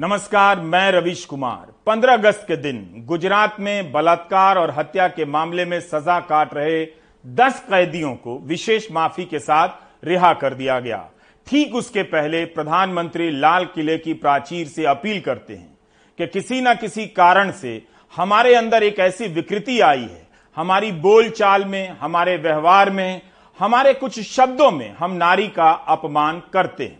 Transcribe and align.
नमस्कार, 0.00 0.60
मैं 0.60 0.92
रविश 0.92 1.24
कुमार। 1.24 1.72
15 1.86 2.12
अगस्त 2.12 2.44
के 2.48 2.56
दिन 2.56 3.02
गुजरात 3.06 3.56
में 3.60 3.92
बलात्कार 3.92 4.58
और 4.58 4.70
हत्या 4.70 5.08
के 5.08 5.24
मामले 5.24 5.64
में 5.64 5.80
सजा 5.80 6.20
काट 6.20 6.54
रहे 6.54 6.86
10 7.24 7.58
कैदियों 7.70 8.14
को 8.14 8.38
विशेष 8.38 8.90
माफ़ी 8.92 9.24
के 9.24 9.38
साथ 9.38 9.68
रिहा 10.04 10.32
कर 10.32 10.54
दिया 10.54 10.80
गया। 10.80 11.10
ठीक 11.46 11.74
उसके 11.74 12.02
पहले 12.02 12.44
प्रधानमंत्री 12.44 13.30
लाल 13.30 13.64
किले 13.64 13.98
की 13.98 14.14
प्राचीर 14.14 14.66
से 14.66 14.84
अपील 14.84 15.20
करते 15.20 15.54
हैं 15.54 15.78
कि 16.18 16.26
किसी 16.26 16.60
न 16.60 16.74
किसी 16.74 17.06
कारण 17.06 17.50
से 17.50 17.82
हमारे 18.16 18.54
अंदर 18.54 18.82
एक 18.82 18.98
ऐसी 18.98 19.28
विकृति 19.28 19.80
आई 19.80 20.02
है। 20.02 20.28
हमारी 20.56 20.92
बोलचाल 20.92 21.64
में, 21.64 21.88
हमारे 21.90 22.36
व्यवहार 22.36 22.90
में, 22.90 23.20
हमारे 23.58 23.94
कुछ 23.94 24.20
शब्दों 24.20 24.70
में 24.70 24.90
हम 24.92 25.12
नारी 25.12 25.48
का 25.48 25.70
अपमान 25.70 26.42
करते 26.52 26.84
हैं। 26.84 26.99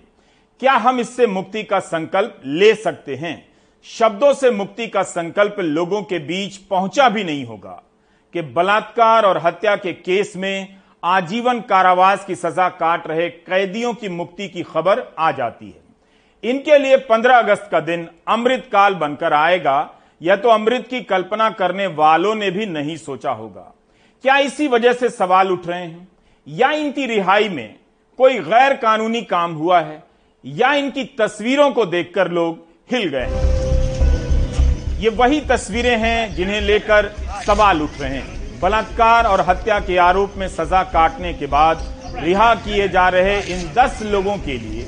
क्या 0.61 0.73
हम 0.73 1.01
इससे 1.01 1.27
मुक्ति 1.27 1.63
का 1.63 1.79
संकल्प 1.81 2.41
ले 2.45 2.75
सकते 2.75 3.15
हैं? 3.17 3.49
शब्दों 3.85 4.35
से 4.35 4.51
मुक्ति 4.51 4.87
का 4.87 5.03
संकल्प 5.03 5.57
लोगों 5.61 6.03
के 6.03 6.19
बीच 6.19 6.57
पहुँचा 6.57 7.09
भी 7.09 7.25
नहीं 7.25 7.45
होगा 7.45 7.83
कि 8.33 8.43
बलात्कार 8.43 9.25
और 9.25 9.39
हत्या 9.39 9.77
के 9.77 9.93
केस 9.93 10.33
में 10.37 10.77
आजीवन 11.05 11.61
कारावास 11.61 12.25
की 12.25 12.35
सजा 12.35 12.69
काट 12.69 13.07
रहे 13.07 13.29
कैदियों 13.29 13.95
की 13.95 14.09
मुक्ति 14.09 14.49
की 14.49 14.63
खबर 14.63 15.15
आ 15.19 15.33
जाती 15.33 15.71
है। 15.71 16.51
इनके 16.51 16.79
लिए 16.79 16.97
15 16.97 17.39
अगस्त 17.39 17.69
का 17.73 17.81
दिन 17.81 18.09
अमृत 18.29 18.69
काल 18.73 18.95
बनकर 18.95 19.33
आएगा। 19.33 19.91
यह 20.23 20.37
तो 20.37 20.49
अमृत 20.49 20.87
की 20.87 21.01
कल्पना 21.01 21.51
करने 21.51 21.87
वालों 21.87 22.35
ने 22.35 22.51
भी 22.51 22.67
नहीं 22.67 22.97
सोचा 22.97 23.31
होगा। 23.31 23.75
क्या 24.23 24.39
इसी 24.39 24.69
वजह 24.69 24.93
से 24.93 25.09
सवाल 25.09 25.51
उठ 25.51 25.67
रहे 25.67 25.83
हैं? 25.83 26.09
या 26.49 26.71
इनकी 26.71 27.07
रिहाई 27.07 27.49
में 27.49 27.75
कोई 28.19 28.39
गैर 28.39 28.77
कानूनी 28.77 29.23
काम 29.23 29.53
हुआ 29.53 29.81
है? 29.81 30.10
या 30.45 30.73
इनकी 30.75 31.05
तस्वीरों 31.19 31.71
को 31.71 31.85
देखकर 31.87 32.31
लोग 32.31 32.59
हिल 32.91 33.09
गए 33.09 33.27
ये 35.01 35.09
वही 35.09 35.41
तस्वीरें 35.41 35.97
हैं 35.99 36.35
जिन्हें 36.35 36.61
लेकर 36.61 37.09
सवाल 37.47 37.83
उठ 37.83 38.01
रहे 38.01 38.17
हैं। 38.17 38.61
बलात्कार 38.61 39.25
और 39.25 39.41
हत्या 39.41 39.79
के 39.81 39.97
आरोप 39.99 40.35
में 40.37 40.47
सजा 40.49 40.83
काटने 40.83 41.33
के 41.35 41.47
बाद 41.47 41.85
रिहा 42.17 42.55
किए 42.55 42.89
जा 42.89 43.09
रहे 43.09 43.39
इन 43.55 43.71
10 43.75 44.03
लोगों 44.03 44.37
के 44.37 44.57
लिए 44.59 44.83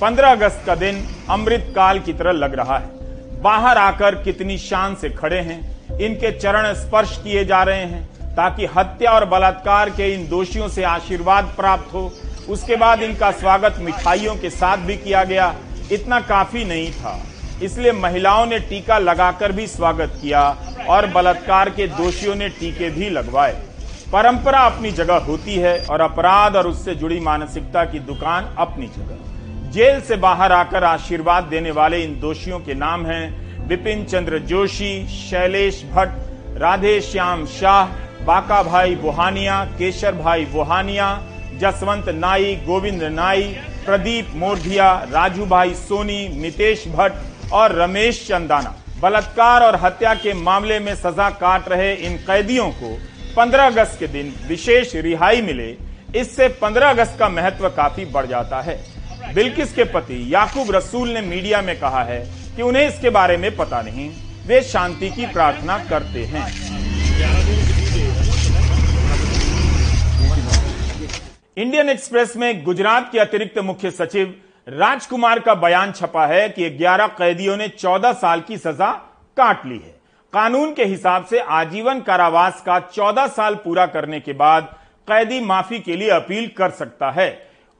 15 0.00 0.32
अगस्त 0.32 0.62
का 0.66 0.74
दिन 0.74 1.02
अमृत 1.30 1.72
काल 1.76 2.00
की 2.00 2.12
तरह 2.12 2.32
लग 2.32 2.54
रहा 2.54 2.78
है। 2.78 3.40
बाहर 3.42 3.78
आकर 3.78 4.14
कितनी 4.14 4.58
शान 4.58 4.94
से 4.94 5.10
खड़े 5.10 5.40
हैं, 5.40 5.98
इनके 5.98 6.38
चरण 6.38 6.72
स्पर्श 6.74 7.16
किए 7.16 7.44
जा 7.44 7.62
रहे 7.62 7.84
हैं, 7.84 8.06
ताकि 8.36 8.66
हत्या 8.76 9.10
और 9.10 9.24
बलात्कार 9.24 9.90
के 9.90 10.12
इन 10.14 10.28
दोषियों 10.28 10.68
से 10.68 10.82
आशीर्वाद 10.84 11.54
प्राप्त 11.56 11.94
हो 11.94 12.10
उसके 12.48 12.76
बाद 12.76 13.02
इनका 13.02 13.30
स्वागत 13.30 13.74
मिठाइयों 13.78 14.34
के 14.36 14.50
साथ 14.50 14.76
भी 14.76 14.96
किया 14.96 15.24
गया। 15.24 15.54
इतना 15.92 16.20
काफ़ी 16.20 16.64
नहीं 16.64 16.90
था। 16.92 17.22
इसलिए 17.62 17.92
महिलाओं 17.92 18.46
ने 18.46 18.58
टीका 18.58 18.98
लगाकर 18.98 19.52
भी 19.52 19.66
स्वागत 19.66 20.18
किया 20.22 20.42
और 20.88 21.06
बलात्कार 21.06 21.70
के 21.70 21.86
दोषियों 21.86 22.34
ने 22.34 22.48
टीके 22.48 22.90
भी 22.90 23.10
लगवाए। 23.10 23.52
परंपरा 24.12 24.60
अपनी 24.60 24.90
जगह 24.90 25.16
होती 25.16 25.56
है 25.56 25.78
और 25.86 26.00
अपराध 26.00 26.56
और 26.56 26.66
उससे 26.66 26.94
जुड़ी 26.94 27.20
मानसिकता 27.20 27.84
की 27.84 27.98
दुकान 27.98 28.54
अपनी 28.58 28.86
जगह। 28.86 29.70
जेल 29.70 30.00
से 30.00 30.16
बाहर 30.16 30.52
आकर 30.52 30.84
आशीर्वाद 30.84 31.44
देने 31.44 31.70
वाले 31.70 32.02
इन 32.02 32.18
दोषियों 32.20 32.58
के 32.60 32.74
नाम 32.74 33.06
हैं 33.06 33.66
विपिन 33.68 34.04
चंद्र 34.04 34.38
जोशी, 34.38 35.06
शैलेश 35.08 35.84
भट्ट, 35.92 36.12
राधे 36.58 37.00
श्याम 37.00 37.46
शाह, 37.46 37.84
बाका 38.24 38.62
भाई 38.62 38.94
बुहानिया, 38.94 39.64
केशर 39.78 40.14
भाई 40.14 40.44
बुहानिया 40.44 41.12
जसवंत 41.58 42.08
नाई, 42.08 42.54
गोविंद 42.66 43.02
नाई, 43.02 43.42
प्रदीप 43.84 44.32
मोरधिया 44.34 44.92
राजू 45.10 45.46
भाई 45.46 45.74
सोनी 45.74 46.28
मितेश 46.34 46.84
भट्ट 46.88 47.52
और 47.52 47.72
रमेश 47.72 48.26
चंदाना। 48.28 48.74
बलात्कार 49.00 49.62
और 49.62 49.76
हत्या 49.76 50.14
के 50.14 50.32
मामले 50.34 50.78
में 50.78 50.94
सजा 50.94 51.28
काट 51.30 51.68
रहे 51.68 51.92
इन 52.06 52.16
कैदियों 52.26 52.70
को 52.72 52.96
15 53.36 53.66
अगस्त 53.66 53.98
के 54.00 54.06
दिन 54.06 54.32
विशेष 54.48 54.94
रिहाई 54.96 55.42
मिले। 55.42 55.70
इससे 56.16 56.48
15 56.60 56.90
अगस्त 56.90 57.16
का 57.18 57.28
महत्व 57.28 57.68
काफ़ी 57.68 58.04
बढ़ 58.04 58.26
जाता 58.26 58.60
है। 58.60 58.78
बिल्किस 59.34 59.72
के 59.74 59.84
पति 59.84 60.24
याकूब 60.34 60.70
रसूल 60.70 61.08
ने 61.08 61.20
मीडिया 61.20 61.62
में 61.62 61.78
कहा 61.80 62.02
है 62.02 62.20
कि 62.56 62.62
उन्हें 62.62 62.88
इसके 62.88 63.10
बारे 63.10 63.36
में 63.36 63.54
पता 63.56 63.82
नहीं। 63.82 64.10
वे 64.46 64.60
शांति 64.62 65.10
की 65.10 65.26
प्रार्थना 65.26 65.78
करते 65.90 66.24
हैं। 66.24 66.46
इंडियन 71.58 71.88
एक्सप्रेस 71.88 72.36
में 72.36 72.62
गुजरात 72.64 73.10
के 73.12 73.18
अतिरिक्त 73.18 73.58
मुख्य 73.58 73.90
सचिव 73.90 74.34
राजकुमार 74.68 75.38
का 75.38 75.54
बयान 75.54 75.92
छपा 75.92 76.26
है 76.26 76.48
कि 76.48 76.68
11 76.70 77.06
कैदियों 77.08 77.56
ने 77.56 77.68
14 77.68 78.12
साल 78.12 78.40
की 78.40 78.56
सजा 78.56 78.90
काट 79.36 79.66
ली 79.66 79.78
है। 79.78 79.94
कानून 80.32 80.74
के 80.74 80.84
हिसाब 80.84 81.24
से 81.24 81.38
आजीवन 81.40 82.00
कारावास 82.00 82.62
का 82.66 82.78
14 82.88 83.26
साल 83.26 83.54
पूरा 83.54 83.86
करने 83.86 84.20
के 84.20 84.32
बाद 84.32 84.72
कैदी 85.08 85.40
माफ़ी 85.40 85.80
के 85.80 85.96
लिए 85.96 86.10
अपील 86.10 86.48
कर 86.48 86.70
सकता 86.70 87.10
है। 87.10 87.30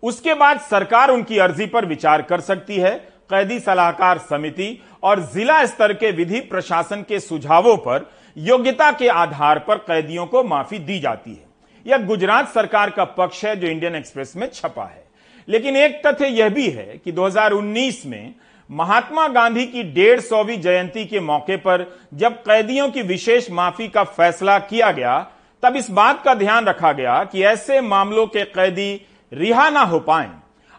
उसके 0.03 0.35
बाद 0.35 0.61
सरकार 0.61 1.11
उनकी 1.11 1.39
अर्जी 1.39 1.67
पर 1.67 1.87
विचार 1.87 2.23
कर 2.23 2.41
सकती 2.41 2.77
है। 2.77 2.95
कैदी 3.31 3.61
सलाहकार 3.61 4.19
समिति 4.19 4.79
और 5.03 5.21
जिला 5.35 5.65
स्तर 5.67 5.93
के 5.93 6.11
विधि 6.11 6.41
प्रशासन 6.41 7.05
के 7.09 7.21
सुझावों 7.21 7.77
पर 7.77 8.11
योग्यता 8.37 8.93
के 8.93 9.09
आधार 9.09 9.59
पर 9.59 9.79
कैदियों 9.79 10.27
को 10.27 10.43
माफ़ी 10.45 10.79
दी 10.79 10.99
जाती 11.01 11.31
है। 11.31 11.47
यह 11.89 11.99
गुजरात 11.99 12.49
सरकार 12.49 12.91
का 12.91 13.05
पक्ष 13.05 13.45
है 13.45 13.57
जो 13.57 13.67
इंडियन 13.67 13.95
एक्सप्रेस 13.95 14.33
में 14.37 14.51
छपा 14.55 14.85
है। 14.85 15.05
लेकिन 15.49 15.77
एक 15.77 16.07
तथ्य 16.07 16.27
यह 16.27 16.49
भी 16.49 16.71
है 16.71 17.01
कि 17.05 17.13
2019 17.13 18.07
में 18.07 18.35
महात्मा 18.71 19.29
गांधी 19.29 19.67
की 19.67 19.83
डेढ़ 19.83 20.21
सौवीं 20.21 20.61
जयंती 20.61 21.05
के 21.05 21.21
मौके 21.21 21.57
पर 21.57 21.99
जब 22.15 22.33
कैदियों 22.33 22.91
की 22.91 23.03
विशेष 23.03 23.51
माफ़ी 23.51 23.89
का 23.89 24.05
फैसला 24.05 24.59
किया 24.59 24.93
गया, 24.93 25.27
तब 25.63 25.77
इस 25.77 25.91
बात 25.91 26.23
का 26.25 26.35
ध्यान 26.35 26.65
रखा 26.65 26.93
गया 26.93 27.25
कि 27.25 27.43
ऐसे 27.43 27.81
मामलों 27.81 28.27
के 28.27 28.45
कैदी 28.45 29.07
रिहा 29.33 29.71
ना 29.71 29.81
हो 29.81 30.01
पाए। 30.01 30.31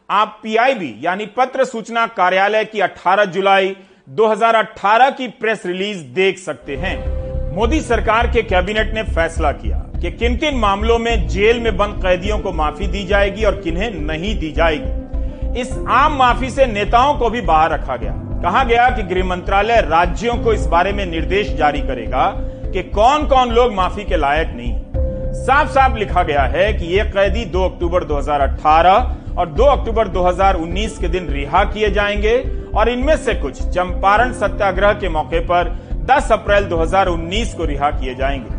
आप 0.09 0.40
पीआईबी 0.44 0.96
यानी 1.02 1.26
पत्र 1.26 1.66
सूचना 1.66 2.08
कार्यालय 2.08 2.66
की 2.66 2.80
18 2.80 3.26
जुलाई 3.26 3.78
2018 4.09 5.09
की 5.09 5.28
प्रेस 5.28 5.66
रिलीज़ 5.66 6.03
देख 6.03 6.38
सकते 6.38 6.76
हैं। 6.76 7.20
मोदी 7.56 7.81
सरकार 7.81 8.28
के 8.28 8.41
कैबिनेट 8.41 8.94
ने 8.94 9.03
फैसला 9.03 9.52
किया। 9.52 9.88
कि 10.01 10.11
किन 10.11 10.35
किन 10.37 10.55
मामलों 10.55 10.97
में 10.99 11.27
जेल 11.27 11.59
में 11.59 11.77
बंद 11.77 12.01
कैदियों 12.03 12.37
को 12.39 12.51
माफ़ी 12.51 12.87
दी 12.87 13.03
जाएगी 13.03 13.43
और 13.43 13.55
किन्हें 13.55 13.89
नहीं 13.91 14.39
दी 14.39 14.51
जाएगी। 14.51 15.59
इस 15.61 15.71
आम 15.89 16.13
माफ़ी 16.17 16.49
से 16.49 16.65
नेताओं 16.65 17.13
को 17.13 17.29
भी 17.29 17.41
बाहर 17.41 17.71
रखा 17.71 17.95
गया। 17.95 18.11
कहा 18.43 18.63
गया 18.63 18.89
कि 18.89 19.03
गृह 19.03 19.25
मंत्रालय 19.25 19.81
राज्यों 19.81 20.35
को 20.35 20.53
इस 20.53 20.65
बारे 20.65 20.93
में 20.93 21.05
निर्देश 21.05 21.53
जारी 21.53 21.81
करेगा 21.81 22.27
कि 22.73 22.83
कौन 22.83 23.25
कौन 23.27 23.51
लोग 23.51 23.73
माफ़ी 23.73 24.03
के 24.03 24.17
लायक 24.17 24.53
नहीं। 24.55 25.33
साफ़ 25.35 25.69
साफ़ 25.69 25.97
लिखा 25.97 26.23
गया 26.23 26.43
है 26.43 26.71
कि 26.73 26.85
ये 26.85 27.03
कैदी 27.05 27.45
2 27.45 27.63
अक्टूबर 27.63 28.03
2018 28.03 29.37
और 29.37 29.49
2 29.49 29.66
अक्टूबर 29.66 30.07
2019 30.07 30.97
के 30.97 31.07
दिन 31.07 31.27
रिहा 31.27 31.63
किए 31.63 31.89
जाएँगे 31.89 32.37
और 32.75 32.89
इनमें 32.89 33.16
से 33.17 33.33
कुछ 33.33 33.61
चंपारण 33.63 34.31
सत्याग्रह 34.33 34.93
के 34.93 35.09
मौके 35.09 35.39
पर 35.39 35.75
10 36.05 36.31
अप्रैल 36.31 36.66
2019 36.66 37.53
को 37.53 37.66
रिहा 37.66 37.91
किए 37.91 38.16
जाएँगे। 38.16 38.59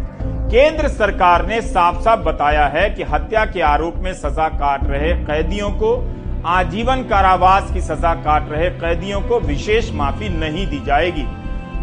केंद्र 0.50 0.88
सरकार 0.88 1.44
ने 1.46 1.60
साफ़ 1.62 2.00
साफ़ 2.02 2.20
बताया 2.20 2.66
है 2.66 2.88
कि 2.90 3.02
हत्या 3.02 3.44
के 3.46 3.60
आरोप 3.62 3.96
में 3.96 4.12
सजा 4.14 4.48
काट 4.50 4.84
रहे 4.84 5.12
कैदियों 5.16 5.70
को, 5.72 5.90
आजीवन 6.46 7.02
कारावास 7.02 7.70
की 7.72 7.80
सजा 7.80 8.14
काट 8.14 8.48
रहे 8.48 8.70
कैदियों 8.70 9.20
को 9.22 9.38
विशेष 9.40 9.90
माफ़ी 9.92 10.28
नहीं 10.28 10.66
दी 10.66 10.80
जाएगी। 10.80 11.22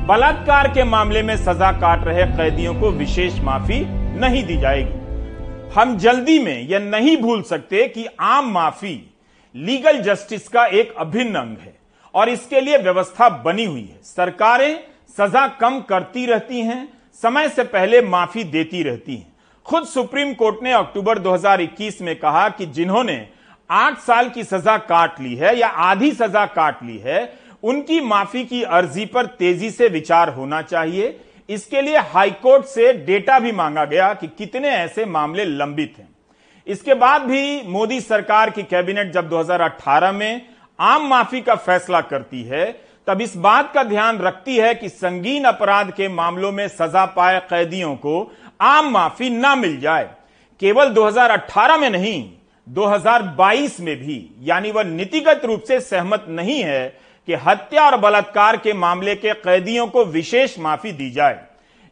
बलात्कार 0.08 0.68
के 0.68 0.84
मामले 0.84 1.22
में 1.24 1.36
सजा 1.38 1.72
काट 1.72 2.04
रहे 2.04 2.26
कैदियों 2.28 2.74
को 2.74 2.90
विशेष 2.90 3.40
माफ़ी 3.40 3.80
नहीं 4.20 4.44
दी 4.44 4.58
जाएगी। 4.58 5.72
हम 5.76 5.98
जल्दी 5.98 6.38
में 6.40 6.60
यह 6.62 6.80
नहीं 6.80 7.16
भूल 7.18 7.42
सकते 7.44 7.88
कि 7.88 8.06
आम 8.22 8.52
माफ़ी, 8.54 8.96
लीगल 9.56 10.02
जस्टिस 10.02 10.48
का 10.48 10.66
एक 10.66 10.94
अभिन्न 10.98 11.36
अंग 11.36 11.58
है 11.58 11.76
और 12.14 12.30
इसके 12.30 12.62
लिए 12.62 12.78
व्यवस्था 12.78 13.30
बनी 13.40 13.66
हुई 13.66 13.82
है। 13.82 14.00
सरकारें 14.06 14.80
सजा 15.18 15.48
कम 15.60 15.80
करती 15.80 16.25
रहती 16.25 16.62
हैं 16.62 16.88
समय 17.24 17.50
से 17.50 17.64
पहले 17.64 18.02
माफ़ी 18.02 18.44
देती 18.44 18.84
रहती 18.84 19.16
हैं। 19.16 19.34
खुद 19.66 19.86
सुप्रीम 19.86 20.34
कोर्ट 20.34 20.62
ने 20.64 20.72
अक्टूबर 20.72 21.19
2021 21.19 22.02
में 22.02 22.16
कहा 22.16 22.48
कि 22.50 22.66
जिन्होंने 22.66 23.28
आठ 23.69 23.98
साल 23.98 24.30
की 24.30 24.44
सजा 24.44 24.78
काट 24.78 25.19
ली 25.22 25.36
है 25.36 25.58
या 25.60 25.68
आधी 25.68 26.12
सजा 26.12 26.46
काट 26.46 26.84
ली 26.84 26.98
है, 26.98 27.34
उनकी 27.64 28.00
माफ़ी 28.02 28.44
की 28.46 28.62
अर्जी 28.64 29.06
पर 29.06 29.25
तेज़ी 29.25 29.72
से 29.72 29.88
विचार 29.88 30.30
होना 30.30 30.62
चाहिए। 30.62 31.19
इसके 31.50 31.81
लिए 31.81 31.98
हाईकोर्ट 31.98 32.66
से 32.66 32.94
डेटा 32.94 33.40
भी 33.40 33.52
मांगा 33.52 33.86
गया 33.86 34.13
कि 34.13 34.28
कितने 34.28 34.70
ऐसे 34.70 35.06
मामले 35.06 35.46
लंबित 35.46 35.94
हैं। 35.98 36.10
इसके 36.68 36.94
बाद 36.94 37.22
भी 37.22 37.62
मोदी 37.63 38.00
सरकार 38.02 38.50
की 38.50 38.63
कैबिनेट 38.63 39.12
जब 39.12 39.30
2018 39.30 40.12
में 40.12 40.42
आम 40.80 41.08
माफ़ी 41.10 41.42
का 41.42 41.56
फैसला 41.56 42.02
करती 42.02 42.44
है 42.44 42.66
तब 43.07 43.21
इस 43.21 43.36
बात 43.38 43.71
का 43.74 43.83
ध्यान 43.83 44.18
रखती 44.19 44.56
है 44.57 44.74
कि 44.75 44.89
संगीन 44.89 45.44
अपराध 45.44 45.92
के 45.92 46.07
मामलों 46.07 46.51
में 46.51 46.68
सजा 46.68 47.06
पाए 47.06 47.39
कैदियों 47.39 47.95
को 47.95 48.31
आम 48.62 48.92
माफ़ी 48.92 49.30
ना 49.30 49.56
मिल 49.56 49.80
जाए। 49.80 50.09
केवल 50.62 50.89
2018 50.89 51.77
में 51.77 51.89
नहीं 51.89 52.30
2022 52.68 53.80
में 53.80 53.95
भी, 53.95 54.30
यानी 54.42 54.71
वह 54.71 54.83
नीतिगत 54.83 55.45
रूप 55.45 55.63
से 55.63 55.80
सहमत 55.80 56.25
नहीं 56.30 56.62
है 56.63 56.88
कि 57.27 57.33
हत्या 57.33 57.86
और 57.86 57.98
बलात्कार 57.98 58.57
के 58.57 58.74
मामले 58.74 59.15
के 59.15 59.33
कैदियों 59.33 59.88
को 59.88 60.06
विशेष 60.06 60.60
माफ़ी 60.60 60.92
दी 60.92 61.10
जाए। 61.12 61.39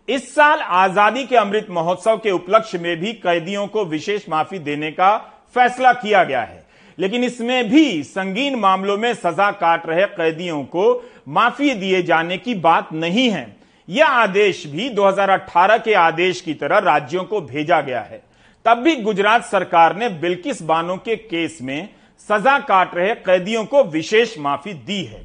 इस 0.08 0.34
साल 0.36 0.60
आज़ादी 0.60 1.26
के 1.26 1.38
अमृत 1.38 1.68
महोत्सव 1.70 2.18
के 2.18 2.32
उपलक्ष्य 2.32 2.78
में 2.78 2.96
भी 3.00 3.14
कैदियों 3.14 3.68
को 3.68 3.86
विशेष 3.86 4.30
माफ़ी 4.30 4.60
देने 4.60 4.92
का 4.92 5.18
फैसला 5.56 5.94
किया 5.94 6.24
गया 6.24 6.42
है। 6.42 6.65
लेकिन 6.98 7.24
इसमें 7.24 7.70
भी 7.70 8.04
संगीन 8.04 8.56
मामलों 8.56 8.98
में 8.98 9.14
सजा 9.14 9.52
काट 9.52 9.88
रहे 9.88 10.06
कैदियों 10.06 10.64
को 10.64 10.86
माफ़ी 11.28 11.74
दिए 11.74 12.02
जाने 12.04 12.38
की 12.38 12.56
बात 12.56 12.94
नहीं 12.94 13.30
है। 13.30 13.56
यह 13.90 14.08
आदेश 14.08 14.66
भी 14.68 14.90
2018 14.90 15.78
के 15.78 15.94
आदेश 15.94 16.42
की 16.42 16.54
तरह 16.54 16.78
राज्यों 16.78 17.24
को 17.24 17.42
भेजा 17.42 17.82
गया 17.82 18.02
है। 18.02 18.22
तब 18.66 18.78
भी 18.78 18.96
गुजरात 18.96 19.46
सरकार 19.46 19.96
ने 19.96 20.10
बिल्किस 20.10 20.62
बानो 20.64 20.96
के 20.96 21.16
केस 21.16 21.60
में 21.62 21.90
सजा 22.30 22.58
काट 22.60 22.96
रहे 22.96 23.14
कैदियों 23.16 23.66
को 23.66 23.84
विशेष 23.84 24.38
माफ़ी 24.40 24.74
दी 24.74 25.04
है। 25.04 25.22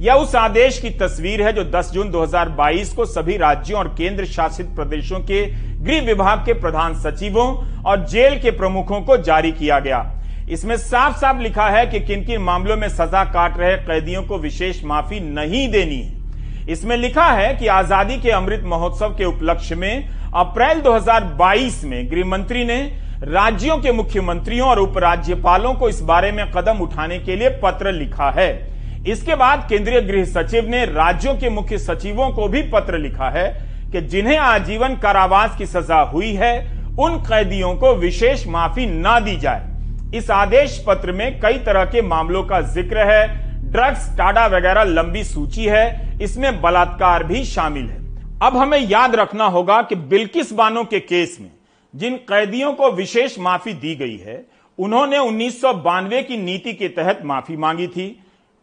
यह 0.00 0.14
उस 0.14 0.34
आदेश 0.34 0.78
की 0.78 0.90
तस्वीर 0.90 1.42
है 1.42 1.52
जो 1.52 1.64
10 1.64 1.90
जून 1.92 2.10
2022 2.10 2.92
को 2.92 3.04
सभी 3.04 3.36
राज्यों 3.36 3.78
और 3.78 3.88
केंद्र 3.88 4.24
शासित 4.24 4.66
प्रदेशों 4.66 5.20
के 5.20 5.44
गृह 5.84 6.02
विभाग 6.02 6.38
के 6.38 6.52
प्रधान 6.52 6.94
सचिवों 6.94 7.46
और 7.82 8.06
जेल 8.06 8.40
के 8.40 8.50
प्रमुखों 8.50 9.00
को 9.00 9.16
जारी 9.16 9.52
किया 9.52 9.78
गया। 9.78 9.98
इसमें 10.50 10.76
साफ़ 10.76 11.16
साफ़ 11.18 11.38
लिखा 11.38 11.68
है 11.68 11.86
कि 11.86 12.00
किन 12.00 12.24
किन 12.24 12.40
मामलों 12.42 12.76
में 12.76 12.88
सजा 12.88 13.24
काट 13.24 13.58
रहे 13.58 13.76
कैदियों 13.76 14.22
को 14.22 14.38
विशेष 14.38 14.82
माफ़ी 14.84 15.20
नहीं 15.20 15.68
देनी 15.70 15.96
है। 15.96 16.12
इसमें 16.68 16.96
लिखा 16.96 17.24
है 17.26 17.54
कि 17.54 17.66
आज़ादी 17.68 18.16
के 18.16 18.30
अमृत 18.30 18.62
महोत्सव 18.64 19.14
के 19.18 19.24
उपलक्ष्य 19.24 19.74
में 19.74 20.08
अप्रैल 20.34 20.80
2022 20.80 21.82
में 21.84 22.10
गृह 22.10 22.26
मंत्री 22.26 22.64
ने 22.64 22.78
राज्यों 23.24 23.78
के 23.78 23.92
मुख्यमंत्रियों 23.92 24.68
और 24.68 24.78
उपराज्यपालों 24.78 25.74
को 25.74 25.88
इस 25.88 26.00
बारे 26.02 26.32
में 26.32 26.44
कदम 26.52 26.80
उठाने 26.80 27.18
के 27.18 27.36
लिए 27.36 27.48
पत्र 27.62 27.92
लिखा 27.92 28.30
है। 28.30 28.52
इसके 29.08 29.34
बाद 29.34 29.66
केंद्रीय 29.68 30.00
गृह 30.02 30.24
सचिव 30.24 30.68
ने 30.68 30.84
राज्यों 30.86 31.34
के 31.34 31.50
मुख्य 31.50 31.78
सचिवों 31.80 32.30
को 32.30 32.48
भी 32.48 32.62
पत्र 32.70 32.98
लिखा 32.98 33.30
है 33.30 33.48
कि 33.92 34.00
जिन्हें 34.02 34.38
आजीवन 34.38 34.96
कारावास 34.96 35.56
की 35.56 35.66
सजा 35.66 36.00
हुई 36.02 36.32
है, 36.34 36.58
उन 36.98 37.18
कैदियों 37.20 37.74
को 37.74 37.94
विशेष 37.96 38.46
माफ़ी 38.46 38.86
ना 38.86 39.20
दी 39.20 39.36
जाए। 39.36 39.73
इस 40.12 40.30
आदेश 40.30 40.82
पत्र 40.86 41.12
में 41.12 41.40
कई 41.40 41.58
तरह 41.58 41.84
के 41.84 42.02
मामलों 42.02 42.42
का 42.44 42.60
ज़िक्र 42.60 43.06
है। 43.06 43.26
ड्रग्स, 43.72 44.08
टाडा 44.18 44.46
वगैरह 44.46 44.82
लंबी 44.84 45.24
सूची 45.24 45.64
है। 45.64 46.18
इसमें 46.22 46.60
बलात्कार 46.62 47.24
भी 47.24 47.44
शामिल 47.44 47.84
है। 47.84 48.02
अब 48.42 48.56
हमें 48.56 48.78
याद 48.80 49.14
रखना 49.14 49.44
होगा 49.46 49.80
कि 49.82 49.94
बिल्किस 49.94 50.52
बानो 50.52 50.84
के 50.84 51.00
केस 51.00 51.36
में 51.40 51.50
जिन 51.94 52.16
कैदियों 52.28 52.72
को 52.72 52.90
विशेष 52.92 53.38
माफ़ी 53.38 53.72
दी 53.72 53.94
गई 53.94 54.16
है, 54.16 54.44
उन्होंने 54.78 55.18
उन्नीस 55.18 55.60
सौ 55.60 55.72
बानवे 55.74 56.22
की 56.22 56.36
नीति 56.36 56.72
के 56.72 56.88
तहत 56.88 57.20
माफ़ी 57.24 57.56
मांगी 57.56 57.86
थी। 57.86 58.08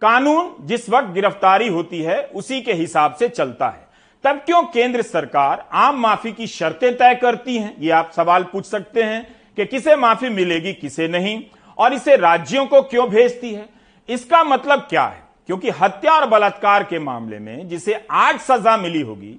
कानून 0.01 0.51
जिस 0.67 0.89
वक्त 0.89 1.13
गिरफ्तारी 1.13 1.67
होती 1.67 2.01
है, 2.01 2.21
उसी 2.25 2.61
के 2.61 2.73
हिसाब 2.73 3.15
से 3.15 3.27
चलता 3.27 3.67
है। 3.67 3.89
तब 4.23 4.41
क्यों 4.45 4.61
केंद्र 4.63 5.01
सरकार 5.01 5.67
आम 5.73 5.99
माफ़ी 5.99 6.31
की 6.31 6.47
शर्तें 6.47 6.93
तय 6.97 7.15
करती 7.15 7.57
हैं, 7.57 7.75
ये 7.79 7.91
आप 7.91 8.11
सवाल 8.15 8.43
पूछ 8.43 8.65
सकते 8.65 9.03
हैं। 9.03 9.27
कि 9.57 9.65
किसे 9.65 9.95
माफ़ी 9.95 10.29
मिलेगी, 10.29 10.73
किसे 10.73 11.07
नहीं, 11.07 11.41
और 11.77 11.93
इसे 11.93 12.15
राज्यों 12.15 12.65
को 12.65 12.81
क्यों 12.81 13.09
भेजती 13.09 13.53
है? 13.53 13.67
इसका 14.09 14.43
मतलब 14.43 14.79
क्या 14.79 15.03
है? 15.03 15.23
क्योंकि 15.47 15.69
हत्या 15.71 16.13
और 16.13 16.27
बलात्कार 16.29 16.83
के 16.83 16.99
मामले 16.99 17.39
में 17.39 17.67
जिसे 17.67 17.93
आज 18.11 18.39
सजा 18.39 18.75
मिली 18.77 19.01
होगी, 19.01 19.35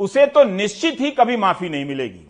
उसे 0.00 0.26
तो 0.26 0.44
निश्चित 0.44 1.00
ही 1.00 1.10
कभी 1.10 1.36
माफ़ी 1.36 1.68
नहीं 1.68 1.84
मिलेगी। 1.84 2.26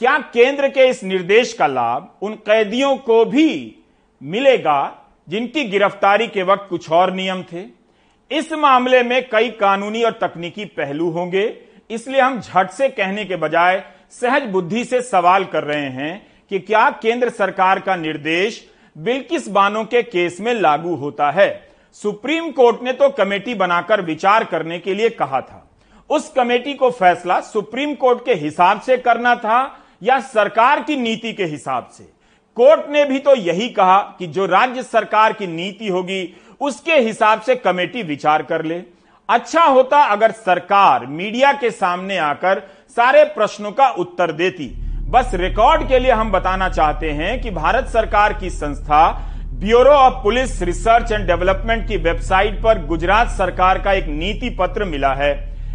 क्या 0.00 0.18
केंद्र 0.34 0.68
के 0.68 0.88
इस 0.88 1.02
निर्देश 1.04 1.52
का 1.52 1.66
लाभ 1.66 2.08
उन 2.22 2.34
कैदियों 2.46 2.96
को 2.96 3.24
भी 3.24 3.76
मिलेगा 4.20 5.02
जिनकी 5.28 5.64
गिरफ्तारी 5.64 6.26
के 6.26 6.42
वक्त 6.42 6.66
कुछ 6.70 6.90
और 6.90 7.12
नियम 7.12 7.42
थे? 7.42 7.64
इस 8.30 8.52
मामले 8.52 9.02
में 9.02 9.28
कई 9.28 9.48
कानूनी 9.50 10.02
और 10.02 10.12
तकनीकी 10.12 10.64
पहलू 10.66 11.10
होंगे, 11.10 11.46
इसलिए 11.90 12.20
हम 12.20 12.40
झट 12.40 12.70
से 12.70 12.88
कहने 12.88 13.24
के 13.24 13.36
बजाय 13.36 13.82
सहज 14.12 14.42
बुद्धि 14.42 14.84
से 14.84 15.00
सवाल 15.02 15.44
कर 15.44 15.64
रहे 15.64 15.88
हैं 15.90 16.26
कि 16.50 16.58
क्या 16.58 16.88
केंद्र 17.02 17.30
सरकार 17.30 17.80
का 17.80 17.96
निर्देश 17.96 18.64
बिल्किस 18.96 19.48
बानो 19.48 19.84
के 19.84 20.02
केस 20.02 20.40
में 20.40 20.52
लागू 20.54 20.94
होता 20.94 21.30
है? 21.30 21.68
सुप्रीम 21.92 22.50
कोर्ट 22.50 22.82
ने 22.82 22.92
तो 22.92 23.08
कमेटी 23.08 23.54
बनाकर 23.54 24.00
विचार 24.00 24.44
करने 24.44 24.78
के 24.78 24.94
लिए 24.94 25.08
कहा 25.10 25.40
था। 25.40 25.62
उस 26.10 26.28
कमेटी 26.28 26.74
को 26.74 26.90
फैसला 26.90 27.40
सुप्रीम 27.40 27.94
कोर्ट 27.94 28.24
के 28.24 28.34
हिसाब 28.34 28.80
से 28.80 28.96
करना 28.96 29.34
था 29.34 29.84
या 30.02 30.20
सरकार 30.20 30.82
की 30.82 30.96
नीति 30.96 31.32
के 31.32 31.44
हिसाब 31.44 31.90
से? 31.92 32.04
कोर्ट 32.56 32.90
ने 32.90 33.04
भी 33.04 33.18
तो 33.18 33.34
यही 33.34 33.68
कहा 33.68 33.98
कि 34.18 34.26
जो 34.26 34.46
राज्य 34.46 34.82
सरकार 34.82 35.32
की 35.32 35.46
नीति 35.46 35.88
होगी, 35.88 36.36
उसके 36.60 36.92
हिसाब 36.92 37.40
से 37.40 37.56
कमेटी 37.56 38.02
विचार 38.02 38.42
कर 38.42 38.64
ले। 38.64 38.82
अच्छा 39.28 39.64
होता 39.64 40.02
अगर 40.02 40.30
सरकार 40.30 41.06
मीडिया 41.06 41.52
के 41.52 41.70
सामने 41.70 42.16
आकर 42.18 42.62
सारे 42.96 43.24
प्रश्नों 43.24 43.72
का 43.72 43.88
उत्तर 43.88 44.32
देती। 44.32 44.66
बस 45.06 45.30
रिकॉर्ड 45.34 45.86
के 45.88 45.98
लिए 45.98 46.10
हम 46.10 46.30
बताना 46.32 46.68
चाहते 46.68 47.10
हैं 47.10 47.40
कि 47.40 47.50
भारत 47.50 47.88
सरकार 47.88 48.32
की 48.32 48.48
संस्था 48.50 49.02
bureau 49.60 49.90
of 49.90 50.14
police 50.22 50.62
research 50.62 51.12
and 51.12 51.26
development 51.26 51.86
की 51.88 51.96
वेबसाइट 51.96 52.54
पर 52.62 52.84
गुजरात 52.86 53.28
सरकार 53.28 53.78
का 53.78 53.92
एक 53.92 54.06
नीति 54.08 54.50
पत्र 54.50 54.84
मिला 54.84 55.12
है। 55.14 55.30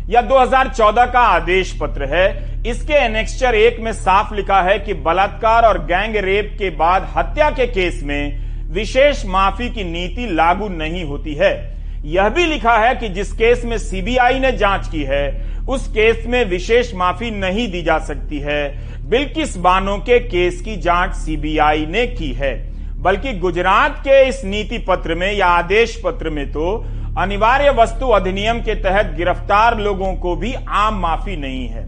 यह 0.10 0.22
2014 0.22 1.06
का 1.06 1.20
आदेश 1.20 1.72
पत्र 1.82 2.06
है। 2.06 2.28
इसके 2.68 2.94
एनेक्स्चर 2.94 3.56
एक 3.56 3.80
में 3.80 3.92
साफ़ 3.94 4.34
लिखा 4.34 4.62
है 4.62 4.78
कि 4.80 4.94
बलात्कार 4.94 5.66
और 5.66 5.80
गैंग 5.86 6.16
रेप 6.16 6.56
के 6.60 6.70
बाद 6.70 7.08
हत्या 7.18 7.50
के 7.50 7.68
केस 7.68 8.04
में 8.04 8.72
विशेष 8.74 9.26
माफ़ी 9.26 9.70
की 9.70 9.84
नीति 9.84 10.28
लागू 10.32 10.70
नहीं 10.70 11.04
होती 11.04 11.36
है। 11.36 11.54
यह 12.04 12.30
भी 12.30 12.46
लिखा 12.46 12.78
है 12.78 12.94
कि 12.96 13.08
जिस 13.10 13.32
केस 13.32 13.64
में 13.66 13.78
सीबीआई 13.78 14.40
ने 14.40 14.52
जाँच 14.52 14.88
की 14.88 15.04
है, 15.04 15.50
उस 15.70 15.88
केस 15.88 16.24
में 16.28 16.44
विशेष 16.46 16.94
माफ़ी 16.96 17.30
नहीं 17.32 17.68
दी 17.72 17.82
जा 17.82 17.98
सकती 18.00 18.40
है। 18.40 19.10
बिल्किस 19.10 19.58
बानो 19.58 19.98
के 19.98 20.20
केस 20.20 20.62
की 20.62 20.76
जाँच 20.78 21.14
सीबीआई 21.16 21.86
ने 21.86 22.06
की 22.08 22.32
है। 22.32 22.54
बल्कि 22.98 23.34
गुजरात 23.34 24.00
के 24.00 24.24
इस 24.30 24.44
नीति 24.46 24.78
पत्र 24.78 25.16
में 25.16 25.32
या 25.34 25.48
आदेश 25.48 26.00
पत्र 26.06 26.30
में 26.30 26.46
तो 26.52 26.74
अनिवार्य 27.18 27.70
वस्तु 27.70 28.08
अधिनियम 28.08 28.60
के 28.60 28.76
तहत 28.76 29.14
गिरफ़्तार 29.18 29.80
लोगों 29.80 30.14
को 30.16 30.36
भी 30.36 30.54
आम 30.70 31.00
माफ़ी 31.02 31.36
नहीं 31.36 31.68
है। 31.68 31.86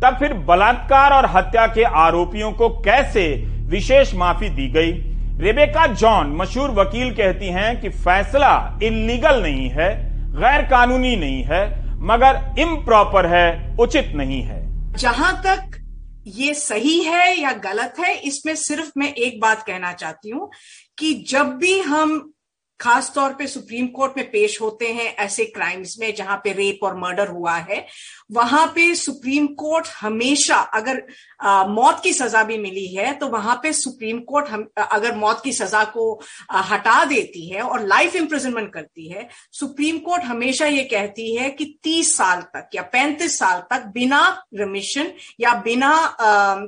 तब 0.00 0.16
फिर 0.18 0.32
बलात्कार 0.46 1.12
और 1.12 1.26
हत्या 1.26 1.66
के 1.66 1.82
आरोपियों 1.82 2.52
को 2.52 2.68
कैसे 2.68 3.28
विशेष 3.68 4.14
माफ़ी 4.14 4.48
दी 4.48 4.68
गई? 4.68 4.92
रेबेका 5.36 5.86
जॉन 5.94 6.30
मशहूर 6.36 6.70
वकील 6.70 7.10
कहती 7.14 7.46
हैं 7.46 7.80
कि 7.80 7.88
फैसला 7.88 8.78
इलीगल 8.82 9.42
नहीं 9.42 9.68
है 9.70 9.88
गैर 10.34 10.62
कानूनी 10.62 11.14
नहीं 11.16 11.42
है, 11.42 11.64
मगर 12.00 12.60
इम्प्रॉपर 12.60 13.26
है, 13.26 13.76
उचित 13.76 14.12
नहीं 14.14 14.40
है। 14.42 14.60
जहाँ 14.96 15.32
तक 15.46 15.76
ये 16.26 16.54
सही 16.54 16.98
है 17.00 17.40
या 17.40 17.52
गलत 17.64 17.94
है, 18.00 18.14
इसमें 18.14 18.54
सिर्फ़ 18.54 18.90
मैं 18.98 19.12
एक 19.14 19.40
बात 19.40 19.62
कहना 19.62 19.92
चाहती 19.92 20.30
हूँ 20.30 20.50
कि 20.98 21.12
जब 21.28 21.52
भी 21.56 21.78
हम 21.80 22.18
खास 22.80 23.12
तौर 23.14 23.32
पे 23.32 23.46
सुप्रीम 23.46 23.86
कोर्ट 23.86 24.12
में 24.16 24.30
पेश 24.30 24.60
होते 24.60 24.92
हैं 24.92 25.14
ऐसे 25.16 25.44
क्राइम्स 25.44 25.96
में 26.00 26.14
जहाँ 26.14 26.36
पे 26.44 26.52
रेप 26.52 26.80
और 26.82 26.96
मर्डर 26.96 27.28
हुआ 27.28 27.54
है। 27.56 27.86
वहाँ 28.32 28.66
पे 28.66 28.94
सुप्रीम 28.94 29.46
कोर्ट 29.46 29.86
हमेशा 30.00 30.56
अगर 30.56 31.02
आ, 31.40 31.66
मौत 31.66 32.00
की 32.02 32.12
सजा 32.12 32.42
भी 32.42 32.58
मिली 32.58 32.86
है 32.94 33.12
तो 33.12 33.28
वहाँ 33.28 33.60
पे 33.62 33.72
सुप्रीम 33.72 34.18
कोर्ट 34.20 34.48
हम 34.48 34.66
अगर 34.90 35.14
मौत 35.16 35.40
की 35.44 35.52
सजा 35.52 35.84
को 35.84 36.20
आ, 36.50 36.60
हटा 36.60 37.04
देती 37.04 37.48
है 37.48 37.62
और 37.62 37.86
लाइफ 37.86 38.16
इम्प्रिजनमेंट 38.16 38.72
करती 38.72 39.08
है 39.08 39.28
सुप्रीम 39.52 39.98
कोर्ट 39.98 40.24
हमेशा 40.24 40.66
ये 40.66 40.84
कहती 40.84 41.34
है 41.36 41.50
कि 41.50 41.78
30 41.86 42.12
साल 42.12 42.40
तक 42.56 42.70
या 42.74 42.90
35 42.90 43.28
साल 43.28 43.60
तक 43.70 43.86
बिना 43.86 44.20
रिमिशन 44.54 45.12
या 45.40 45.54
बिना 45.54 45.92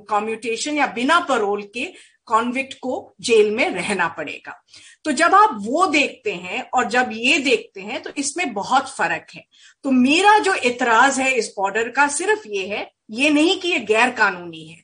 कॉम्यूटेशन 0.08 0.76
या 0.76 0.86
बिना 0.86 1.20
परोल 1.20 1.62
के 1.62 1.92
कॉन्विक्ट 2.28 2.74
को 2.74 3.14
जेल 3.20 3.50
में 3.50 3.68
रहना 3.70 4.08
पड़ेगा। 4.08 4.52
तो 5.04 5.12
जब 5.12 5.34
आप 5.34 5.56
वो 5.62 5.86
देखते 5.88 6.32
हैं 6.34 6.62
और 6.70 6.88
जब 6.90 7.10
ये 7.12 7.38
देखते 7.40 7.80
हैं 7.80 8.02
तो 8.02 8.10
इसमें 8.18 8.52
बहुत 8.54 8.90
फ़र्क 8.90 9.26
है। 9.34 9.44
तो 9.84 9.90
मेरा 9.90 10.38
जो 10.38 10.54
इतराज 10.66 11.18
है 11.20 11.32
इस 11.32 11.52
ऑर्डर 11.58 11.88
का 11.90 12.06
सिर्फ़ 12.10 12.48
ये 12.48 12.66
है, 12.66 12.90
ये 13.10 13.30
नहीं 13.30 13.58
कि 13.60 13.68
ये 13.68 13.80
गैर 13.82 14.10
कानूनी 14.12 14.66
है। 14.66 14.82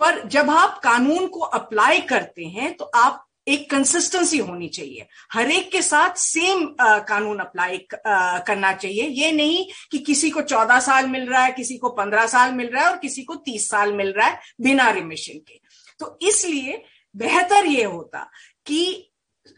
पर 0.00 0.26
जब 0.28 0.50
आप 0.50 0.80
कानून 0.84 1.26
को 1.26 1.40
अप्लाई 1.40 2.00
करते 2.02 2.44
हैं 2.46 2.74
तो 2.76 2.84
आप 2.96 3.20
एक 3.46 3.68
कंसिस्टेंसी 3.70 4.38
होनी 4.38 4.68
चाहिए। 4.68 5.06
हर 5.32 5.50
एक 5.50 5.70
के 5.72 5.80
साथ 5.82 6.14
सेम 6.18 6.64
कानून 6.80 7.38
अप्लाई 7.38 7.78
करना 7.96 8.72
चाहिए। 8.72 9.08
ये 9.08 9.32
नहीं 9.32 9.64
कि 9.92 9.98
किसी 9.98 10.30
को 10.30 10.42
चौदह 10.42 10.80
साल 10.80 11.08
मिल 11.08 11.26
रहा 11.28 11.42
है, 11.44 11.52
किसी 11.52 11.76
को 11.78 11.88
पंद्रह 11.90 12.26
साल 12.26 12.52
मिल 12.52 12.66
रहा 12.66 12.84
है 12.84 12.90
और 12.90 12.96
किसी 12.98 13.22
को 13.22 13.34
तीस 13.36 13.68
साल 13.70 13.92
मिल 13.92 14.12
रहा 14.12 14.28
है 14.28 14.38
बिना 14.60 14.88
रिमिशन 14.90 15.38
के। 15.38 15.60
तो 16.00 16.18
इसलिए 16.22 16.82
बेहतर 17.14 17.66
ये 17.66 17.84
होता 17.84 18.30
कि 18.66 19.10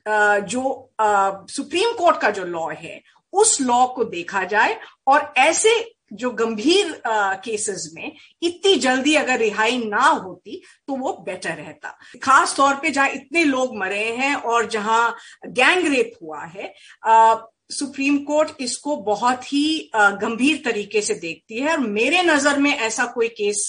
जो 0.09 0.93
सुप्रीम 1.51 1.93
कोर्ट 1.99 2.21
का 2.21 2.31
जो 2.31 2.45
लॉ 2.45 2.69
है, 2.71 3.01
उस 3.33 3.61
लॉ 3.61 3.87
को 3.87 4.05
देखा 4.05 4.43
जाए 4.45 4.79
और 5.09 5.33
ऐसे 5.39 5.71
जो 6.13 6.31
गंभीर 6.31 6.93
केसेस 7.45 7.91
में 7.95 8.13
इतनी 8.43 8.75
जल्दी 8.81 9.15
अगर 9.17 9.39
रिहाई 9.39 9.79
ना 9.79 10.07
होती 10.07 10.61
तो 10.89 10.97
वो 10.97 11.13
बेटर 11.27 11.55
रहता। 11.55 11.89
खास 12.23 12.57
तौर 12.57 12.75
पे 12.83 12.91
जहाँ 12.91 13.09
इतने 13.11 13.45
लोग 13.45 13.77
मरे 13.79 14.05
हैं 14.17 14.35
और 14.35 14.67
जहाँ 14.71 15.17
गैंग 15.49 15.87
रेप 15.95 16.13
हुआ 16.23 16.45
है 16.45 16.73
सुप्रीम 17.71 18.17
कोर्ट 18.25 18.51
इसको 18.61 18.97
बहुत 19.05 19.45
ही 19.53 19.91
गंभीर 19.95 20.61
तरीके 20.65 21.01
से 21.03 21.15
देखती 21.17 21.59
है 21.59 21.71
और 21.71 21.81
मेरे 21.81 22.23
नज़र 22.23 22.59
में 22.59 22.71
ऐसा 22.71 23.05
कोई 23.15 23.29
केस 23.41 23.69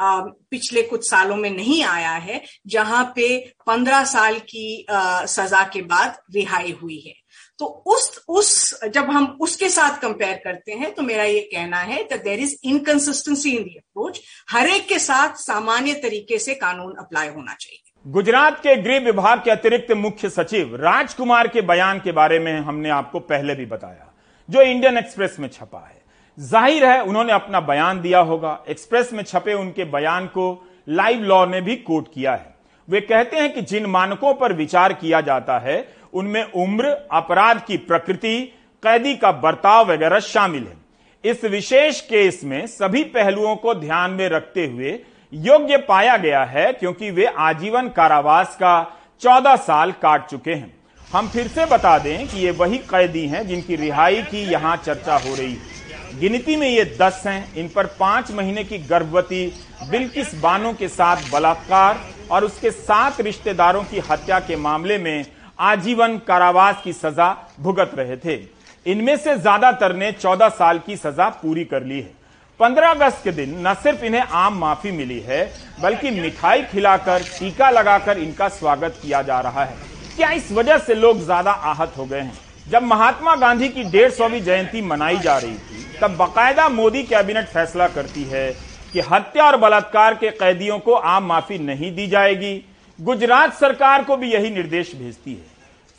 पिछले 0.00 0.82
कुछ 0.82 1.08
सालों 1.10 1.36
में 1.36 1.50
नहीं 1.50 1.82
आया 1.84 2.12
है, 2.12 2.42
जहाँ 2.66 3.04
पे 3.16 3.38
पंद्रह 3.66 4.04
साल 4.06 4.38
की 4.50 4.86
सजा 4.90 5.62
के 5.72 5.82
बाद 5.84 6.18
रिहाई 6.34 6.72
हुई 6.82 6.98
है। 7.06 7.14
तो 7.58 7.66
उस 7.86 8.20
उस, 8.28 8.80
जब 8.84 9.10
हम 9.10 9.26
उसके 9.40 9.68
साथ 9.68 10.00
कंपेयर 10.00 10.36
करते 10.44 10.72
हैं 10.72 10.92
तो 10.94 11.02
मेरा 11.02 11.24
ये 11.24 11.40
कहना 11.52 11.78
है 11.78 12.02
that 12.04 12.22
there 12.24 12.40
is 12.40 12.54
inconsistency 12.64 13.50
in 13.50 13.62
the 13.64 13.76
approach 13.76 14.20
हर 14.50 14.68
एक 14.68 14.88
के 14.88 14.98
साथ 15.00 15.36
सामान्य 15.38 15.94
तरीके 16.02 16.38
से 16.38 16.54
कानून 16.56 16.94
अप्लाई 16.98 17.28
होना 17.28 17.54
चाहिए। 17.54 17.87
गुजरात 18.08 18.58
के 18.58 18.74
गृह 18.76 18.98
विभाग 18.98 19.38
के 19.38 19.50
अतिरिक्त 19.50 19.90
मुख्य 19.92 20.28
सचिव 20.30 20.74
राजकुमार 20.76 21.48
के 21.48 21.60
बयान 21.60 21.98
के 22.00 22.12
बारे 22.12 22.38
में 22.38 22.58
हमने 22.58 22.90
आपको 22.90 23.18
पहले 23.22 23.54
भी 23.54 23.66
बताया, 23.66 24.06
जो 24.48 24.62
इंडियन 24.62 24.98
एक्सप्रेस 24.98 25.36
में 25.40 25.48
छपा 25.48 25.78
है। 25.78 26.00
ज़ाहिर 26.38 26.84
है, 26.84 27.02
उन्होंने 27.02 27.32
अपना 27.32 27.60
बयान 27.60 28.00
दिया 28.00 28.18
होगा। 28.20 28.58
एक्सप्रेस 28.68 29.12
में 29.12 29.22
छपे 29.22 29.54
उनके 29.54 29.84
बयान 29.86 30.26
को 30.28 30.46
लाइव 30.88 31.22
लॉ 31.22 31.44
ने 31.46 31.60
भी 31.60 31.76
कोट 31.78 32.08
किया 32.14 32.34
है। 32.34 32.54
वे 32.88 33.00
कहते 33.00 33.36
हैं 33.36 33.52
कि 33.54 33.62
जिन 33.62 33.86
मानकों 33.88 34.32
पर 34.34 34.52
विचार 34.52 34.92
किया 34.94 35.20
जाता 35.20 35.58
है, 35.58 35.84
उनमें 36.12 36.42
उम्र, 36.44 36.96
अपराध 37.12 37.62
की 37.66 37.76
प्रकृति, 37.76 38.40
कैदी 38.82 39.14
का 39.16 39.32
बर्ताव 39.34 39.90
वगैरह 39.92 40.20
शामिल 40.22 40.62
है। 40.62 40.76
इस 41.24 41.44
विशेष 41.46 42.00
केस 42.00 42.40
में 42.44 42.66
सभी 42.68 43.04
पहलुओं 43.10 43.54
को 43.56 43.74
ध्यान 43.76 44.10
में 44.10 44.28
रखते 44.28 44.66
हुए 44.66 44.98
योग्य 45.32 45.76
पाया 45.78 46.16
गया 46.16 46.42
है 46.44 46.72
क्योंकि 46.72 47.10
वे 47.10 47.24
आजीवन 47.38 47.88
कारावास 47.88 48.56
का 48.56 48.74
14 49.22 49.56
साल 49.56 49.92
काट 50.02 50.26
चुके 50.26 50.54
हैं। 50.54 50.74
हम 51.08 51.28
फिर 51.28 51.48
से 51.48 51.66
बता 51.66 51.98
दें 51.98 52.26
कि 52.28 52.38
ये 52.38 52.50
वही 52.50 52.78
कैदी 52.90 53.26
हैं 53.26 53.46
जिनकी 53.48 53.76
रिहाई 53.76 54.22
की 54.22 54.42
यहाँ 54.42 54.76
चर्चा 54.76 55.16
हो 55.16 55.34
रही 55.34 55.52
है। 55.52 56.18
गिनती 56.20 56.56
में 56.56 56.68
ये 56.68 56.84
10 57.00 57.22
हैं। 57.26 57.54
इन 57.54 57.68
पर 57.68 57.86
पाँच 58.00 58.30
महीने 58.32 58.64
की 58.64 58.78
गर्भवती, 58.80 59.46
बिल्किस 59.90 60.34
बानो 60.34 60.72
के 60.72 60.88
साथ 60.88 61.30
बलात्कार 61.32 62.00
और 62.30 62.44
उसके 62.44 62.70
सात 62.70 63.20
रिश्तेदारों 63.20 63.82
की 63.82 63.98
हत्या 64.10 64.40
के 64.40 64.56
मामले 64.58 64.98
में 64.98 65.24
आजीवन 65.60 66.16
कारावास 66.18 66.80
की 66.84 66.92
सजा 66.92 67.34
भुगत 67.60 67.90
रहे 67.94 68.16
थे। 68.16 68.40
इनमें 68.86 69.16
से 69.16 69.36
ज़्यादातर 69.36 69.94
ने 69.96 70.12
14 70.12 70.48
साल 70.48 70.78
की 70.78 70.96
सजा 70.96 71.28
पूरी 71.42 71.64
कर 71.64 71.82
ली 71.82 72.00
है। 72.00 72.16
15 72.60 72.90
अगस्त 72.90 73.20
के 73.24 73.30
दिन 73.30 73.66
न 73.66 73.74
सिर्फ़ 73.74 74.04
इन्हें 74.04 74.20
आम 74.20 74.58
माफ़ी 74.58 74.90
मिली 74.90 75.18
है, 75.20 75.52
बल्कि 75.80 76.10
मिठाई 76.10 76.62
खिलाकर, 76.62 77.22
टीका 77.22 77.68
लगाकर 77.70 78.18
इनका 78.18 78.48
स्वागत 78.48 78.98
किया 79.02 79.22
जा 79.22 79.40
रहा 79.40 79.64
है। 79.64 79.76
क्या 80.16 80.30
इस 80.30 80.50
वजह 80.52 80.78
से 80.78 80.94
लोग 80.94 81.20
ज़्यादा 81.20 81.50
आहत 81.50 81.92
हो 81.98 82.06
गए 82.06 82.20
हैं? 82.20 82.32
जब 82.68 82.82
महात्मा 82.82 83.34
गांधी 83.36 83.68
की 83.68 83.84
डेढ़ 83.84 84.10
सौवीं 84.10 84.40
जयंती 84.42 84.82
मनाई 84.82 85.18
जा 85.18 85.36
रही 85.38 85.54
थी, 85.54 85.84
तब 86.00 86.16
बाकायदा 86.16 86.68
मोदी 86.68 87.02
कैबिनेट 87.02 87.46
फैसला 87.46 87.88
करती 87.88 88.24
है 88.24 88.50
कि 88.92 89.00
हत्या 89.00 89.44
और 89.44 89.56
बलात्कार 89.56 90.14
के 90.14 90.30
कैदियों 90.30 90.78
को 90.78 90.94
आम 90.94 91.24
माफ़ी 91.24 91.58
नहीं 91.58 91.94
दी 91.94 92.06
जाएगी। 92.06 92.54
गुजरात 92.98 93.54
सरकार 93.54 94.04
को 94.04 94.16
भी 94.16 94.32
यही 94.32 94.50
निर्देश 94.50 94.94
भेजती 94.94 95.32
है। 95.32 95.46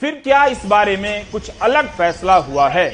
फिर 0.02 0.22
क्या 0.24 0.46
इस 0.46 0.66
बारे 0.66 0.98
में 0.98 1.26
कुछ 1.32 1.52
अलग 1.62 1.88
फैसला 1.88 2.36
हुआ 2.36 2.70
है? 2.70 2.90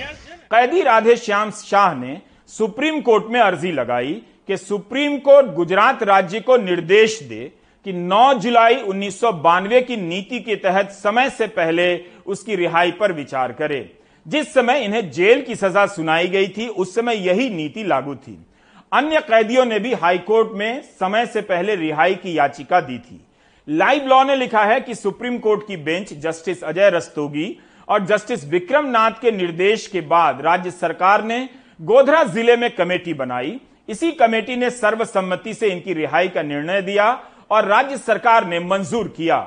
कैदी 0.51 0.81
राधे 0.81 1.15
श्याम 1.15 1.51
शाह 1.51 1.93
ने 1.95 2.21
सुप्रीम 2.49 2.99
कोर्ट 3.01 3.25
में 3.25 3.39
अर्जी 3.39 3.71
लगाई 3.71 4.13
कि 4.47 4.57
सुप्रीम 4.57 5.17
कोर्ट 5.17 5.47
गुजरात 5.47 6.03
राज्य 6.03 6.39
को 6.39 6.57
निर्देश 6.57 7.19
दे 7.23 7.51
कि 7.85 7.93
9 7.93 8.33
जुलाई 8.33 8.75
उन्नीस 8.75 9.19
सौ 9.21 9.31
बानवे 9.31 9.81
की 9.81 9.97
नीति 9.97 10.39
के 10.39 10.55
तहत 10.55 10.91
समय 10.91 11.29
से 11.29 11.47
पहले 11.47 12.05
उसकी 12.25 12.55
रिहाई 12.55 12.91
पर 12.91 13.11
विचार 13.11 13.51
करे। 13.51 13.89
जिस 14.27 14.53
समय 14.53 14.79
इन्हें 14.79 15.09
जेल 15.11 15.41
की 15.41 15.55
सजा 15.55 15.85
सुनाई 15.85 16.27
गई 16.27 16.47
थी, 16.47 16.67
उस 16.67 16.95
समय 16.95 17.15
यही 17.27 17.49
नीति 17.49 17.83
लागू 17.83 18.15
थी। 18.15 18.37
अन्य 18.91 19.19
कैदियों 19.19 19.65
ने 19.65 19.79
भी 19.79 19.93
हाईकोर्ट 19.93 20.51
में 20.51 20.81
समय 20.81 21.25
से 21.25 21.41
पहले 21.41 21.75
रिहाई 21.75 22.15
की 22.15 22.37
याचिका 22.37 22.79
दी 22.79 22.97
थी। 22.97 23.21
लाइव 23.67 24.07
लॉ 24.07 24.23
ने 24.23 24.35
लिखा 24.35 24.63
है 24.63 24.79
कि 24.81 24.95
सुप्रीम 24.95 25.37
कोर्ट 25.37 25.67
की 25.67 25.77
बेंच 25.77 26.13
जस्टिस 26.13 26.63
अजय 26.63 26.89
रस्तोगी 26.89 27.55
और 27.87 28.05
जस्टिस 28.05 28.45
विक्रम 28.45 28.85
नाथ 28.85 29.11
के 29.11 29.31
निर्देश 29.31 29.87
के 29.87 30.01
बाद 30.01 30.41
राज्य 30.41 30.71
सरकार 30.71 31.23
ने 31.23 31.47
गोधरा 31.79 32.23
ज़िले 32.23 32.55
में 32.55 32.69
कमेटी 32.75 33.13
बनाई। 33.13 33.59
इसी 33.89 34.11
कमेटी 34.11 34.55
ने 34.55 34.69
सर्वसम्मति 34.69 35.53
से 35.53 35.67
इनकी 35.67 35.93
रिहाई 35.93 36.27
का 36.27 36.41
निर्णय 36.41 36.81
दिया 36.81 37.07
और 37.51 37.65
राज्य 37.65 37.97
सरकार 37.97 38.47
ने 38.47 38.59
मंजूर 38.59 39.07
किया। 39.17 39.37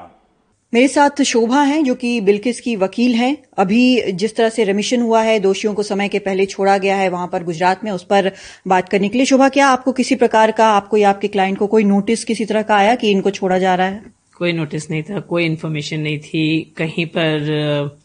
मेरे 0.73 0.89
साथ 0.89 1.23
शोभा 1.23 1.63
हैं 1.63 1.83
जो 1.85 1.95
कि 1.95 2.21
बिल्किस 2.21 2.61
की 2.61 2.75
वकील 2.77 3.15
हैं। 3.15 3.37
अभी 3.59 4.13
जिस 4.13 4.37
तरह 4.37 4.49
से 4.49 4.65
रमिशन 4.65 5.03
हुआ 5.03 5.23
है 5.23 5.39
दोषियों 5.41 5.73
को 5.75 5.83
समय 5.83 6.09
के 6.09 6.19
पहले 6.19 6.47
छोड़ा 6.47 6.77
गया 6.79 6.97
है 6.97 7.09
वहाँ 7.09 7.29
पर 7.29 7.45
गुजरात 7.45 7.85
में 7.85 7.91
उस 7.93 8.05
पर 8.05 8.31
बात 8.69 8.89
करने 8.89 9.09
के 9.09 9.19
लिए। 9.19 9.27
शोभा 9.27 9.49
क्या 9.49 9.69
आपको 9.69 9.93
किसी 9.93 10.15
प्रकार 10.15 10.51
का 10.51 10.69
आपको 10.73 10.97
या 10.97 11.11
आपके 11.11 11.29
क्लाइंट 11.29 11.59
को 11.59 11.67
कोई 11.67 11.85
नोटिस 11.85 12.25
किसी 12.25 12.45
तरह 12.45 12.63
का 12.63 12.77
आया 12.77 12.95
कि 12.95 13.11
इनको 13.11 13.31
छोड़ा 13.31 13.59
जा 13.59 13.75
रहा 13.75 13.87
है? 13.87 14.03
कोई 14.37 14.53
नोटिस 14.53 14.91
नहीं 14.91 15.03
था 15.03 15.21
कोई 15.21 15.45
इन्फॉर्मेशन 15.45 16.01
नहीं 16.01 16.19
थी। 16.19 16.75
कहीं 16.77 17.07
पर 17.07 17.98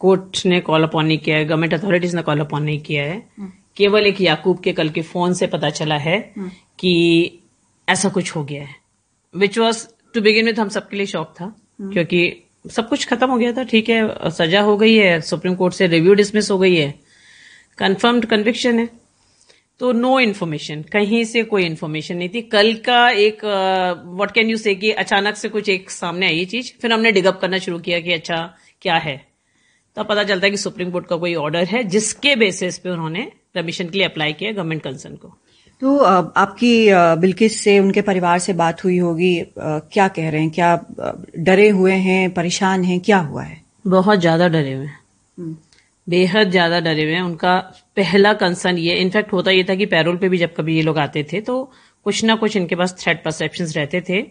कोर्ट 0.00 0.44
ने 0.46 0.60
कॉल 0.60 0.82
अपॉन 0.82 1.06
नहीं 1.06 1.18
किया 1.18 1.36
है 1.36 1.44
गवर्नमेंट 1.44 1.74
अथॉरिटीज 1.74 2.14
ने 2.14 2.22
कॉल 2.22 2.40
अपॉन 2.40 2.62
नहीं 2.62 2.80
किया 2.80 3.04
है 3.04 3.16
हम्म। 3.38 3.50
केवल 3.76 4.06
एक 4.06 4.20
याकूब 4.20 4.60
के 4.60 4.72
कल 4.72 4.88
के 4.90 5.02
फ़ोन 5.02 5.34
से 5.34 5.46
पता 5.48 5.70
चला 5.72 5.96
है 5.98 6.18
हम्म। 6.36 6.50
कि 6.78 6.92
ऐसा 7.88 8.08
कुछ 8.08 8.34
हो 8.36 8.44
गया 8.44 8.64
है 8.64 8.74
which 9.34 9.58
was 9.58 9.86
to 10.14 10.20
begin 10.22 10.46
with 10.46 10.58
हम 10.58 10.68
सबके 10.70 10.96
लिए 10.96 11.06
शौक 11.06 11.34
था 11.40 11.44
हम्म। 11.44 11.92
क्योंकि 11.92 12.20
सब 12.68 12.88
कुछ 12.88 13.06
खत्म 13.06 13.30
हो 13.30 13.36
गया 13.38 13.52
था 13.52 13.62
ठीक 13.64 13.88
है 13.88 14.30
सजा 14.32 14.60
हो 14.62 14.76
गई 14.76 14.94
है 14.94 15.20
सुप्रीम 15.22 15.54
कोर्ट 15.54 15.74
से 15.74 15.86
रिव्यू 15.88 16.14
डिसमिस 16.14 16.50
हो 16.50 16.58
गई 16.58 16.74
है 16.76 16.94
कंफर्म्ड 17.78 18.24
कन्विक्शन 18.26 18.78
है 18.78 18.88
तो 19.80 19.90
नो 19.94 20.18
इन्फॉर्मेशन 20.20 20.82
कहीं 20.92 21.24
से 21.24 21.42
कोई 21.44 21.64
इन्फॉर्मेशन 21.64 22.16
नहीं 22.16 22.28
थी 22.28 22.42
कल 22.48 22.74
का 22.86 23.08
एक 23.20 23.44
व्हाट 23.44 24.30
कैन 24.30 24.50
यू 24.50 24.56
से 24.56 24.74
कि 24.74 24.90
अचानक 24.96 25.36
से 25.36 25.48
कुछ 25.48 25.68
एक 25.68 25.90
सामने 25.90 26.26
आई 26.26 26.44
चीज़ 26.46 26.72
फिर 26.82 26.92
हमने 26.92 27.12
डिगअप 27.12 27.38
करना 27.40 27.58
शुरू 27.58 27.78
किया 27.80 28.00
कि 28.00 28.12
अच्छा 28.12 28.38
क्या 28.82 28.94
है 28.98 29.16
तो 29.96 30.04
पता 30.04 30.24
चलता 30.24 30.46
है 30.46 30.50
कि 30.50 30.56
सुप्रीम 30.58 30.90
कोर्ट 30.90 31.06
का 31.06 31.16
कोई 31.16 31.34
ऑर्डर 31.36 31.64
है 31.66 31.82
जिसके 31.86 32.34
बेसिस 32.36 32.78
पे 32.78 32.90
उन्होंने 32.90 33.30
परमिशन 33.54 33.88
के 33.88 33.98
लिए 33.98 34.06
अप्लाई 34.06 34.32
किया 34.32 34.52
गवर्नमेंट 34.52 34.82
कंसर्न 34.82 35.14
को। 35.16 35.28
तो 35.82 35.96
आपकी 35.98 36.74
बिल्किस 37.20 37.60
से 37.60 37.78
उनके 37.78 38.02
परिवार 38.02 38.38
से 38.38 38.52
बात 38.54 38.84
हुई 38.84 38.98
होगी 38.98 39.32
क्या 39.58 40.08
कह 40.08 40.28
रहे 40.30 40.40
हैं? 40.40 40.50
क्या 40.50 40.84
डरे 41.38 41.68
हुए 41.70 41.92
हैं 41.92 42.30
परेशान 42.34 42.84
हैं? 42.84 43.00
क्या 43.00 43.18
हुआ 43.20 43.42
है? 43.42 43.60
बहुत 43.86 44.20
ज़्यादा 44.20 44.48
डरे 44.48 44.72
हुए 44.72 44.86
हैं। 44.86 44.98
हम्म। 45.38 45.56
बेहद 46.06 46.50
ज़्यादा 46.50 46.80
डरे 46.80 47.04
हुए 47.04 47.14
हैं। 47.14 47.22
उनका 47.22 47.56
पहला 47.96 48.32
कंसर्न 48.34 48.78
ये 48.78 48.94
इनफैक्ट 48.96 49.32
होता 49.32 49.50
ये 49.50 49.64
था 49.64 49.74
कि 49.74 49.86
पैरोल 49.86 50.16
पे 50.16 50.28
भी 50.28 50.38
जब 50.38 50.54
कभी 50.56 50.76
ये 50.76 50.82
लोग 50.82 50.98
आते 50.98 51.26
थे 51.32 51.40
तो 51.42 51.62
कुछ 52.06 52.24
ना 52.24 52.34
कुछ 52.36 52.56
इनके 52.56 52.74
पास 52.76 52.96
थ्रेट 53.00 53.24
परसेप्शन 53.24 53.64
रहते 53.76 54.00
थे। 54.08 54.24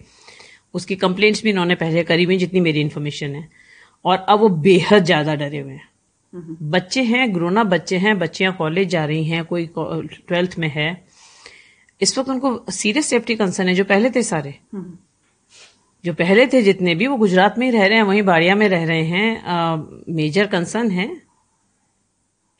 उसकी 0.73 0.95
कंप्लेंट्स 0.97 1.43
भी 1.43 1.49
इन्होंने 1.49 1.75
पहले 1.75 2.03
करी 2.03 2.23
हुई 2.23 2.37
जितनी 2.37 2.59
मेरी 2.61 2.81
इन्फॉर्मेशन 2.81 3.35
है। 3.35 3.47
और 4.05 4.17
अब 4.19 4.39
वो 4.39 4.49
बेहद 4.49 5.03
ज़्यादा 5.05 5.35
डरे 5.35 5.59
हुए 5.59 5.73
हैं। 5.73 5.89
बच्चे 6.71 7.01
हैं 7.03 7.33
ग्रोना 7.35 7.63
बच्चे 7.65 7.97
हैं 7.97 8.17
बच्चियाँ 8.19 8.53
कॉलेज 8.53 8.89
जा 8.89 9.05
रही 9.05 9.23
हैं 9.25 9.43
कोई 9.45 9.69
ट्वेल्थ 9.77 10.57
में 10.59 10.67
है। 10.69 10.89
इस 12.01 12.17
वक्त 12.17 12.29
उनको 12.29 12.59
सीरियस 12.71 13.05
सेफ्टी 13.05 13.35
कंसर्न 13.35 13.67
है 13.67 13.75
जो 13.75 13.83
पहले 13.85 14.09
थे 14.09 14.23
सारे। 14.23 14.53
जो 16.03 16.13
पहले 16.13 16.45
थे 16.47 16.61
जितने 16.61 16.95
भी 16.95 17.07
वो 17.07 17.17
गुजरात 17.17 17.57
में 17.57 17.65
ही 17.65 17.71
रह 17.71 17.85
रहे 17.85 17.97
हैं 17.97 18.03
वहीं 18.05 18.21
बाड़िया 18.23 18.55
में 18.55 18.67
रह 18.69 18.85
रहे 18.85 19.03
हैं। 19.03 20.13
मेजर 20.15 20.47
कंसर्न 20.47 20.91
है। 20.91 21.09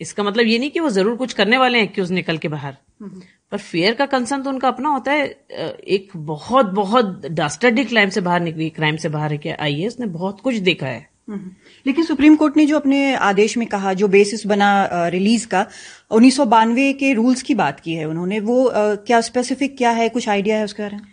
इसका 0.02 0.24
मतलब 0.24 0.46
ये 0.46 0.58
नहीं 0.60 0.70
कि 0.70 0.80
वो 0.80 0.90
ज़रूर 0.90 1.16
कुछ 1.16 1.34
करने 1.34 1.58
वाले 1.58 1.80
हैं 1.80 1.88
क्यूज 1.94 2.12
निकल 2.12 2.38
के 2.38 2.48
बाहर। 2.48 2.78
पर 3.52 3.58
फेयर 3.58 3.94
का 3.94 4.06
कंसर्न 4.06 4.44
तो 4.44 4.50
उनका 4.50 4.68
अपना 4.68 4.90
होता 4.90 5.12
है। 5.12 5.26
एक 5.26 6.12
बहुत 6.18 6.66
बहुत 6.74 7.26
डास्टर्डी 7.28 7.86
क्राइम 7.86 8.10
से 8.10 8.22
बाहर 8.22 8.42
निकली 8.42 8.70
क्राइम 8.72 8.96
से 8.96 9.10
बाहर 9.10 9.38
आई 9.60 9.80
है 9.80 9.88
उसने 9.88 10.06
बहुत 10.08 10.42
कुछ 10.42 10.56
देखा 10.56 10.88
है। 10.88 11.08
लेकिन 11.28 12.04
सुप्रीम 12.06 12.36
कोर्ट 12.36 12.58
ने 12.58 12.66
जो 12.66 12.76
अपने 12.76 13.14
आदेश 13.16 13.58
में 13.58 13.68
कहा 13.68 13.94
जो 13.94 14.08
बेसिस 14.08 14.46
बना 14.48 14.88
रिलीज़ 15.10 15.48
का 15.48 15.66
उन्नीस 16.12 16.36
सौ 16.38 16.46
बानवे 16.46 16.92
के 16.94 17.14
रूल्स 17.14 17.42
की 17.42 17.56
बात 17.56 17.80
की 17.80 17.94
है 17.94 18.06
उन्होंने 18.06 18.40
वो 18.40 18.72
क्या 18.76 19.22
स्पेसिफिक 19.22 19.78
क्या 19.78 19.92
है 19.92 20.10
कुछ 20.10 20.30
आइडिया 20.30 20.58
है 20.58 20.64
उसके 20.64 20.84
बारे 20.84 20.96
में? 20.96 21.04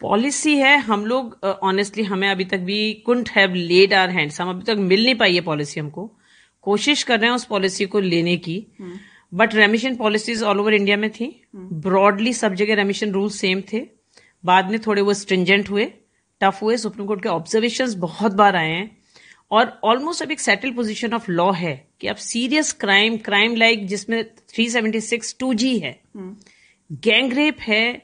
पॉलिसी 0.00 0.56
है 0.56 0.76
हम 0.78 1.06
लोग 1.06 1.38
ऑनेस्टली 1.62 2.04
हमें 2.04 2.28
अभी 2.28 2.44
तक 2.44 2.58
भी 2.58 2.92
couldn't 3.06 3.30
have 3.30 3.54
laid 3.54 3.94
our 3.94 4.10
hands 4.10 4.40
हम 4.40 4.50
अभी 4.50 4.64
तक 4.64 4.78
मिल 4.80 5.04
नहीं 5.04 5.14
पाई 5.14 5.34
है 5.34 5.40
पॉलिसी 5.40 5.80
हमको। 5.80 6.10
कोशिश 6.62 7.02
कर 7.02 7.18
रहे 7.20 7.28
हैं 7.28 7.36
उस 7.36 7.44
पॉलिसी 7.44 7.84
को 7.86 8.00
लेने 8.00 8.36
की 8.36 8.66
but 9.34 9.54
remission 9.54 9.96
policies 9.96 10.44
all 10.44 10.60
over 10.60 10.74
India 10.74 10.96
में 10.96 11.10
थी। 11.10 11.26
ब्रॉडली 11.56 12.32
सब 12.32 12.54
जगह 12.54 12.74
रेमिशन 12.74 13.10
रूल 13.12 13.30
सेम 13.30 13.62
थे। 13.72 13.86
बाद 14.44 14.70
में 14.70 14.78
थोड़े 14.80 15.02
वो 15.02 15.14
स्ट्रिंजेंट 15.14 15.70
हुए 15.70 15.84
टफ 16.40 16.58
हुए। 16.62 16.76
सुप्रीम 16.76 17.06
कोर्ट 17.06 17.22
के 17.22 17.28
ऑब्जर्वेशन 17.28 17.94
बहुत 17.98 18.32
बार 18.32 18.56
आए 18.56 18.70
हैं। 18.70 18.96
और 19.50 19.80
ऑलमोस्ट 19.84 20.22
अब 20.22 20.30
एक 20.30 20.40
सेटल 20.40 20.70
पोजीशन 20.70 21.12
ऑफ़ 21.14 21.30
लॉ 21.30 21.50
है 21.52 21.74
कि 22.00 22.06
अब 22.06 22.16
सीरियस 22.16 22.72
क्राइम 22.72 23.16
क्राइम 23.18 23.54
लाइक 23.56 23.86
जिसमें 23.86 24.24
376 24.54 25.34
2G 25.42 25.78
है। 25.82 26.00
गैंग 26.90 27.32
रेप 27.32 27.60
है। 27.60 28.02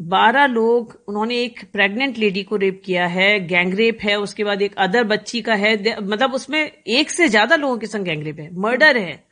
बारह 0.00 0.46
लोग 0.46 0.96
उन्होंने 1.08 1.36
एक 1.42 1.60
प्रेग्नेंट 1.72 2.18
लेडी 2.18 2.42
को 2.42 2.56
रेप 2.56 2.80
किया 2.84 3.06
है। 3.06 3.46
गैंग 3.46 3.74
रेप 3.74 3.98
है 4.02 4.18
उसके 4.20 4.44
बाद 4.44 4.62
एक 4.62 4.74
अदर 4.78 5.04
बच्ची 5.04 5.42
का 5.42 5.54
है। 5.54 5.76
मतलब 6.00 6.34
उसमें 6.34 6.60
एक 6.60 7.10
से 7.10 7.28
ज़्यादा 7.28 7.56
लोगों 7.56 7.78
के 7.78 7.86
संग 7.86 8.04
गैंग 8.04 8.22
रेप 8.22 8.40
है। 8.40 8.48
मर्डर 8.54 8.96
है। 8.96 9.22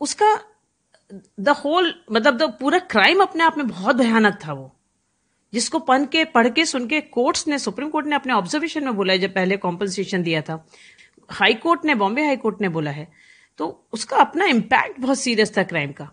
उसका 0.00 0.34
द 1.40 1.48
होल 1.48 1.94
मतलब 2.12 2.36
द 2.36 2.50
पूरा 2.60 2.78
क्राइम 2.78 3.22
अपने 3.22 3.44
आप 3.44 3.58
में 3.58 3.66
बहुत 3.68 3.96
भयानक 3.96 4.38
था 4.46 4.52
वो। 4.52 4.70
जिसको 5.52 5.78
पन 5.78 6.04
के 6.04 6.24
पढ़ 6.26 6.48
के 6.48 6.64
सुन 6.64 6.86
के 6.86 7.00
कोर्ट्स 7.00 7.46
ने 7.48 7.58
सुप्रीम 7.58 7.88
कोर्ट 7.88 8.06
ने 8.06 8.16
अपने 8.16 8.32
ऑब्जर्वेशन 8.32 8.84
में 8.84 8.94
बोला 8.96 9.12
है 9.12 9.18
जब 9.18 9.34
पहले 9.34 9.56
कॉम्पनसेशन 9.56 10.22
दिया 10.22 10.42
था। 10.42 10.64
हाई 11.30 11.54
कोर्ट 11.54 11.84
ने 11.84 11.94
बॉम्बे 11.94 12.24
हाई 12.24 12.36
कोर्ट 12.36 12.60
ने 12.60 12.68
बोला 12.68 12.90
है। 12.90 13.06
तो 13.58 13.66
उसका 13.92 14.16
अपना 14.16 14.44
इम्पैक्ट 14.46 15.00
बहुत 15.00 15.18
सीरियस 15.18 15.56
था 15.56 15.62
क्राइम 15.62 15.92
का। 15.92 16.08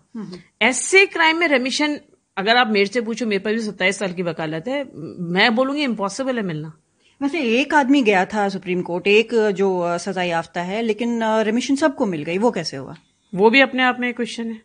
ऐसे 0.62 1.04
क्राइम 1.06 1.38
में 1.38 1.46
रेमिशन 1.48 1.98
अगर 2.36 2.56
आप 2.56 2.68
मेरे 2.68 2.86
से 2.86 3.00
पूछो 3.00 3.26
मेरे 3.26 3.38
पास 3.38 3.52
भी 3.52 3.60
सत्ताईस 3.60 3.98
साल 3.98 4.12
की 4.12 4.22
वकालत 4.22 4.68
है 4.68 4.84
मैं 4.94 5.54
बोलूँगी 5.54 5.82
इम्पॉसिबल 5.82 6.36
है 6.36 6.42
मिलना। 6.42 6.72
वैसे 7.20 7.40
एक 7.60 7.74
आदमी 7.74 8.02
गया 8.02 8.24
था 8.24 8.48
सुप्रीम 8.48 8.82
कोर्ट 8.82 9.06
एक 9.06 9.34
जो 9.56 9.98
सजा 9.98 10.22
याफ्ता 10.22 10.62
है 10.62 10.82
लेकिन 10.82 11.22
रेमिशन 11.44 11.76
सबको 11.76 12.06
मिल 12.06 12.22
गई 12.22 12.38
वो 12.38 12.50
कैसे 12.50 12.76
हुआ? 12.76 12.96
वो 13.32 13.50
भी 13.50 13.60
अपने 13.60 13.82
आप 13.82 14.00
में 14.00 14.12
क्वेश्चन 14.14 14.48
है। 14.48 14.60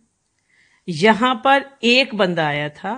यहाँ 0.88 1.34
पर 1.46 1.66
एक 1.84 2.16
बंदा 2.16 2.46
आया 2.48 2.70
था 2.70 2.94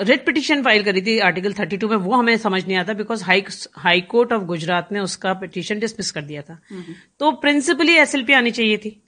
रेड 0.00 0.26
पिटिशन 0.26 0.62
फ़ाइल 0.62 0.84
करी 0.84 1.02
थी 1.02 1.18
आर्टिकल 1.18 1.52
32 1.52 1.90
में 1.90 1.96
वो 1.96 2.14
हमें 2.14 2.36
समझ 2.36 2.66
नहीं 2.66 2.76
आता 2.76 2.92
because 2.92 3.24
high 3.24 3.44
high 3.76 4.00
court 4.00 4.32
of 4.32 4.42
Gujarat 4.42 4.92
ने 4.92 5.00
उसका 5.00 5.32
पिटिशन 5.34 5.78
डिसमिस 5.78 6.10
कर 6.10 6.22
दिया 6.22 6.42
था। 6.42 6.60
तो 7.18 7.32
प्रिंसिपली 7.32 7.92
एसएलपी 7.92 8.32
आनी 8.32 8.50
चाहिए 8.50 8.76
थी। 8.76 9.02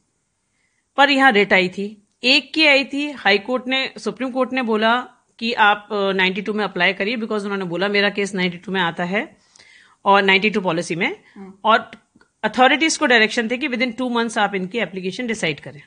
पर 0.97 1.11
यहाँ 1.11 1.33
रेट 1.33 1.53
आई 1.53 1.69
थी। 1.69 2.03
एक 2.23 2.55
की 2.55 2.67
आई 2.67 2.85
थी। 2.85 3.11
हाई 3.11 3.39
कोर्ट 3.39 3.67
ने 3.67 3.93
सुप्रीम 3.99 4.31
कोर्ट 4.31 4.53
ने 4.53 4.63
बोला 4.63 5.09
कि 5.39 5.53
आप 5.53 5.89
92 5.93 6.55
में 6.55 6.65
अप्लाई 6.65 6.93
करिए 6.93 7.17
बिकॉज़ 7.17 7.45
उन्होंने 7.45 7.65
बोला 7.65 7.89
मेरा 7.89 8.11
केस 8.11 8.35
92 8.35 8.69
में 8.69 8.81
आता 8.81 9.05
है 9.05 9.37
और 10.05 10.23
92 10.23 10.61
पॉलिसी 10.61 10.97
में। 10.97 11.17
और 11.65 11.91
अथॉरिटीज 12.45 12.97
को 12.97 13.07
डायरेक्शन 13.07 13.49
थे 13.51 13.57
कि 13.59 13.69
विद 13.69 13.83
इन 13.83 13.93
टू 13.93 14.09
मंथ्स 14.09 14.39
आप 14.39 14.55
इनकी 14.55 14.79
एप्लीकेशन 14.79 15.27
डिसाइड 15.27 15.61
करें। 15.61 15.83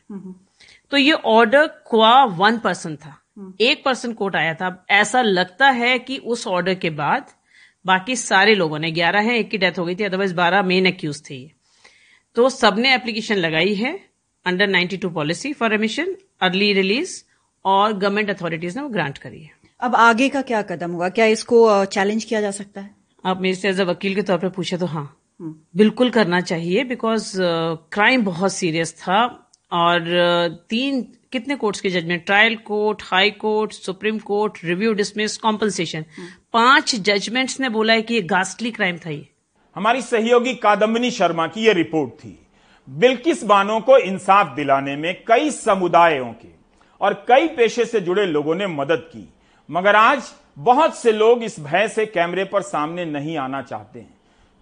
तो 0.92 0.98
ये 0.98 1.12
ऑर्डर 1.12 1.68
क्वा 1.68 2.24
वन 2.25 2.58
पर्सन 2.58 2.96
था। 2.96 3.20
एक 3.62 3.84
पर्सन 3.86 4.13
कोर्ट 4.13 4.36
आया 4.36 4.54
था 4.54 4.86
ऐसा 4.90 5.22
लगता 5.22 5.70
है 5.70 6.00
कि 6.00 6.18
उस 6.18 6.48
ऑर्डर 6.48 6.74
के 6.74 6.90
बाद 6.90 7.25
बाकी 7.86 8.16
सारे 8.16 8.56
लोगों 8.56 8.80
ने 8.80 8.92
ग्यारह 8.92 9.20
है 9.20 9.38
एक 9.40 9.50
की 9.50 9.58
डेथ 9.58 9.80
हो 9.80 9.86
गई 9.86 9.96
थी 9.96 10.04
अदरवाइज़ 10.04 10.36
बारह 10.36 10.63
मेन 10.63 10.88
एक्यूज 10.88 11.30
थे 11.30 11.36
ये। 11.36 11.52
तो 12.36 12.50
सबने 12.50 12.96
एप्लीकेशन 12.96 13.36
लगाई 13.36 13.74
है 13.74 14.00
under 14.46 14.68
92 14.68 15.13
policy 15.13 15.54
for 15.54 15.74
remission 15.74 16.16
early 16.42 16.74
release 16.74 17.24
और 17.66 17.94
गवर्नमेंट 17.94 18.30
अथॉरिटीज 18.30 18.78
ने 18.78 18.84
वो 18.84 18.90
ग्रांट 18.90 19.18
करी 19.18 19.44
है। 19.44 19.52
अब 19.80 19.96
आगे 19.96 20.30
का 20.30 20.42
क्या 20.42 20.62
कदम 20.62 20.92
हुआ? 20.92 21.10
क्या 21.10 21.25
इसको 21.25 21.86
चैलेंज 21.86 22.24
किया 22.24 22.42
जा 22.42 22.52
सकता 22.52 22.82
है? 22.82 22.96
आप 23.25 23.42
मेरे 23.42 23.56
से 23.56 23.70
एज 23.70 23.82
अ 23.82 23.84
वकील 23.84 24.16
के 24.16 24.22
तौर 24.22 24.38
पर 24.38 24.50
पूछे 24.50 24.78
तो 24.78 24.86
हाँ। 24.86 25.20
हम्म। 25.42 25.56
बिल्कुल 25.75 26.10
करना 26.10 26.42
चाहिए 26.42 26.84
बिकॉज़ 26.84 27.34
क्राइम 27.94 28.24
बहुत 28.24 28.54
सीरियस 28.54 28.94
था। 28.94 29.43
और 29.74 30.06
तीन 30.70 31.01
कितने 31.32 31.56
कोर्ट्स 31.56 31.82
के 31.82 31.89
judgement 31.89 32.25
trial 32.25 32.56
court 32.56 33.01
high 33.03 33.32
court 33.32 33.72
supreme 33.72 34.18
court 34.20 34.58
review 34.63 34.94
dismiss 34.94 35.38
compensation 35.38 36.06
पाँच 36.53 36.96
जजमेंट्स 36.96 37.60
ने 37.60 37.70
बोला 37.70 37.94
है 37.94 38.01
कि 38.01 38.13
ये 38.13 38.22
गास्टली 38.22 38.72
क्राइम 38.72 38.98
था 38.98 39.10
ये। 39.10 39.27
हमारी 39.75 40.01
सहयोगी 40.01 40.53
कादम्बनी 40.56 41.12
शर्मा 41.12 41.48
की 41.48 41.65
यह 41.65 41.74
रिपोर्ट 41.74 42.12
थी। 42.12 42.39
बिल्किस 42.88 43.44
बानो 43.44 43.80
को 43.80 43.98
इंसाफ 43.98 44.56
दिलाने 44.56 44.96
में 44.96 45.13
कई 45.27 45.51
समुदायों 45.51 46.32
के 46.34 46.48
और 47.01 47.13
कई 47.27 47.48
पेशे 47.48 47.86
से 47.86 48.00
जुड़े 48.00 48.25
लोगों 48.25 48.56
ने 48.56 48.68
मदद 48.68 49.10
की। 49.13 49.27
मगर 49.70 49.96
आज 49.96 50.34
बहुत 50.58 50.98
से 50.98 51.12
लोग 51.12 51.44
इस 51.44 51.60
भय 51.60 51.88
से 51.88 52.06
कैमरे 52.06 52.44
पर 52.44 52.62
सामने 52.62 53.06
नहीं 53.06 53.38
आना 53.38 53.62
चाहते 53.62 54.00
हैं। 54.00 54.13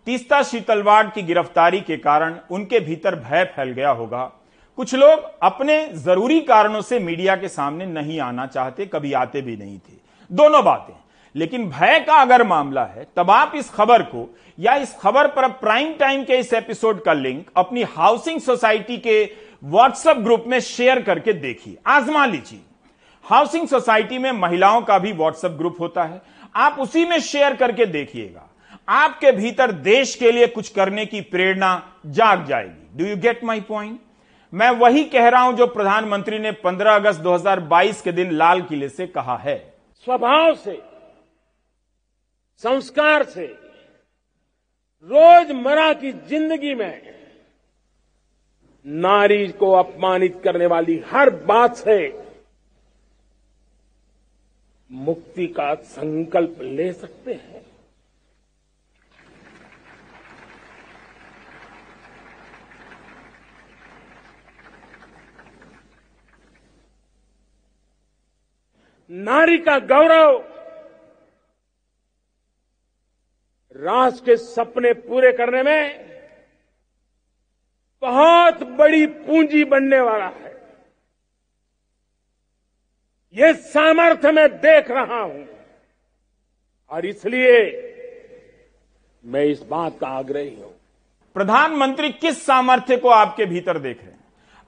तीस्ता 0.07 0.43
शीतलवाड़ 0.43 1.07
की 1.07 1.21
गिरफ्तारी 1.21 1.81
के 1.81 1.97
कारण 1.97 2.37
उनके 2.51 2.79
भीतर 2.79 3.15
भय 3.15 3.43
फैल 3.55 3.69
गया 3.69 3.89
होगा। 3.89 4.31
कुछ 4.81 4.95
लोग 4.95 5.31
अपने 5.43 5.87
ज़रूरी 5.87 6.41
कारणों 6.41 6.81
से 6.81 6.99
मीडिया 6.99 7.35
के 7.35 7.47
सामने 7.47 7.85
नहीं 7.85 8.19
आना 8.19 8.45
चाहते, 8.45 8.85
कभी 8.85 9.13
आते 9.13 9.41
भी 9.41 9.57
नहीं 9.57 9.77
थे। 9.77 9.93
दोनों 10.31 10.63
बातें। 10.63 10.93
लेकिन 11.35 11.69
भय 11.69 11.99
का 11.99 12.13
अगर 12.13 12.43
मामला 12.43 12.85
है, 12.85 13.07
तब 13.15 13.31
आप 13.31 13.51
इस 13.55 13.69
खबर 13.69 14.01
को 14.01 14.37
या 14.59 14.75
इस 14.75 14.95
खबर 14.99 15.27
पर 15.27 15.47
प्राइम 15.47 15.93
टाइम 15.93 16.23
के 16.23 16.33
इस 16.33 16.53
एपिसोड 16.53 17.03
का 17.03 17.13
लिंक 17.13 17.47
अपनी 17.57 17.83
हाउसिंग 17.83 18.39
सोसाइटी 18.39 18.97
के 18.97 19.31
व्हाट्सएप 19.63 20.17
ग्रुप 20.17 20.43
में 20.47 20.59
शेयर 20.59 21.01
करके 21.01 21.33
देखिए। 21.33 21.77
आजमा 21.87 22.25
लीजिए। 22.25 22.61
हाउसिंग 23.23 23.67
सोसाइटी 23.67 24.17
में 24.17 24.31
महिलाओं 24.31 24.81
का 24.81 24.99
भी 24.99 25.11
व्हाट्सएप 25.11 25.51
ग्रुप 25.51 25.77
होता 25.79 26.03
है। 26.03 26.21
आप 26.55 26.75
उसी 26.79 27.05
में 27.05 27.19
शेयर 27.19 27.55
करके 27.55 27.85
देखिएगा। 27.85 28.49
आपके 28.89 29.31
भीतर 29.31 29.71
देश 29.71 30.15
के 30.15 30.31
लिए 30.31 30.47
कुछ 30.47 30.69
करने 30.69 31.05
की 31.05 31.21
प्रेरणा 31.21 31.93
जाग 32.05 32.45
जाएगी। 32.45 32.97
Do 32.97 33.05
you 33.05 33.17
get 33.17 33.43
my 33.43 33.61
point 33.61 33.99
मैं 34.53 34.69
वही 34.71 35.03
कह 35.03 35.27
रहा 35.29 35.41
हूँ 35.41 35.53
जो 35.57 35.65
प्रधानमंत्री 35.67 36.39
ने 36.39 36.51
15 36.63 36.95
अगस्त 36.95 37.19
2022 37.21 38.01
के 38.01 38.11
दिन 38.11 38.31
लाल 38.31 38.61
किले 38.61 38.89
से 38.89 39.07
कहा 39.07 39.35
है। 39.37 39.57
स्वभाव 40.07 40.55
से, 40.55 40.75
संस्कार 42.63 43.23
से, 43.25 43.45
रोज़मर्रा 45.07 45.91
की 45.93 46.11
ज़िंदगी 46.11 46.73
में 46.75 47.01
नारी 48.85 49.47
को 49.49 49.71
अपमानित 49.73 50.41
करने 50.43 50.65
वाली 50.65 50.97
हर 51.07 51.29
बात 51.45 51.75
से 51.75 51.97
मुक्ति 54.89 55.47
का 55.49 55.73
संकल्प 55.75 56.57
ले 56.61 56.91
सकते 56.93 57.33
हैं। 57.33 57.50
नारी 69.11 69.57
का 69.57 69.79
गौरव। 69.79 70.37
राष्ट्र 73.75 74.25
के 74.25 74.37
सपने 74.37 74.93
पूरे 74.93 75.31
करने 75.31 75.63
में 75.63 76.11
बहुत 78.01 78.63
बड़ी 78.63 79.07
पूंजी 79.07 79.65
बनने 79.65 79.99
वाला 79.99 80.25
है। 80.25 80.51
ये 83.35 83.53
सामर्थ्य 83.53 84.31
मैं 84.31 84.49
देख 84.49 84.91
रहा 84.91 85.21
हूँ। 85.21 85.47
और 86.89 87.05
इसलिए 87.05 87.59
मैं 89.25 89.43
इस 89.43 89.61
बात 89.61 89.99
का 89.99 90.07
आग्रही 90.07 90.55
हूँ। 90.55 90.79
प्रधानमंत्री 91.33 92.09
किस 92.09 92.45
सामर्थ्य 92.45 92.97
को 92.97 93.09
आपके 93.09 93.45
भीतर 93.45 93.79
देख 93.79 94.01
रहे 94.01 94.11
हैं? 94.11 94.19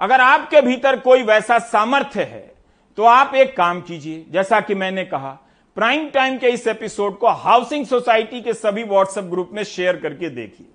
अगर 0.02 0.22
आपके 0.22 0.62
भीतर 0.62 1.00
कोई 1.00 1.24
वैसा 1.24 1.60
सामर्थ्य 1.60 2.24
है 2.24 2.53
तो 2.98 3.04
आप 3.04 3.36
एक 3.36 3.56
काम 3.58 3.80
कीजिए, 3.82 4.26
जैसा 4.32 4.60
कि 4.62 4.76
मैंने 4.76 5.04
कहा, 5.06 5.30
प्राइम 5.78 6.08
टाइम 6.10 6.38
के 6.38 6.48
इस 6.48 6.68
एपिसोड 6.68 7.18
को 7.18 7.28
हाउसिंग 7.28 7.86
सोसाइटी 7.86 8.42
के 8.42 8.54
सभी 8.54 8.84
व्हाट्सएप 8.84 9.24
ग्रुप 9.24 9.50
में 9.54 9.64
शेयर 9.64 9.96
करके 9.96 10.30
देखिए। 10.30 10.68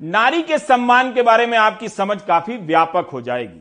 नारी 0.00 0.42
के 0.42 0.58
सम्मान 0.58 1.12
के 1.14 1.22
बारे 1.22 1.46
में 1.46 1.56
आपकी 1.58 1.88
समझ 1.88 2.20
काफ़ी 2.22 2.56
व्यापक 2.56 3.08
हो 3.12 3.20
जाएगी। 3.20 3.60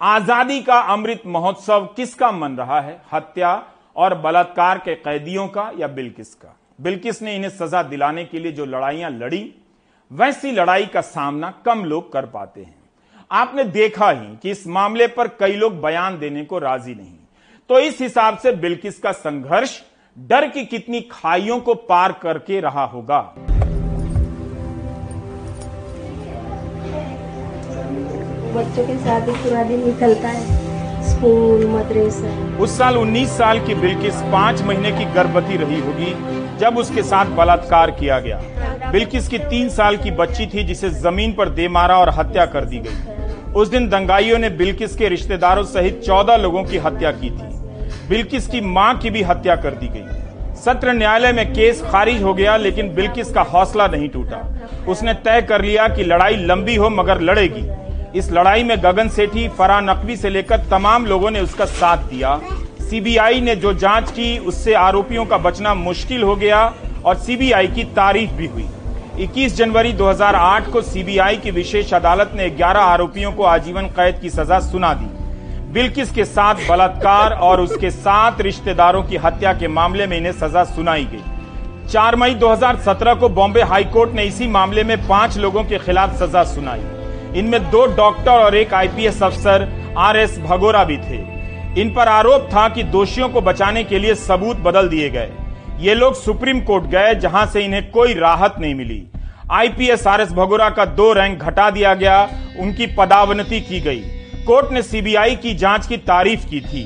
आज़ादी 0.00 0.60
का 0.62 0.78
अमृत 0.92 1.22
महोत्सव 1.26 1.88
किसका 1.96 2.30
मन 2.32 2.56
रहा 2.56 2.80
है? 2.80 3.00
हत्या 3.12 3.62
और 3.96 4.14
बलात्कार 4.14 4.78
के 4.78 4.94
कैदियों 4.94 5.46
का 5.48 5.70
या 5.78 5.86
बिल्किस 5.88 6.34
का? 6.34 6.54
बिल्किस 6.80 7.22
ने 7.22 7.36
इन्हें 7.36 7.50
सजा 7.50 7.82
दिलाने 7.82 8.24
के 8.24 8.38
लिए 8.38 8.52
जो 8.52 8.64
लड़ाइयाँ 8.64 9.10
लड़ी, 9.10 9.54
वैसी 10.10 10.52
लड़ाई 10.52 10.86
का 10.86 11.00
सामना 11.00 11.50
कम 11.66 11.84
लोग 11.84 12.12
कर 12.12 12.26
पाते 12.26 12.60
हैं। 12.60 12.76
आपने 13.30 13.64
देखा 13.64 14.10
ही 14.10 14.36
कि 14.36 14.50
इस 14.50 14.66
मामले 14.66 15.06
पर 15.06 15.28
कई 15.28 15.56
लोग 15.56 15.80
बयान 15.80 16.18
देने 16.18 16.44
को 16.44 16.58
राज़ी 16.58 16.94
नहीं। 16.94 17.16
तो 17.70 17.78
इस 17.78 18.00
हिसाब 18.00 18.36
से 18.38 18.52
बिल्किस 18.52 18.98
का 18.98 19.10
संघर्ष 19.12 19.70
डर 20.16 20.46
की 20.48 20.64
कितनी 20.64 21.00
खाइयों 21.00 21.58
को 21.60 21.74
पार 21.74 22.12
करके 22.12 22.60
रहा 22.60 22.84
होगा। 22.84 23.18
बच्चों 28.54 28.86
के 28.86 28.96
साथ 28.96 29.28
ही 29.28 29.32
पूरा 29.32 29.62
दिन 29.62 29.84
निकलता 29.86 30.28
है। 30.28 31.02
स्कूल 31.04 31.66
मदरसा। 31.66 32.56
उस 32.56 32.78
साल 32.78 32.96
19 32.96 33.36
साल 33.38 33.60
की 33.66 33.74
बिल्किस 33.74 34.14
पाँच 34.32 34.62
महीने 34.62 34.92
की 34.92 35.04
गर्भवती 35.04 35.56
रही 35.56 35.80
होगी 35.80 36.14
जब 36.58 36.78
उसके 36.78 37.02
साथ 37.02 37.36
बलात्कार 37.36 37.90
किया 37.90 38.18
गया। 38.20 38.40
बिल्किस 38.92 39.28
की 39.28 39.38
तीन 39.38 39.68
साल 39.68 39.96
की 39.96 40.10
बच्ची 40.10 40.46
थी 40.46 40.64
जिसे 40.64 40.90
ज़मीन 40.90 41.32
पर 41.32 41.48
दे 41.48 41.68
मारा 41.68 41.98
और 41.98 42.08
हत्या 42.10 42.46
कर 42.46 42.64
दी 42.64 42.78
गई। 42.78 43.52
उस 43.52 43.68
दिन 43.68 43.88
दंगाइयों 43.88 44.38
ने 44.38 44.50
बिल्किस 44.50 44.96
के 44.96 45.08
रिश्तेदारों 45.08 45.64
सहित 45.66 46.02
चौदह 46.02 46.36
लोगों 46.36 46.64
की 46.64 46.78
हत्या 46.78 47.12
की 47.12 47.30
थी। 47.30 47.57
बिल्किस 48.08 48.46
की 48.46 48.60
माँ 48.60 48.98
की 48.98 49.10
भी 49.10 49.22
हत्या 49.22 49.56
कर 49.56 49.70
दी 49.70 49.88
गई। 49.88 50.54
सत्र 50.54 50.92
न्यायालय 50.92 51.32
में 51.32 51.52
केस 51.52 51.82
खारिज 51.82 52.22
हो 52.22 52.34
गया, 52.34 52.56
लेकिन 52.56 52.94
बिल्किस 52.94 53.32
का 53.32 53.42
हौसला 53.42 53.86
नहीं 53.86 54.08
टूटा। 54.08 54.58
उसने 54.88 55.14
तय 55.14 55.42
कर 55.42 55.62
लिया 55.62 55.88
कि 55.88 56.04
लड़ाई 56.04 56.36
लंबी 56.36 56.76
हो 56.76 56.90
मगर 56.90 57.20
लड़ेगी। 57.20 57.64
इस 58.18 58.32
लड़ाई 58.32 58.64
में 58.64 58.76
गगन 58.78 59.08
सेठी, 59.08 59.48
फरा 59.48 59.80
नकवी 59.80 60.16
से 60.16 60.30
लेकर 60.30 60.58
तमाम 60.58 61.06
लोगों 61.06 61.30
ने 61.30 61.40
उसका 61.40 61.64
साथ 61.64 61.96
दिया। 61.96 62.40
सीबीआई 62.90 63.40
ने 63.40 63.56
जो 63.56 63.74
जाँच 63.74 64.10
की, 64.10 64.38
उससे 64.38 64.74
आरोपियों 64.74 65.24
का 65.26 65.38
बचना 65.38 65.74
मुश्किल 65.74 66.22
हो 66.22 66.36
गया 66.36 66.74
और 67.04 67.16
सीबीआई 67.16 67.66
की 67.66 67.84
तारीफ़ 67.84 68.30
भी 68.30 68.46
हुई। 68.46 68.66
21 69.18 69.56
जनवरी 69.56 69.92
2008 69.92 70.70
को 70.70 70.82
सीबीआई 70.82 71.36
की 71.36 71.50
विशेष 71.50 71.94
अदालत 71.94 72.32
ने 72.34 72.50
11 72.50 72.80
आरोपियों 72.80 73.32
को 73.32 73.42
आजीवन 73.42 73.82
कैद 73.82 74.20
की 74.20 74.30
सजा 74.30 74.58
सुना 74.60 74.94
दी। 74.94 75.17
बिल्किस 75.78 76.10
के 76.10 76.24
साथ 76.24 76.54
बलात्कार 76.68 77.32
और 77.32 77.60
उसके 77.60 77.90
सात 77.90 78.40
रिश्तेदारों 78.40 79.02
की 79.02 79.16
हत्या 79.16 79.52
के 79.52 79.68
मामले 79.68 80.06
में 80.06 80.16
इन्हें 80.16 80.32
सजा 80.32 80.64
सुनाई 80.64 81.04
गई। 81.04 81.86
4 81.88 82.16
मई 82.16 82.34
2017 82.34 83.14
को 83.14 83.28
बॉम्बे 83.28 83.62
हाईकोर्ट 83.62 84.12
ने 84.12 84.24
इसी 84.24 84.46
मामले 84.46 84.84
में 84.84 84.96
पाँच 85.08 85.36
लोगों 85.36 85.64
के 85.64 85.78
खिलाफ 85.78 86.16
सजा 86.16 86.42
सुनाई। 86.44 87.38
इनमें 87.38 87.70
दो 87.70 87.84
डॉक्टर 87.86 88.30
और 88.30 88.56
एक 88.56 88.74
आईपीएस 88.74 89.22
अफसर 89.22 89.68
आर 89.98 90.16
एस 90.16 90.38
भगोरा 90.38 90.84
भी 90.84 90.96
थे। 90.96 91.20
इन 91.80 91.94
पर 91.94 92.08
आरोप 92.08 92.48
था 92.54 92.68
कि 92.68 92.82
दोषियों 92.82 93.28
को 93.28 93.40
बचाने 93.40 93.84
के 93.84 93.98
लिए 93.98 94.14
सबूत 94.16 94.56
बदल 94.56 94.88
दिए 94.88 95.10
गए। 95.10 95.30
ये 95.80 95.94
लोग 95.94 96.14
सुप्रीम 96.14 96.60
कोर्ट 96.60 96.84
गए, 96.84 97.14
जहाँ 97.14 97.46
से 97.46 97.64
इन्हें 97.64 97.90
कोई 97.90 98.14
राहत 98.14 98.56
नहीं 98.60 98.74
मिली। 98.74 99.02
आईपीएस 99.52 100.06
आर 100.06 100.20
एस 100.20 100.32
भगोरा 100.32 100.70
का 100.70 100.84
दो 100.84 101.12
रैंक 101.12 101.40
घटा 101.40 101.70
दिया 101.70 101.94
गया, 101.94 102.22
उनकी 102.60 102.94
पदावनति 102.96 103.60
की 103.60 103.80
गई। 103.80 104.17
कोर्ट 104.48 104.70
ने 104.72 104.80
सीबीआई 104.82 105.34
की 105.36 105.52
जाँच 105.54 105.86
की 105.86 105.96
तारीफ़ 105.96 106.46
की 106.46 106.60
थी। 106.60 106.82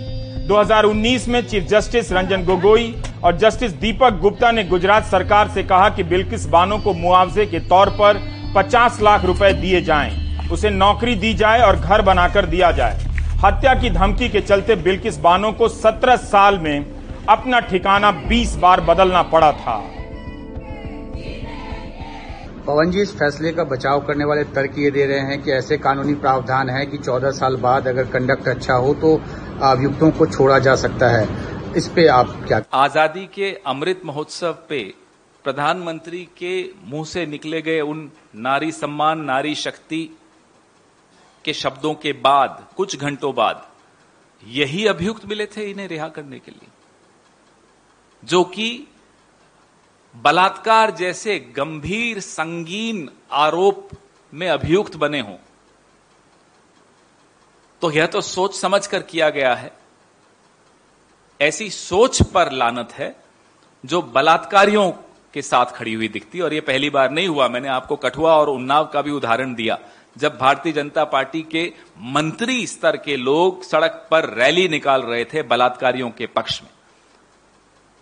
2019 0.47 1.27
में 1.29 1.41
चीफ 1.43 1.67
जस्टिस 1.69 2.11
रंजन 2.13 2.45
गोगोई 2.45 2.95
और 3.25 3.37
जस्टिस 3.37 3.73
दीपक 3.73 4.19
गुप्ता 4.19 4.51
ने 4.51 4.65
गुजरात 4.65 5.05
सरकार 5.05 5.49
से 5.49 5.63
कहा 5.63 5.89
कि 5.89 6.03
बिल्किस 6.03 6.47
बानो 6.47 6.79
को 6.79 6.95
मुआवजे 6.95 7.47
के 7.47 7.61
तौर 7.61 7.91
पर 8.01 8.19
50 8.57 9.01
लाख 9.03 9.25
रुपए 9.25 9.53
दिए 9.53 9.81
जाएँ, 9.83 10.39
उसे 10.53 10.71
नौकरी 10.71 11.15
दी 11.15 11.33
जाए 11.35 11.61
और 11.61 11.77
घर 11.77 12.03
बनाकर 12.03 12.47
दिया 12.47 12.71
जाए। 12.71 12.99
हत्या 13.45 13.75
की 13.75 13.91
धमकी 13.91 14.29
के 14.29 14.41
चलते 14.41 14.77
बिल्किस 14.83 15.19
बानो 15.21 15.53
को 15.53 15.69
17 15.69 16.17
साल 16.17 16.59
में 16.59 16.87
अपना 17.29 17.61
ठिकाना 17.61 18.11
20 18.29 18.57
बार 18.57 18.81
बदलना 18.81 19.23
पड़ा 19.23 19.53
था। 19.53 19.83
पवन 22.67 22.91
जी 22.91 23.01
इस 23.03 23.13
फैसले 23.17 23.53
का 23.53 23.65
बचाव 23.65 24.01
करने 24.07 24.25
वाले 24.25 24.43
तर्क 24.55 24.79
ये 24.79 24.91
दे 24.91 25.05
रहे 25.07 25.21
हैं 25.21 25.43
कि 25.43 25.51
ऐसे 25.53 25.77
कानूनी 25.79 26.15
प्रावधान 26.15 26.69
है 26.71 26.85
कि 26.87 26.99
14 26.99 27.33
साल 27.33 27.57
बाद 27.57 27.89
अगर 27.89 28.05
कंडक्ट 28.11 28.49
अच्छा 28.49 28.75
हो 28.75 28.93
तो 28.95 29.15
अभियुक्तों 29.63 30.11
को 30.11 30.27
छोड़ा 30.27 30.59
जा 30.59 30.75
सकता 30.75 31.09
है। 31.11 31.25
इस 31.77 31.89
पे 31.89 32.07
आप 32.09 32.29
क्या 32.49 32.63
आज़ादी 32.75 33.25
के 33.27 33.51
अमृत 33.67 34.03
महोत्सव 34.05 34.53
पे 34.69 34.83
प्रधानमंत्री 35.45 36.25
के 36.37 36.55
मुँह 36.85 37.05
से 37.05 37.27
निकले 37.27 37.63
गए 37.63 37.81
उन 37.81 38.11
नारी 38.37 38.71
सम्मान, 38.73 39.25
नारी 39.25 39.55
शक्ति 39.55 40.05
के 41.45 41.53
शब्दों 41.55 41.95
के 41.95 42.13
बाद, 42.13 42.67
कुछ 42.77 42.97
घंटों 42.97 43.35
बाद, 43.35 43.67
यही 44.43 44.87
अभियुक्त 44.87 45.27
मिले 45.29 45.47
थे 45.47 45.71
इन्हें 45.71 45.89
रिहा 45.89 46.09
करने 46.11 46.39
के 46.39 46.51
लिए। 46.51 46.69
जो 48.23 48.45
कि 48.45 48.69
बलात्कार 50.15 50.91
जैसे 50.91 51.39
गंभीर 51.57 52.21
संगीन 52.21 53.09
आरोप 53.33 53.89
में 54.33 54.49
अभियुक्त 54.49 54.97
बने 54.97 55.21
हों। 55.21 55.37
तो 57.83 57.91
यह 57.91 58.07
तो 58.07 58.21
सोच 58.21 58.55
समझ 58.55 58.87
कर 58.87 59.03
किया 59.03 59.31
गया 59.31 59.55
है। 59.55 59.73
ऐसी 61.41 61.71
सोच 61.71 62.23
पर 62.23 62.53
लानत 62.53 62.93
है 62.93 63.15
जो 63.85 64.03
बलात्कारियों 64.03 64.91
के 65.35 65.43
साथ 65.43 65.67
खड़ी 65.67 65.95
हुई 65.95 66.09
दिखती 66.09 66.41
और 66.41 66.55
यह 66.55 66.61
पहली 66.61 66.91
बार 66.91 67.11
नहीं 67.11 67.29
हुआ। 67.29 67.49
मैंने 67.49 67.69
आपको 67.69 67.97
कठुआ 67.97 68.35
और 68.35 68.49
उन्नाव 68.49 68.87
का 68.87 69.03
भी 69.03 69.11
उदाहरण 69.11 69.55
दिया। 69.55 69.79
जब 70.19 70.39
भारतीय 70.39 70.73
जनता 70.73 71.05
पार्टी 71.05 71.43
के 71.43 71.73
मंत्री 71.99 72.67
स्तर 72.67 72.97
के 72.97 73.17
लोग 73.17 73.63
सड़क 73.63 74.09
पर 74.11 74.29
रैली 74.29 74.69
निकाल 74.69 75.03
रहे 75.03 75.25
थे 75.25 75.43
बलात्कारियों 75.43 76.11
के 76.11 76.27
पक्ष 76.27 76.63
में। 76.63 76.71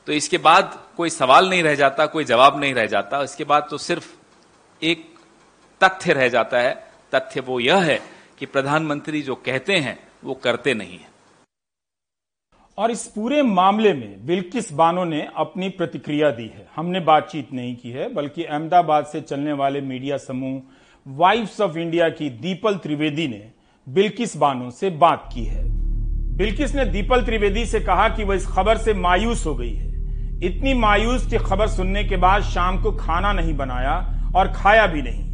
तो 0.06 0.12
इसके 0.12 0.38
बाद 0.38 0.84
कोई 0.96 1.10
सवाल 1.10 1.50
नहीं 1.50 1.62
रह 1.62 1.74
जाता, 1.74 2.06
कोई 2.06 2.24
जवाब 2.24 2.60
नहीं 2.60 2.74
रह 2.74 2.86
जाता। 2.86 3.22
इसके 3.22 3.44
बाद 3.44 3.66
तो 3.70 3.78
सिर्फ़ 3.78 4.16
एक 4.82 5.14
तथ्य 5.84 6.12
रह 6.12 6.28
जाता 6.28 6.58
है। 6.58 6.90
तथ्य 7.14 7.40
वो 7.40 7.60
यह 7.60 7.76
है 7.76 8.00
कि 8.38 8.46
प्रधानमंत्री 8.46 9.22
जो 9.22 9.34
कहते 9.34 9.76
हैं, 9.76 9.98
वो 10.24 10.34
करते 10.34 10.74
नहीं 10.74 10.98
है। 10.98 11.10
और 12.78 12.90
इस 12.90 13.06
पूरे 13.06 13.42
मामले 13.42 13.92
में 13.92 14.26
बिल्किस 14.26 14.72
बानो 14.72 15.04
ने 15.04 15.28
अपनी 15.36 15.68
प्रतिक्रिया 15.68 16.30
दी 16.30 16.46
है। 16.46 16.68
हमने 16.76 17.00
बातचीत 17.00 17.52
नहीं 17.52 17.76
की 17.76 17.90
है, 17.90 18.14
बल्कि 18.14 18.44
अहमदाबाद 18.44 19.06
से 19.06 19.20
चलने 19.20 19.52
वाले 19.52 19.80
मीडिया 19.80 20.16
समूह 20.16 20.62
वाइफ्स 21.08 21.60
ऑफ़ 21.60 21.78
इंडिया 21.78 22.08
की 22.08 22.30
दीपल 22.30 22.76
त्रिवेदी 22.76 23.28
ने 23.28 23.50
बिल्किस 23.88 24.36
बानो 24.36 24.70
से 24.70 24.90
बात 24.90 25.30
की 25.34 25.44
है। 25.44 25.89
बिल्किस 26.40 26.74
ने 26.74 26.84
दीपल 26.84 27.22
त्रिवेदी 27.22 27.66
से 27.66 27.80
कहा 27.80 28.08
कि 28.08 28.24
वह 28.24 28.34
इस 28.34 28.46
खबर 28.46 28.76
से 28.76 28.94
मायूस 28.94 29.46
हो 29.46 29.54
गई 29.54 29.74
है। 29.74 29.88
इतनी 30.44 30.74
मायूस 30.74 31.26
की 31.26 31.36
खबर 31.36 31.66
सुनने 31.66 32.04
के 32.04 32.16
बाद 32.16 32.42
शाम 32.42 32.82
को 32.82 32.92
खाना 32.92 33.32
नहीं 33.32 33.56
बनाया 33.56 34.22
और 34.34 34.48
खाया 34.48 34.86
भी 34.86 35.02
नहीं। 35.02 35.24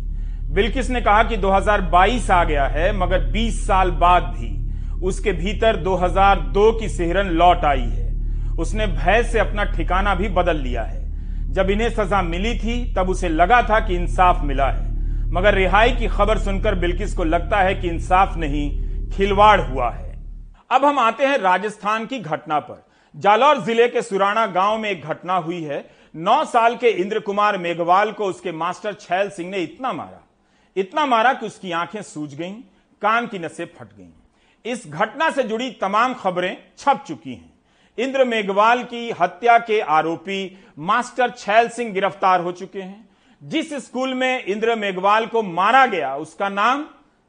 बिल्किस 0.54 0.90
ने 0.90 1.00
कहा 1.00 1.22
कि 1.22 1.36
2022 1.36 2.30
आ 2.30 2.44
गया 2.44 2.66
है, 2.66 2.98
मगर 2.98 3.18
20 3.18 3.66
साल 3.66 3.90
बाद 3.90 4.22
भी 4.22 4.70
उसके 5.02 5.32
भीतर 5.32 5.76
2002 5.76 6.72
की 6.72 6.88
सिहरन 6.88 7.26
लौट 7.26 7.64
आई 7.64 7.88
है। 7.88 8.16
उसने 8.58 8.86
भय 8.86 9.22
से 9.22 9.38
अपना 9.38 9.64
ठिकाना 9.64 10.14
भी 10.14 10.28
बदल 10.28 10.56
लिया 10.56 10.82
है। 10.82 11.04
जब 11.52 11.70
इन्हें 11.70 11.90
सजा 11.90 12.22
मिली 12.22 12.54
थी, 12.54 12.94
तब 12.94 13.10
उसे 13.10 13.28
लगा 13.28 13.62
था 13.62 13.80
कि 13.80 13.94
इंसाफ 13.94 14.44
मिला 14.44 14.70
है। 14.70 14.94
मगर 15.32 15.54
रिहाई 15.54 15.92
की 15.92 16.06
खबर 16.06 16.38
सुनकर 16.38 16.74
बिल्किस 16.74 17.14
को 17.14 17.24
लगता 17.24 17.56
है 17.56 17.74
कि 17.74 17.88
इंसाफ 17.88 18.36
नहीं, 18.36 18.88
खिलवाड़ 19.10 19.60
हुआ 19.60 19.90
है। 19.90 20.05
अब 20.70 20.84
हम 20.84 20.98
आते 20.98 21.26
हैं 21.26 21.38
राजस्थान 21.38 22.06
की 22.06 22.18
घटना 22.18 22.58
पर। 22.60 22.84
जालौर 23.14 23.60
ज़िले 23.60 23.86
के 23.88 24.02
सुराना 24.02 24.46
गाँव 24.46 24.78
में 24.78 24.88
एक 24.90 25.04
घटना 25.04 25.36
हुई 25.36 25.62
है। 25.62 25.78
नौ 26.14 26.44
साल 26.44 26.76
के 26.76 26.88
इंद्र 26.92 27.20
कुमार 27.20 27.58
मेघवाल 27.58 28.12
को 28.12 28.24
उसके 28.24 28.52
मास्टर 28.52 28.92
छैल 28.92 29.28
सिंह 29.30 29.50
ने 29.50 29.58
इतना 29.58 29.92
मारा। 29.92 30.22
इतना 30.76 31.04
मारा 31.06 31.32
कि 31.32 31.46
उसकी 31.46 31.72
आँखें 31.72 32.02
सूज 32.02 32.34
गईं, 32.34 32.54
कान 33.02 33.26
की 33.26 33.38
नसें 33.38 33.64
फट 33.66 33.96
गईं। 33.98 34.10
इस 34.64 34.86
घटना 34.86 35.30
से 35.30 35.42
जुड़ी 35.42 35.70
तमाम 35.70 36.14
खबरें 36.14 36.56
छप 36.78 37.04
चुकी 37.06 37.34
हैं। 37.34 37.52
इंद्र 37.98 38.24
मेघवाल 38.24 38.82
की 38.84 39.10
हत्या 39.10 39.58
के 39.58 39.80
आरोपी 39.80 40.58
मास्टर 40.78 41.30
छैल 41.30 41.68
सिंह 41.68 41.92
गिरफ़्तार 41.92 42.40
हो 42.40 42.52
चुके 42.52 42.82
हैं। 42.82 43.08
जिस 43.42 43.72
स्कूल 43.86 44.14
में 44.14 44.44
इंद्र 44.44 44.74
मेघवाल 44.76 45.26
को 45.26 45.42
मारा 45.42 45.86
गया 45.86 46.14
उसका 46.16 46.48
नाम 46.48 46.84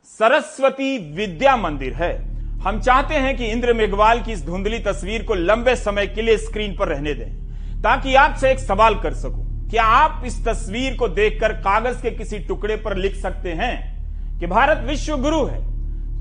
सरस्वती 0.05 0.97
विद्या 1.15 1.55
मंदिर 1.57 1.93
है। 1.93 2.36
हम 2.57 2.79
चाहते 2.79 3.15
हैं 3.15 3.35
कि 3.37 3.45
इंद्र 3.45 3.73
मेघवाल 3.73 4.21
की 4.21 4.31
इस 4.31 4.45
धुंधली 4.45 4.77
तस्वीर 4.79 5.23
को 5.23 5.33
लंबे 5.33 5.75
समय 5.75 6.07
के 6.07 6.21
लिए 6.21 6.37
स्क्रीन 6.37 6.75
पर 6.75 6.87
रहने 6.87 7.13
दें, 7.13 7.81
ताकि 7.81 8.15
आपसे 8.15 8.51
एक 8.51 8.59
सवाल 8.59 8.95
कर 8.95 9.13
सकूँ। 9.13 9.69
क्या 9.69 9.83
आप 9.83 10.23
इस 10.25 10.45
तस्वीर 10.45 10.95
को 10.95 11.07
देखकर 11.07 11.53
कागज़ 11.53 12.01
के 12.01 12.11
किसी 12.11 12.39
टुकड़े 12.39 12.75
पर 12.75 12.95
लिख 12.97 13.15
सकते 13.15 13.51
हैं 13.51 14.39
कि 14.39 14.47
भारत 14.47 14.83
विश्व 14.87 15.17
गुरु 15.17 15.43
है? 15.45 15.61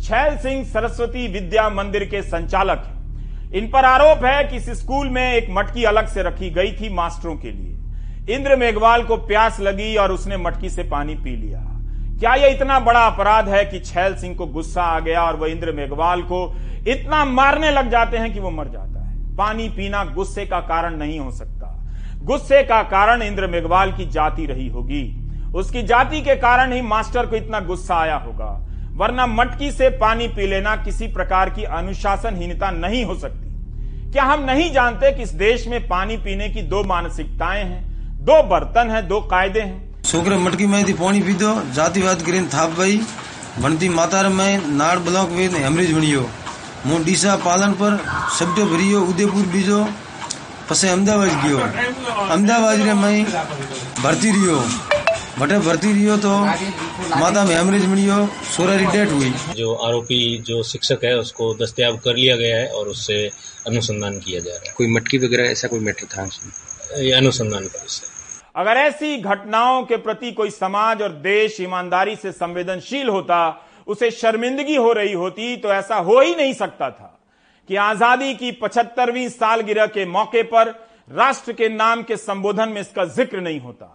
छैल 0.00 0.36
सिंह 0.36 0.64
सरस्वती 0.64 1.26
विद्या 1.28 1.68
मंदिर 1.70 2.04
के 2.04 2.22
संचालक 2.22 2.82
हैं। 2.86 3.52
इन 3.52 3.68
पर 3.68 3.84
आरोप 3.84 4.24
है 4.24 4.42
कि 4.44 4.56
इस 4.56 4.68
स्कूल 4.70 5.08
में 5.08 5.32
एक 5.32 5.46
मटकी 5.50 5.84
अलग 5.84 6.08
से 6.08 6.22
रखी 6.22 6.50
गई 6.50 6.72
थी 6.72 6.88
मास्टरों 6.88 7.36
के 7.36 7.50
लिए। 7.50 8.34
इंद्र 8.36 8.56
मेघवाल 8.56 9.02
को 9.02 9.16
प्यास 9.16 9.60
लगी 9.60 9.94
और 9.96 10.12
उसने 10.12 10.36
मटकी 10.36 10.70
से 10.70 10.82
पानी 10.82 11.14
पी 11.14 11.36
लिया। 11.36 11.60
क्या 12.20 12.34
यह 12.34 12.46
इतना 12.46 12.80
बड़ा 12.80 13.00
अपराध 13.00 13.48
है 13.48 13.64
कि 13.64 13.80
छैल 13.80 14.14
सिंह 14.14 14.34
को 14.34 14.46
गुस्सा 14.46 14.82
आ 14.82 15.00
गया 15.00 15.22
और 15.22 15.36
वह 15.36 15.48
इंद्र 15.48 15.72
मेघवाल 15.72 16.22
को 16.22 16.56
इतना 16.88 17.24
मारने 17.24 17.70
लग 17.70 17.90
जाते 17.90 18.16
हैं 18.16 18.34
कि 18.34 18.40
वो 18.40 18.50
मर 18.50 18.68
जाता 18.68 19.06
है? 19.06 19.36
पानी 19.36 19.68
पीना 19.68 20.04
गुस्से 20.04 20.46
का 20.46 20.60
कारण 20.60 20.96
नहीं 20.96 21.20
हो 21.20 21.30
सकता। 21.30 21.86
गुस्से 22.22 22.62
का 22.62 22.82
कारण 22.82 23.22
इंद्र 23.22 23.46
मेघवाल 23.46 23.92
की 23.92 24.06
जाति 24.06 24.46
रही 24.46 24.68
होगी। 24.68 25.28
उसकी 25.54 25.82
जाति 25.82 26.20
के 26.20 26.36
कारण 26.36 26.72
ही 26.72 26.82
मास्टर 26.82 27.26
को 27.26 27.36
इतना 27.36 27.60
गुस्सा 27.60 27.96
आया 27.96 28.16
होगा। 28.16 28.66
वरना 28.92 29.26
मटकी 29.26 29.70
से 29.70 29.88
पानी 29.88 30.28
पी 30.28 30.46
लेना 30.46 30.76
किसी 30.76 31.06
प्रकार 31.06 31.50
की 31.50 31.64
अनुशासनहीनता 31.64 32.70
नहीं 32.70 33.04
हो 33.04 33.14
सकती। 33.14 33.46
क्या 34.12 34.24
हम 34.24 34.44
नहीं 34.44 34.72
जानते 34.72 35.12
कि 35.12 35.22
इस 35.22 35.30
देश 35.30 35.68
में 35.68 35.88
पानी 35.88 36.16
पीने 36.16 36.48
की 36.48 36.62
दो 36.62 36.84
मानसिकताएँ 36.84 37.64
हैं? 37.64 37.84
दो 38.24 38.42
बर्तन 38.42 38.90
हैं, 38.90 39.08
दो 39.08 39.20
कायदे 39.20 39.60
हैं। 39.60 39.85
छोकर 40.08 40.36
मटकी 40.38 40.66
में 40.72 40.82
थी 40.88 40.92
पानी 40.92 41.20
पीदो 41.22 41.52
जातिवाद 41.76 42.22
कर 42.22 42.42
थाप 42.54 42.70
भाई 42.78 43.00
भणती 43.60 43.88
मातार 43.88 44.28
में 44.38 44.66
नाड़ 44.78 44.98
ब्लॉक 44.98 45.30
में 45.36 45.46
हमरीज 45.64 45.92
भणियो 45.92 46.28
मो 46.86 46.98
डीसा 47.04 47.36
पालन 47.46 47.72
पर 47.80 47.96
सब्जो 48.38 48.66
भरियो 48.66 49.00
उदयपुर 49.10 49.46
बीजो 49.54 49.78
पसे 50.70 50.88
अहमदाबाद 50.88 51.32
गयो 51.44 51.58
अहमदाबाद 51.58 52.80
रे 52.80 52.94
मैं 53.02 53.16
भर्ती 54.02 54.30
रियो 54.30 54.58
बटे 55.38 55.58
भर्ती 55.58 55.92
रियो 55.92 56.16
तो 56.16 56.32
माता 57.16 57.44
में 57.44 57.54
हेमरेज 57.56 57.84
मिलियो 57.86 58.18
सोरा 58.56 58.76
की 58.76 58.86
डेथ 58.94 59.12
हुई 59.12 59.32
जो 59.56 59.74
आरोपी 59.86 60.20
जो 60.48 60.62
शिक्षक 60.72 61.04
है 61.04 61.14
उसको 61.18 61.54
दस्तयाब 61.62 61.98
कर 62.04 62.16
लिया 62.16 62.36
गया 62.36 62.56
है 62.56 62.68
और 62.78 62.88
उससे 62.88 63.18
अनुसंधान 63.66 64.18
किया 64.18 64.40
जा 64.40 64.52
रहा 64.52 64.68
है। 64.68 64.74
कोई 64.76 64.86
मटकी 64.94 65.18
वगैरह 65.18 65.50
ऐसा 65.50 65.68
कोई 65.68 65.80
मैटर 65.88 66.06
था 66.16 66.24
उसमें? 66.24 66.52
अनुसंधान 67.12 67.64
पर 67.74 67.84
उससे 67.86 68.14
अगर 68.56 68.76
ऐसी 68.76 69.16
घटनाओं 69.18 69.82
के 69.84 69.96
प्रति 69.98 70.30
कोई 70.32 70.50
समाज 70.50 71.02
और 71.02 71.12
देश 71.22 71.60
ईमानदारी 71.60 72.14
से 72.16 72.32
संवेदनशील 72.32 73.08
होता, 73.08 73.62
उसे 73.86 74.10
शर्मिंदगी 74.10 74.76
हो 74.76 74.92
रही 74.92 75.12
होती 75.14 75.56
तो 75.56 75.72
ऐसा 75.72 75.96
हो 75.96 76.20
ही 76.20 76.34
नहीं 76.36 76.52
सकता 76.54 76.90
था 76.90 77.12
कि 77.68 77.76
आज़ादी 77.76 78.34
की 78.34 78.52
पचहत्तरवीं 78.52 79.28
सालगिरह 79.28 79.86
के 79.88 80.04
मौके 80.06 80.42
पर 80.44 80.68
राष्ट्र 81.10 81.52
के 81.52 81.68
नाम 81.68 82.02
के 82.02 82.16
संबोधन 82.16 82.68
में 82.68 82.80
इसका 82.80 83.04
ज़िक्र 83.06 83.40
नहीं 83.40 83.60
होता। 83.60 83.92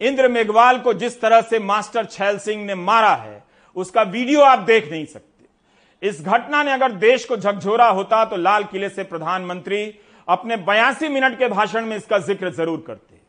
इंद्र 0.00 0.28
मेघवाल 0.28 0.78
को 0.78 0.92
जिस 0.94 1.20
तरह 1.20 1.40
से 1.42 1.58
मास्टर 1.60 2.04
छैल 2.06 2.38
सिंह 2.38 2.64
ने 2.64 2.74
मारा 2.74 3.14
है, 3.14 3.42
उसका 3.76 4.02
वीडियो 4.04 4.40
आप 4.42 4.58
देख 4.60 4.90
नहीं 4.90 5.04
सकते। 5.06 6.08
इस 6.08 6.20
घटना 6.22 6.62
ने 6.62 6.72
अगर 6.72 6.92
देश 6.98 7.24
को 7.24 7.36
झकझोरा 7.36 7.88
होता 7.88 8.24
तो 8.24 8.36
लाल 8.38 8.64
किले 8.64 8.88
से 8.88 9.02
प्रधानमंत्री 9.04 9.82
अपने 10.28 10.56
बयासी 10.58 11.08
मिनट 11.08 11.38
के 11.38 11.48
भाषण 11.48 11.86
में 11.86 11.96
इसका 11.96 12.18
ज़िक्र 12.20 12.50
ज़रूर 12.52 12.84
करते। 12.86 13.19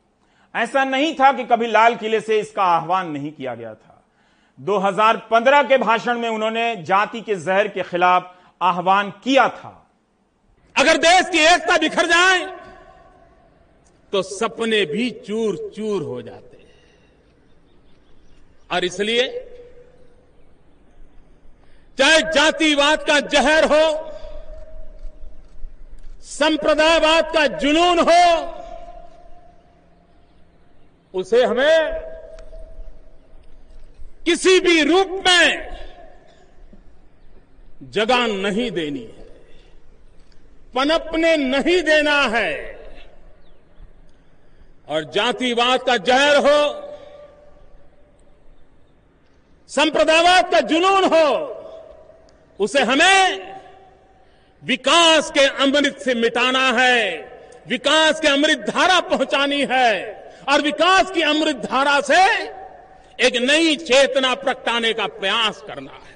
ऐसा 0.55 0.83
नहीं 0.83 1.13
था 1.15 1.31
कि 1.31 1.43
कभी 1.43 1.67
लाल 1.67 1.95
किले 1.95 2.19
से 2.21 2.39
इसका 2.39 2.63
आह्वान 2.63 3.11
नहीं 3.11 3.31
किया 3.31 3.55
गया 3.55 3.73
था। 3.73 4.03
2015 4.59 5.63
के 5.63 5.77
भाषण 5.77 6.19
में 6.19 6.29
उन्होंने 6.29 6.75
जाति 6.83 7.21
के 7.21 7.35
जहर 7.35 7.67
के 7.67 7.83
खिलाफ 7.83 8.35
आह्वान 8.61 9.11
किया 9.23 9.47
था। 9.49 9.77
अगर 10.75 10.97
देश 10.97 11.29
की 11.29 11.39
एकता 11.45 11.77
बिखर 11.77 12.05
जाए 12.05 12.45
तो 14.13 14.21
सपने 14.21 14.85
भी 14.85 15.09
चूर 15.27 15.55
चूर 15.75 16.03
हो 16.03 16.21
जाते 16.21 16.57
हैं। 16.57 16.73
और 18.71 18.85
इसलिए, 18.85 19.27
चाहे 21.97 22.21
जातिवाद 22.33 23.03
का 23.03 23.19
जहर 23.19 23.65
हो, 23.65 23.85
संप्रदायवाद 26.21 27.31
का 27.33 27.45
जुनून 27.57 27.99
हो 27.99 28.60
उसे 31.13 31.43
हमें 31.43 31.89
किसी 34.25 34.59
भी 34.59 34.83
रूप 34.83 35.23
में 35.27 35.77
जगह 37.83 38.27
नहीं 38.27 38.71
देनी 38.71 38.99
है। 38.99 39.21
पनपने 40.75 41.37
नहीं 41.37 41.83
देना 41.83 42.21
है। 42.21 42.81
और 44.87 45.03
जातिवाद 45.03 45.83
का 45.83 45.97
जहर 45.97 46.35
हो, 46.35 46.91
संप्रदायवाद 49.67 50.51
का 50.51 50.59
जुनून 50.59 51.03
हो, 51.03 51.57
उसे 52.59 52.81
हमें 52.83 53.51
विकास 54.63 55.31
के 55.31 55.45
अमृत 55.45 55.97
से 55.99 56.13
मिटाना 56.13 56.71
है, 56.71 57.19
विकास 57.67 58.19
के 58.19 58.27
अमृत 58.27 58.57
धारा 58.57 58.99
पहुंचानी 58.99 59.67
है। 59.71 60.20
और 60.47 60.61
विकास 60.61 61.11
की 61.11 61.21
अमृत 61.23 61.55
धारा 61.65 61.99
से 62.01 62.23
एक 63.19 63.35
नई 63.41 63.75
चेतना 63.77 64.33
प्रगटाने 64.35 64.93
का 64.93 65.05
प्रयास 65.09 65.61
करना 65.67 65.91
है। 65.91 66.09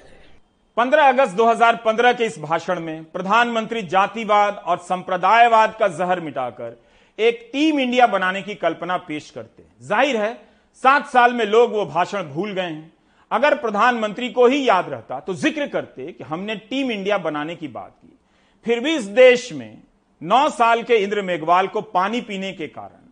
15 0.76 1.08
अगस्त 1.08 1.34
2015 1.36 2.12
के 2.12 2.24
इस 2.24 2.38
भाषण 2.38 2.80
में 2.80 3.04
प्रधानमंत्री 3.12 3.82
जातिवाद 3.84 4.62
और 4.66 4.78
संप्रदायवाद 4.84 5.76
का 5.80 5.88
जहर 5.90 6.20
मिटाकर 6.20 6.76
एक 7.18 7.48
टीम 7.52 7.80
इंडिया 7.80 8.06
बनाने 8.08 8.42
की 8.42 8.54
कल्पना 8.56 8.96
पेश 8.98 9.30
करते 9.30 9.62
ज़ाहिर 9.82 10.16
है, 10.16 10.34
सात 10.82 11.06
साल 11.08 11.32
में 11.32 11.44
लोग 11.46 11.72
वो 11.72 11.84
भाषण 11.86 12.22
भूल 12.24 12.52
गए 12.52 12.62
हैं। 12.62 12.92
अगर 13.30 13.54
प्रधानमंत्री 13.56 14.28
को 14.30 14.46
ही 14.46 14.68
याद 14.68 14.88
रहता 14.90 15.20
तो 15.20 15.34
ज़िक्र 15.36 15.66
करते 15.68 16.06
कि 16.08 16.24
हमने 16.24 16.54
टीम 16.56 16.90
इंडिया 16.92 17.18
बनाने 17.20 17.54
की 17.56 17.68
बात 17.68 17.92
की। 17.92 18.18
फिर 18.66 18.80
भी 18.80 18.94
इस 18.96 19.04
देश 19.16 19.52
में 19.52 19.76
नौ 20.22 20.48
साल 20.50 20.82
के 20.82 20.96
इंद्र 20.96 21.22
मेघवाल 21.24 21.66
को 21.68 21.80
पानी 21.80 22.20
पीने 22.22 22.52
के 22.52 22.66
कारण 22.68 23.05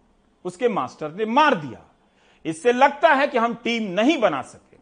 उसके 0.45 0.69
मास्टर 0.71 1.13
ने 1.13 1.25
मार 1.27 1.55
दिया। 1.57 1.81
इससे 2.45 2.73
लगता 2.73 3.09
है 3.11 3.27
कि 3.27 3.39
हम 3.39 3.55
टीम 3.65 3.83
नहीं 3.93 4.19
बना 4.21 4.41
सके। 4.43 4.77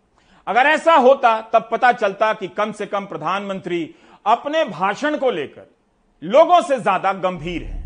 अगर 0.47 0.67
ऐसा 0.69 0.95
होता, 0.95 1.41
तब 1.53 1.69
पता 1.73 1.93
चलता 1.95 2.33
कि 2.33 2.49
कम 2.51 2.73
से 2.73 2.87
कम 2.87 3.05
प्रधानमंत्री 3.07 3.89
अपने 4.27 4.65
भाषण 4.67 5.17
को 5.17 5.31
लेकर 5.31 5.71
लोगों 6.23 6.61
से 6.63 6.79
ज़्यादा 6.79 7.13
गंभीर 7.21 7.63
हैं। 7.63 7.81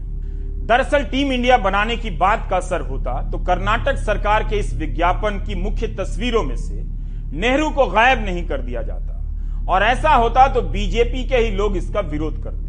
दरअसल 0.67 1.05
टीम 1.07 1.33
इंडिया 1.33 1.57
बनाने 1.59 1.97
की 1.97 2.11
बात 2.19 2.47
का 2.51 2.57
असर 2.57 2.81
होता 2.83 3.21
तो 3.31 3.39
कर्नाटक 3.45 3.97
सरकार 3.97 4.45
के 4.45 4.59
इस 4.59 4.73
विज्ञापन 4.75 5.39
की 5.47 5.55
मुख्य 5.55 5.89
तस्वीरों 5.97 6.43
में 6.45 6.57
से 6.57 6.83
नेहरू 7.35 7.71
को 7.71 7.87
गायब 7.87 8.25
नहीं 8.25 8.47
कर 8.49 8.63
दिया 8.63 8.83
जाता। 8.83 9.13
और 9.69 9.83
ऐसा 9.83 10.15
होता 10.15 10.47
तो 10.55 10.63
बीजेपी 10.65 11.25
के 11.29 11.37
ही 11.37 11.51
लोग 11.53 11.77
इसका 11.77 12.01
विरोध 12.03 12.43
करते। 12.45 12.66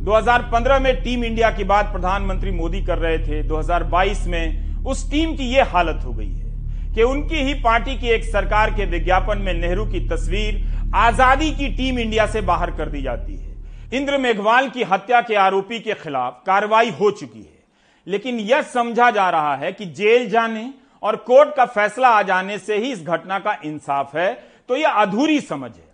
2015 0.00 0.78
में 0.80 1.02
टीम 1.02 1.24
इंडिया 1.24 1.50
की 1.50 1.64
बात 1.64 1.90
प्रधानमंत्री 1.92 2.50
मोदी 2.50 2.80
कर 2.84 2.98
रहे 2.98 3.18
थे 3.18 3.42
2022 3.48 4.26
में 4.26 4.84
उस 4.84 5.10
टीम 5.10 5.34
की 5.36 5.48
यह 5.48 5.72
हालत 5.72 6.04
हो 6.04 6.12
गई 6.12 6.28
है 6.28 6.94
कि 6.94 7.02
उनकी 7.02 7.42
ही 7.44 7.54
पार्टी 7.62 7.96
की 7.98 8.08
एक 8.10 8.24
सरकार 8.26 8.70
के 8.70 8.84
विज्ञापन 8.92 9.38
में 9.38 9.52
नेहरू 9.54 9.84
की 9.86 10.00
तस्वीर 10.08 10.62
आज़ादी 10.96 11.50
की 11.50 11.68
टीम 11.76 11.98
इंडिया 11.98 12.26
से 12.26 12.40
बाहर 12.42 12.70
कर 12.70 12.88
दी 12.88 13.02
जाती 13.02 13.36
है। 13.36 13.98
इंद्र 13.98 14.18
मेघवाल 14.18 14.68
की 14.68 14.82
हत्या 14.84 15.20
के 15.20 15.34
आरोपी 15.38 15.80
के 15.80 15.94
खिलाफ 15.96 16.42
कार्रवाई 16.46 16.90
हो 16.90 17.10
चुकी 17.12 17.40
है। 17.40 17.58
लेकिन 18.06 18.38
यह 18.40 18.62
समझा 18.70 19.10
जा 19.10 19.28
रहा 19.30 19.54
है 19.56 19.72
कि 19.72 19.86
जेल 19.92 20.28
जाने 20.30 20.68
और 21.02 21.16
कोर्ट 21.28 21.54
का 21.56 21.64
फैसला 21.66 22.08
आ 22.08 22.22
जाने 22.24 22.58
से 22.60 22.78
ही 22.78 22.92
इस 22.92 23.04
घटना 23.04 23.38
का 23.38 23.56
इंसाफ 23.64 24.16
है 24.16 24.32
तो 24.68 24.76
यह 24.76 25.02
अधूरी 25.02 25.40
समझ 25.42 25.70
है। 25.70 25.89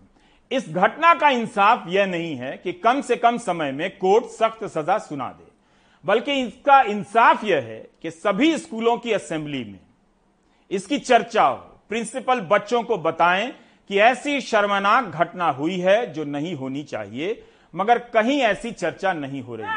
इस 0.51 0.69
घटना 0.69 1.13
का 1.13 1.29
इंसाफ 1.29 1.83
यह 1.87 2.05
नहीं 2.05 2.35
है 2.35 2.51
कि 2.57 2.71
कम 2.73 3.01
से 3.01 3.15
कम 3.15 3.37
समय 3.37 3.71
में 3.71 3.89
कोर्ट 3.97 4.25
सख्त 4.31 4.63
सजा 4.67 4.97
सुना 4.97 5.27
दे 5.29 5.45
बल्कि 6.03 6.33
इसका 6.41 6.81
इंसाफ 6.81 7.43
यह 7.43 7.61
है 7.61 7.79
कि 8.01 8.11
सभी 8.11 8.57
स्कूलों 8.57 8.97
की 8.97 9.11
असेंबली 9.13 9.63
में 9.63 9.79
इसकी 10.71 10.97
चर्चा 10.99 11.43
हो। 11.43 11.55
प्रिंसिपल 11.89 12.39
बच्चों 12.41 12.81
को 12.83 12.97
बताएँ 12.97 13.47
कि 13.89 13.99
ऐसी 13.99 14.39
शर्मनाक 14.41 15.05
घटना 15.05 15.49
हुई 15.49 15.77
है 15.79 16.13
जो 16.13 16.23
नहीं 16.25 16.55
होनी 16.55 16.83
चाहिए 16.83 17.43
मगर 17.73 17.97
कहीं 18.13 18.39
ऐसी 18.41 18.71
चर्चा 18.71 19.13
नहीं 19.13 19.41
हो 19.41 19.55
रही। 19.55 19.67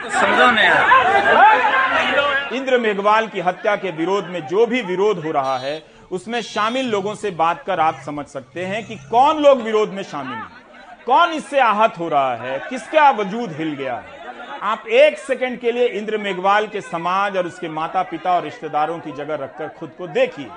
इंद्र 2.57 2.79
मेघवाल 2.79 3.29
की 3.29 3.41
हत्या 3.41 3.77
के 3.77 3.91
विरोध 3.91 4.25
में 4.25 4.41
जो 4.47 4.67
भी 4.67 4.83
विरोध 4.83 5.25
हो 5.25 5.31
रहा 5.31 5.59
है 5.59 5.83
उसमें 6.11 6.41
शामिल 6.43 6.87
लोगों 6.91 7.15
से 7.15 7.31
बात 7.33 7.63
कर 7.63 7.81
आप 7.81 8.01
समझ 8.05 8.27
सकते 8.27 8.65
हैं 8.67 8.87
कि 8.87 8.97
कौन 9.11 9.43
लोग 9.43 9.61
विरोध 9.63 9.93
में 9.93 10.03
शामिल 10.03 10.35
हैं। 10.35 10.60
कौन 11.07 11.33
इससे 11.33 11.59
आहत 11.61 11.99
हो 11.99 12.09
रहा 12.09 12.35
है? 12.37 12.59
किसका 12.71 13.11
वजूद 13.13 13.53
हिल 13.53 13.73
गया 13.75 13.95
है? 13.97 14.19
आप 14.63 14.87
एक 14.89 15.19
सेकंड 15.19 15.59
के 15.61 15.73
लिए 15.73 15.87
इंद्र 15.89 16.19
मेघवाल 16.19 16.67
के 16.67 16.81
समाज 16.81 17.37
और 17.37 17.47
उसके 17.47 17.69
माता 17.71 18.03
पिता 18.03 18.35
और 18.37 18.43
रिश्तेदारों 18.45 18.99
की 18.99 19.13
जगह 19.13 19.35
रखकर 19.35 19.69
खुद 19.79 19.91
को 19.99 20.07
देखिए। 20.09 20.49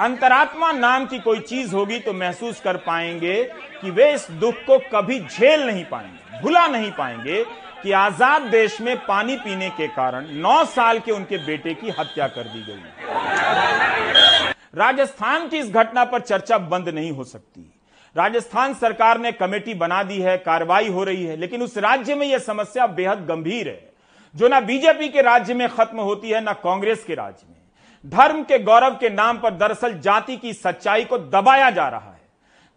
अंतरात्मा 0.00 0.70
नाम 0.72 1.06
की 1.06 1.18
कोई 1.18 1.38
चीज़ 1.40 1.74
होगी 1.74 1.98
तो 1.98 2.12
महसूस 2.12 2.60
कर 2.60 2.76
पाएँगे 2.76 3.42
कि 3.80 3.90
वे 3.90 4.12
इस 4.14 4.26
दुख 4.32 4.54
को 4.66 4.78
कभी 4.92 5.18
झेल 5.20 5.66
नहीं 5.66 5.84
पाएँगे, 5.84 6.40
भुला 6.40 6.66
नहीं 6.66 6.90
पाएँगे 6.92 7.44
कि 7.82 7.92
आज़ाद 7.92 8.42
देश 8.50 8.80
में 8.80 8.96
पानी 8.98 9.36
पीने 9.36 9.70
के 9.70 9.86
कारण 9.88 10.26
9 10.42 10.64
साल 10.66 10.98
के 10.98 11.12
उनके 11.12 11.38
बेटे 11.46 11.74
की 11.74 11.90
हत्या 11.98 12.28
कर 12.28 12.42
दी 12.44 12.62
गई। 12.62 12.80
राजस्थान 14.76 15.48
की 15.48 15.58
इस 15.58 15.70
घटना 15.72 16.04
पर 16.04 16.20
चर्चा 16.20 16.58
बंद 16.58 16.88
नहीं 16.88 17.10
हो 17.10 17.24
सकती। 17.24 17.72
राजस्थान 18.16 18.74
सरकार 18.74 19.18
ने 19.18 19.32
कमेटी 19.32 19.74
बना 19.74 20.02
दी 20.02 20.20
है, 20.20 20.36
कार्रवाई 20.38 20.88
हो 20.88 21.04
रही 21.04 21.24
है, 21.24 21.36
लेकिन 21.36 21.62
उस 21.62 21.76
राज्य 21.78 22.14
में 22.14 22.26
यह 22.26 22.38
समस्या 22.38 22.86
बेहद 22.86 23.26
गंभीर 23.26 23.68
है, 23.68 23.90
जो 24.34 24.48
ना 24.48 24.60
बीजेपी 24.60 25.08
के 25.08 25.22
राज्य 25.22 25.54
में 25.54 25.68
खत्म 25.68 26.00
होती 26.00 26.30
है, 26.30 26.40
ना 26.40 26.52
कांग्रेस 26.52 27.04
के 27.04 27.14
राज्य 27.14 27.46
में। 27.48 27.54
धर्म 28.04 28.42
के 28.42 28.58
गौरव 28.58 28.94
के 28.94 29.10
नाम 29.10 29.38
पर 29.38 29.50
दरअसल 29.50 29.98
जाति 29.98 30.36
की 30.36 30.52
सच्चाई 30.52 31.04
को 31.04 31.18
दबाया 31.18 31.70
जा 31.70 31.88
रहा 31.88 32.10
है। 32.10 32.20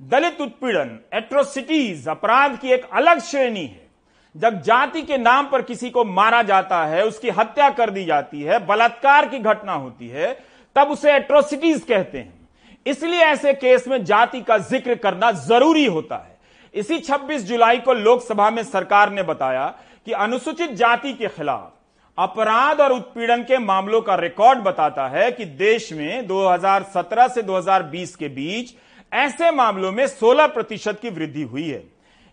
दलित 0.02 0.42
उत्पीड़न 0.42 1.00
एट्रोसिटीज 1.14 2.08
अपराध 2.08 2.58
की 2.58 2.72
एक 2.72 2.90
अलग 2.94 3.20
श्रेणी 3.20 3.66
है। 3.66 3.88
जब 4.36 4.62
जाति 4.62 5.02
के 5.02 5.18
नाम 5.18 5.50
पर 5.50 5.62
किसी 5.62 5.90
को 5.90 6.04
मारा 6.04 6.42
जाता 6.42 6.84
है, 6.86 7.06
उसकी 7.06 7.30
हत्या 7.30 7.70
कर 7.70 7.90
दी 7.90 8.06
जाती 8.06 8.42
है, 8.42 8.66
बलात्कार 8.66 9.28
की 9.30 9.40
घटना 9.40 9.74
होती 9.74 10.08
है, 10.08 10.34
तब 10.76 10.88
उसे 10.88 11.14
एट्रोसिटीज 11.14 11.84
कहते 11.84 12.18
हैं। 12.18 12.39
इसलिए 12.86 13.24
ऐसे 13.24 13.54
केस 13.54 13.88
में 13.88 14.04
जाति 14.06 14.42
का 14.42 14.58
ज़िक्र 14.58 14.96
करना 14.96 15.32
ज़रूरी 15.32 15.86
होता 15.86 16.16
है। 16.16 16.38
इसी 16.74 17.00
26 17.00 17.42
जुलाई 17.42 17.78
को 17.80 17.94
लोकसभा 17.94 18.50
में 18.50 18.64
सरकार 18.64 19.12
ने 19.12 19.24
बताया 19.24 19.68
कि 20.08 20.12
अनुसूचित 20.14 20.72
जाति 20.74 21.14
के 21.14 21.28
खिलाफ 21.28 21.72
अपराध 22.18 22.82
और 22.82 22.92
उत्पीड़न 22.92 23.44
के 23.44 23.58
मामलों 23.58 24.02
का 24.02 24.16
रिकॉर्ड 24.16 24.60
बताता 24.60 25.08
है 25.08 25.32
कि 25.32 25.46
देश 25.46 25.92
में 25.94 26.28
2017 26.28 27.28
से 27.28 27.42
2020 27.44 28.16
के 28.16 28.28
बीच 28.30 28.74
ऐसे 29.14 29.52
मामलों 29.52 29.92
में 29.92 30.06
16 30.08 30.48
प्रतिशत 30.48 31.00
की 31.02 31.10
वृद्धि 31.10 31.42
हुई 31.44 31.68
है। 31.70 31.84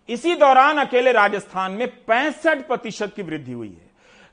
इसी 0.08 0.34
दौरान 0.34 0.78
अकेले 0.78 1.12
राजस्थान 1.12 1.72
में 1.72 1.86
पैंसठ 2.06 2.66
प्रतिशत 2.66 3.12
की 3.16 3.22
वृद्धि 3.22 3.52
हुई 3.52 3.68
है। 3.68 3.84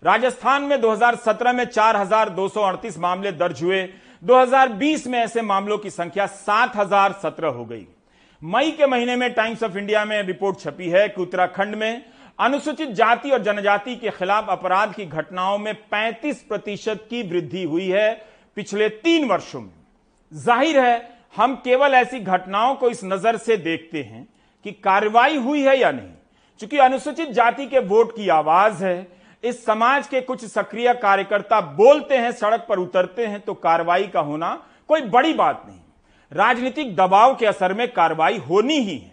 राजस्थान 0.03 0.63
में 0.63 0.79
2017 0.81 1.53
में 1.53 1.65
4,238 1.65 2.97
मामले 2.97 3.31
दर्ज 3.33 3.63
हुए। 3.63 3.81
2020 4.23 5.05
में 5.07 5.17
ऐसे 5.19 5.41
मामलों 5.41 5.77
की 5.77 5.89
संख्या 5.89 6.25
7,017 6.25 7.53
हो 7.53 7.65
गई। 7.65 7.85
मई 8.41 8.71
के 8.71 8.87
महीने 8.87 9.15
में 9.15 9.33
टाइम्स 9.33 9.63
ऑफ़ 9.63 9.77
इंडिया 9.77 10.03
में 10.05 10.21
रिपोर्ट 10.23 10.59
छपी 10.59 10.89
है 10.89 11.07
कि 11.09 11.21
उत्तराखंड 11.21 11.75
में 11.75 12.03
अनुसूचित 12.39 12.89
जाति 12.89 13.29
और 13.29 13.41
जनजाति 13.43 13.95
के 13.95 14.09
खिलाफ 14.09 14.49
अपराध 14.49 14.93
की 14.93 15.05
घटनाओं 15.05 15.57
में 15.57 15.73
35 15.93 16.41
प्रतिशत 16.49 17.05
की 17.09 17.21
वृद्धि 17.23 17.63
हुई 17.63 17.87
है 17.87 18.11
पिछले 18.57 18.89
तीन 18.89 19.27
वर्षों 19.29 19.61
में। 19.61 19.73
ज़ाहिर 20.31 20.79
है 20.79 20.95
हम 21.35 21.55
केवल 21.55 21.93
ऐसी 21.93 22.19
घटनाओं 22.19 22.75
को 22.75 22.89
इस 22.89 23.03
नज़र 23.03 23.37
से 23.37 23.57
देखते 23.57 24.03
हैं 24.03 24.27
कि 24.65 24.71
कार्रवाई 24.73 25.37
हुई 25.37 25.61
है 25.61 25.79
या 25.79 25.91
नहीं 25.91 26.11
चूँकि 26.59 26.77
अनुसूचित 26.77 27.29
जाति 27.31 27.65
के 27.65 27.79
वोट 27.81 28.15
की 28.15 28.29
आवाज़ 28.29 28.83
है 28.83 28.95
इस 29.43 29.65
समाज 29.65 30.07
के 30.07 30.21
कुछ 30.21 30.45
सक्रिय 30.45 30.93
कार्यकर्ता 30.95 31.59
बोलते 31.61 32.17
हैं, 32.17 32.31
सड़क 32.31 32.65
पर 32.69 32.79
उतरते 32.79 33.25
हैं 33.25 33.39
तो 33.39 33.53
कार्रवाई 33.55 34.03
का 34.03 34.19
होना 34.21 34.51
कोई 34.89 35.01
बड़ी 35.03 35.33
बात 35.33 35.63
नहीं। 35.67 35.79
राजनीतिक 36.31 36.95
दबाव 36.95 37.35
के 37.35 37.45
असर 37.45 37.73
में 37.73 37.87
कार्रवाई 37.93 38.37
होनी 38.39 38.79
ही 38.79 38.97
है। 38.97 39.11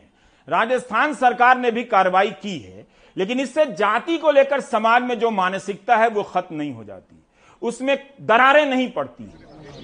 राजस्थान 0.49 1.15
सरकार 1.15 1.59
ने 1.59 1.71
भी 1.71 1.85
कार्रवाई 1.85 2.31
की 2.33 2.59
है, 2.59 2.87
लेकिन 3.17 3.41
इससे 3.41 3.67
जाति 3.69 4.19
को 4.19 4.31
लेकर 4.31 4.61
समाज 4.63 5.03
में 5.03 5.19
जो 5.19 5.31
मानसिकता 5.33 5.97
है, 5.97 6.09
वो 6.09 6.23
खत्म 6.25 6.57
नहीं 6.57 6.73
हो 6.73 6.85
जाती। 6.85 7.17
उसमें 7.63 7.97
दरारें 8.23 8.65
नहीं 8.67 8.91
पड़ती 8.91 9.25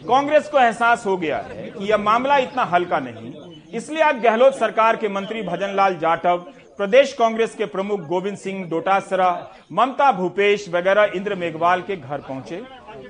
कांग्रेस 0.09 0.49
को 0.49 0.59
एहसास 0.59 1.07
हो 1.07 1.17
गया 1.17 1.39
है 1.41 1.71
कि 1.71 1.85
यह 1.85 1.97
मामला 1.99 2.37
इतना 2.39 2.65
हल्का 2.65 2.99
नहीं, 3.01 3.33
इसलिए 3.71 4.03
आज 4.03 4.23
गहलोत 4.23 4.55
सरकार 4.55 4.97
के 4.97 5.09
मंत्री 5.09 5.43
भजनलाल 5.43 5.97
जाटव 5.99 6.45
प्रदेश 6.79 7.13
कांग्रेस 7.13 7.55
के 7.55 7.65
प्रमुख 7.65 8.01
गोविंद 8.01 8.37
सिंह 8.39 8.65
डोटासरा, 8.69 9.29
ममता 9.73 10.11
भूपेश 10.13 10.69
वगैरह 10.69 11.13
इंद्र 11.17 11.35
मेघवाल 11.35 11.83
के 11.83 11.97
घर 11.97 12.19
पहुँचे। 12.19 12.63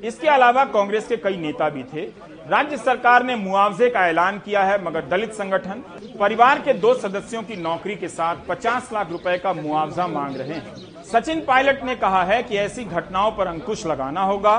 इसके 0.04 0.28
अलावा 0.28 0.64
कांग्रेस 0.64 1.06
के 1.06 1.16
कई 1.16 1.36
नेता 1.36 1.68
भी 1.68 1.82
थे। 1.82 2.04
राज्य 2.48 2.76
सरकार 2.76 3.24
ने 3.24 3.36
मुआवजे 3.36 3.88
का 3.90 4.06
ऐलान 4.08 4.38
किया 4.38 4.62
है, 4.64 4.84
मगर 4.84 5.06
दलित 5.06 5.32
संगठन, 5.32 5.82
परिवार 6.20 6.58
के 6.58 6.72
दो 6.72 6.94
सदस्यों 6.94 7.42
की 7.42 7.56
नौकरी 7.56 7.96
के 7.96 8.08
साथ 8.08 8.46
50 8.48 8.92
लाख 8.92 9.10
रुपए 9.10 9.36
का 9.38 9.52
मुआवजा 9.52 10.06
मांग 10.06 10.36
रहे 10.36 10.54
हैं। 10.54 11.02
सचिन 11.02 11.44
पायलट 11.44 11.84
ने 11.84 11.96
कहा 11.96 12.24
है 12.24 12.42
कि 12.42 12.56
ऐसी 12.56 12.84
घटनाओं 12.84 13.32
पर 13.32 13.46
अंकुश 13.46 13.86
लगाना 13.86 14.22
होगा। 14.22 14.56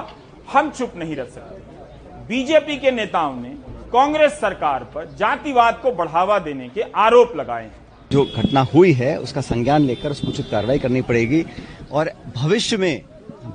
हम 0.53 0.69
चुप 0.71 0.93
नहीं 0.95 1.15
रह 1.15 1.25
सकते। 1.25 2.25
बीजेपी 2.27 2.77
के 2.77 2.91
नेताओं 2.91 3.35
ने 3.35 3.55
कांग्रेस 3.91 4.39
सरकार 4.41 4.83
पर 4.83 5.15
जातिवाद 5.15 5.79
को 5.79 5.91
बढ़ावा 5.91 6.39
देने 6.39 6.69
के 6.69 6.81
आरोप 6.81 7.35
लगाए 7.35 7.63
हैं। 7.63 7.86
जो 8.11 8.23
घटना 8.37 8.61
हुई 8.73 8.91
है 8.93 9.19
उसका 9.19 9.41
संज्ञान 9.41 9.81
लेकर 9.81 10.11
उस 10.11 10.23
उचित 10.25 10.47
कार्रवाई 10.51 10.79
करनी 10.79 11.01
पड़ेगी। 11.01 11.45
और 11.91 12.11
भविष्य 12.35 12.77
में 12.77 13.01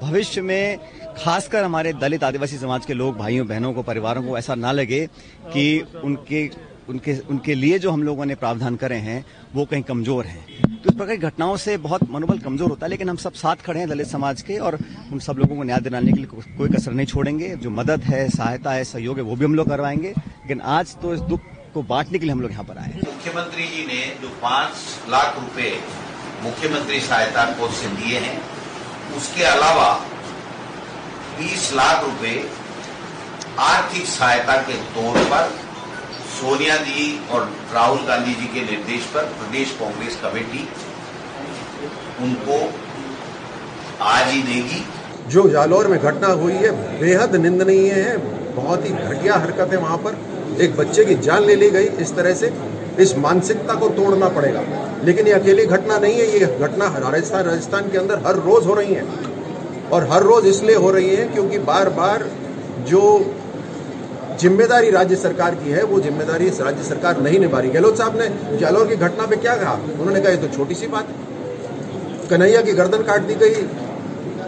भविष्य 0.02 0.40
में 0.40 0.78
खासकर 1.18 1.64
हमारे 1.64 1.92
दलित 1.92 2.24
आदिवासी 2.24 2.56
समाज 2.58 2.86
के 2.86 2.94
लोग 2.94 3.16
भाइयों 3.16 3.46
बहनों 3.46 3.72
को 3.72 3.82
परिवारों 3.82 4.22
को 4.22 4.36
ऐसा 4.38 4.54
ना 4.54 4.72
लगे 4.72 5.06
कि 5.46 5.64
उनके 6.04 6.50
उनके 6.88 7.16
उनके 7.30 7.54
लिए 7.54 7.78
जो 7.78 7.90
हम 7.90 8.02
लोगों 8.02 8.24
ने 8.26 8.34
प्रावधान 8.34 8.76
करे 8.76 8.96
हैं 8.98 9.24
वो 9.54 9.64
कहीं 9.64 9.82
कमज़ोर 9.82 10.26
हैं। 10.26 10.62
तो 10.62 10.90
इस 10.90 10.96
प्रकार 10.96 11.16
की 11.16 11.22
घटनाओं 11.22 11.56
से 11.56 11.76
बहुत 11.78 12.10
मनोबल 12.10 12.38
कमज़ोर 12.38 12.70
होता 12.70 12.86
है 12.86 12.90
लेकिन 12.90 13.08
हम 13.08 13.16
सब 13.16 13.32
साथ 13.32 13.56
खड़े 13.56 13.80
हैं 13.80 13.88
दलित 13.88 14.06
समाज 14.06 14.42
के 14.42 14.56
और 14.58 14.78
उन 15.12 15.18
सब 15.18 15.38
लोगों 15.38 15.56
को 15.56 15.62
न्याय 15.62 15.80
दिलाने 15.80 16.12
के 16.12 16.16
लिए 16.16 16.26
को, 16.26 16.36
कोई 16.58 16.68
कसर 16.68 16.92
नहीं 16.92 17.06
छोड़ेंगे। 17.06 17.48
जो 17.56 17.70
मदद 17.70 18.02
है 18.02 18.28
सहायता 18.28 18.72
है 18.72 18.84
सहयोग 18.84 19.16
है 19.16 19.22
वो 19.22 19.36
भी 19.36 19.44
हम 19.44 19.54
लोग 19.54 19.68
करवाएँगे। 19.68 20.08
लेकिन 20.08 20.60
आज 20.60 20.96
तो 20.96 21.14
इस 21.14 21.20
दुख 21.22 21.40
को 21.74 21.82
बांटने 21.90 22.18
के 22.18 22.24
लिए 22.26 22.32
हम 22.32 22.40
लोग 22.40 22.50
यहाँ 22.50 22.64
पर 22.64 22.78
आए 22.78 22.92
मुख्यमंत्री 22.96 23.66
जी 23.66 23.84
ने 23.86 24.00
जो 24.22 24.28
पाँच 24.42 25.10
लाख 25.10 25.36
रुपए 25.36 25.70
मुख्यमंत्री 26.42 27.00
सहायता 27.00 27.44
कोष 27.58 27.74
से 27.74 27.88
दिए 27.96 28.18
हैं 28.18 28.38
उसके 29.16 29.44
अलावा 29.44 29.88
20 31.38 31.72
लाख 31.74 32.02
रुपए 32.04 32.34
आर्थिक 33.60 34.06
सहायता 34.06 34.56
के 34.62 34.74
तौर 34.94 35.18
पर 35.30 35.50
सोनिया 36.32 36.76
जी 36.88 37.06
और 37.30 37.48
राहुल 37.74 38.02
गांधी 38.06 38.34
जी 38.34 38.46
के 38.54 38.64
निर्देश 38.70 39.06
पर 39.14 39.24
प्रदेश 39.38 39.76
कांग्रेस 39.80 40.18
कमेटी 40.22 40.68
उनको 42.24 42.58
आज 44.04 44.28
ही 44.28 44.42
देगी। 44.42 44.84
जो 45.28 45.48
जालौर 45.48 45.88
में 45.88 45.98
घटना 46.00 46.28
हुई 46.40 46.54
है 46.54 46.70
बेहद 47.00 47.36
निंदनीय 47.36 47.92
है 47.92 48.16
बहुत 48.54 48.84
ही 48.84 48.90
घटिया 48.90 49.36
हरकत 49.36 49.72
है 49.72 49.78
वहाँ 49.78 49.98
पर 49.98 50.16
एक 50.60 50.76
बच्चे 50.76 51.04
की 51.04 51.14
जान 51.22 51.44
ले 51.44 51.54
ली 51.54 51.70
गई 51.70 51.84
इस 52.00 52.14
तरह 52.16 52.34
से। 52.34 52.52
इस 53.00 53.16
मानसिकता 53.18 53.74
को 53.74 53.88
तोड़ना 53.88 54.28
पड़ेगा। 54.28 54.62
लेकिन 55.04 55.26
ये 55.26 55.32
अकेली 55.32 55.64
घटना 55.66 55.98
नहीं 55.98 56.14
है, 56.14 56.26
ये 56.30 56.38
घटना 56.38 56.86
राजस्थान 56.98 57.44
राजस्थान 57.44 57.90
के 57.90 57.98
अंदर 57.98 58.22
हर 58.26 58.36
रोज 58.38 58.66
हो 58.66 58.74
रही 58.74 58.94
है। 58.94 59.04
और 59.92 60.08
हर 60.10 60.22
रोज 60.22 60.46
इसलिए 60.46 60.76
हो 60.76 60.90
रही 60.90 61.14
है 61.16 61.24
क्योंकि 61.28 61.58
बार 61.60 61.88
बार 61.90 62.28
जो 62.88 63.02
ज़िम्मेदारी 64.40 64.90
राज्य 64.90 65.16
सरकार 65.16 65.54
की 65.54 65.70
है, 65.70 65.82
वो 65.84 66.00
ज़िम्मेदारी 66.00 66.48
राज्य 66.50 66.82
सरकार 66.82 67.20
नहीं 67.20 67.38
निभा 67.38 67.58
रही 67.60 67.70
गहलोत 67.70 67.98
साहब 67.98 68.18
ने 68.20 68.58
जालौर 68.58 68.86
की 68.88 68.96
घटना 68.96 69.26
पे 69.26 69.36
क्या 69.36 69.56
कहा? 69.56 69.72
उन्होंने 69.72 70.20
कहा, 70.20 70.30
ये 70.30 70.36
तो 70.36 70.48
छोटी 70.48 70.74
सी 70.74 70.86
बात 70.86 71.08
है। 71.08 72.28
कन्हैया 72.28 72.60
की 72.62 72.72
गर्दन 72.72 73.02
काट 73.02 73.22
दी 73.22 73.34
गई। 73.34 73.50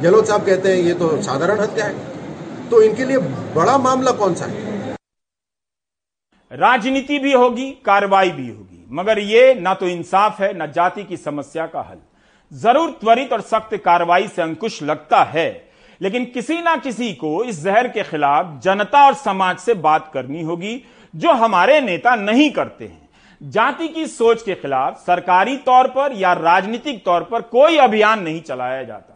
गहलोत 0.02 0.28
साहब 0.28 0.46
कहते 0.46 0.68
हैं, 0.68 0.82
ये 0.82 0.94
तो 0.94 1.08
साधारण 1.22 1.60
हत्या 1.60 1.84
है। 1.84 1.94
तो 2.70 2.82
इनके 2.82 3.04
लिए 3.04 3.18
बड़ा 3.56 3.76
मामला 3.78 4.10
कौन 4.12 4.34
सा 4.34 4.44
है? 4.44 4.73
राजनीति 6.54 7.18
भी 7.18 7.32
होगी, 7.32 7.70
कार्रवाई 7.84 8.30
भी 8.30 8.48
होगी। 8.48 8.86
मगर 8.90 9.18
ये 9.18 9.54
ना 9.54 9.74
तो 9.74 9.86
इंसाफ 9.88 10.40
है, 10.40 10.52
ना 10.52 10.66
जाति 10.68 11.04
की 11.04 11.16
समस्या 11.16 11.66
का 11.66 11.80
हल। 11.80 11.98
ज़रूर 12.52 12.90
त्वरित 13.00 13.32
और 13.32 13.40
सख्त 13.42 13.74
कार्रवाई 13.76 14.28
से 14.28 14.42
अंकुश 14.42 14.82
लगता 14.82 15.22
है, 15.24 15.48
लेकिन 16.00 16.24
किसी 16.24 16.60
ना 16.62 16.76
किसी 16.76 17.12
को 17.14 17.42
इस 17.44 17.62
जहर 17.62 17.88
के 17.88 18.02
खिलाफ 18.02 18.60
जनता 18.62 19.04
और 19.06 19.14
समाज 19.14 19.58
से 19.58 19.74
बात 19.76 20.10
करनी 20.14 20.42
होगी, 20.42 20.80
जो 21.14 21.32
हमारे 21.32 21.80
नेता 21.80 22.14
नहीं 22.16 22.50
करते 22.50 22.84
हैं। 22.84 23.02
जाति 23.40 23.88
की 23.88 24.06
सोच 24.06 24.42
के 24.42 24.54
खिलाफ 24.54 25.02
सरकारी 25.06 25.56
तौर 25.56 25.88
पर 25.88 26.12
या 26.12 26.32
राजनीतिक 26.34 27.04
तौर 27.04 27.22
पर 27.22 27.42
कोई 27.42 27.76
अभियान 27.78 28.22
नहीं 28.22 28.40
चलाया 28.42 28.82
जाता। 28.82 29.10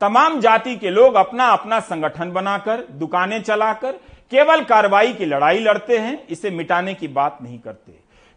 तमाम 0.00 0.40
जाति 0.40 0.76
के 0.76 0.90
लोग 0.90 1.14
अपना 1.14 1.46
अपना 1.48 1.80
संगठन 1.80 2.32
बनाकर, 2.32 2.86
दुकानें 2.90 3.42
चलाकर 3.42 3.94
केवल 4.32 4.62
कार्रवाई 4.64 5.12
की 5.12 5.24
लड़ाई 5.24 5.58
लड़ते 5.58 5.98
हैं, 5.98 6.26
इसे 6.26 6.50
मिटाने 6.50 6.94
की 6.94 7.08
बात 7.08 7.38
नहीं 7.42 7.58
करते। 7.58 7.92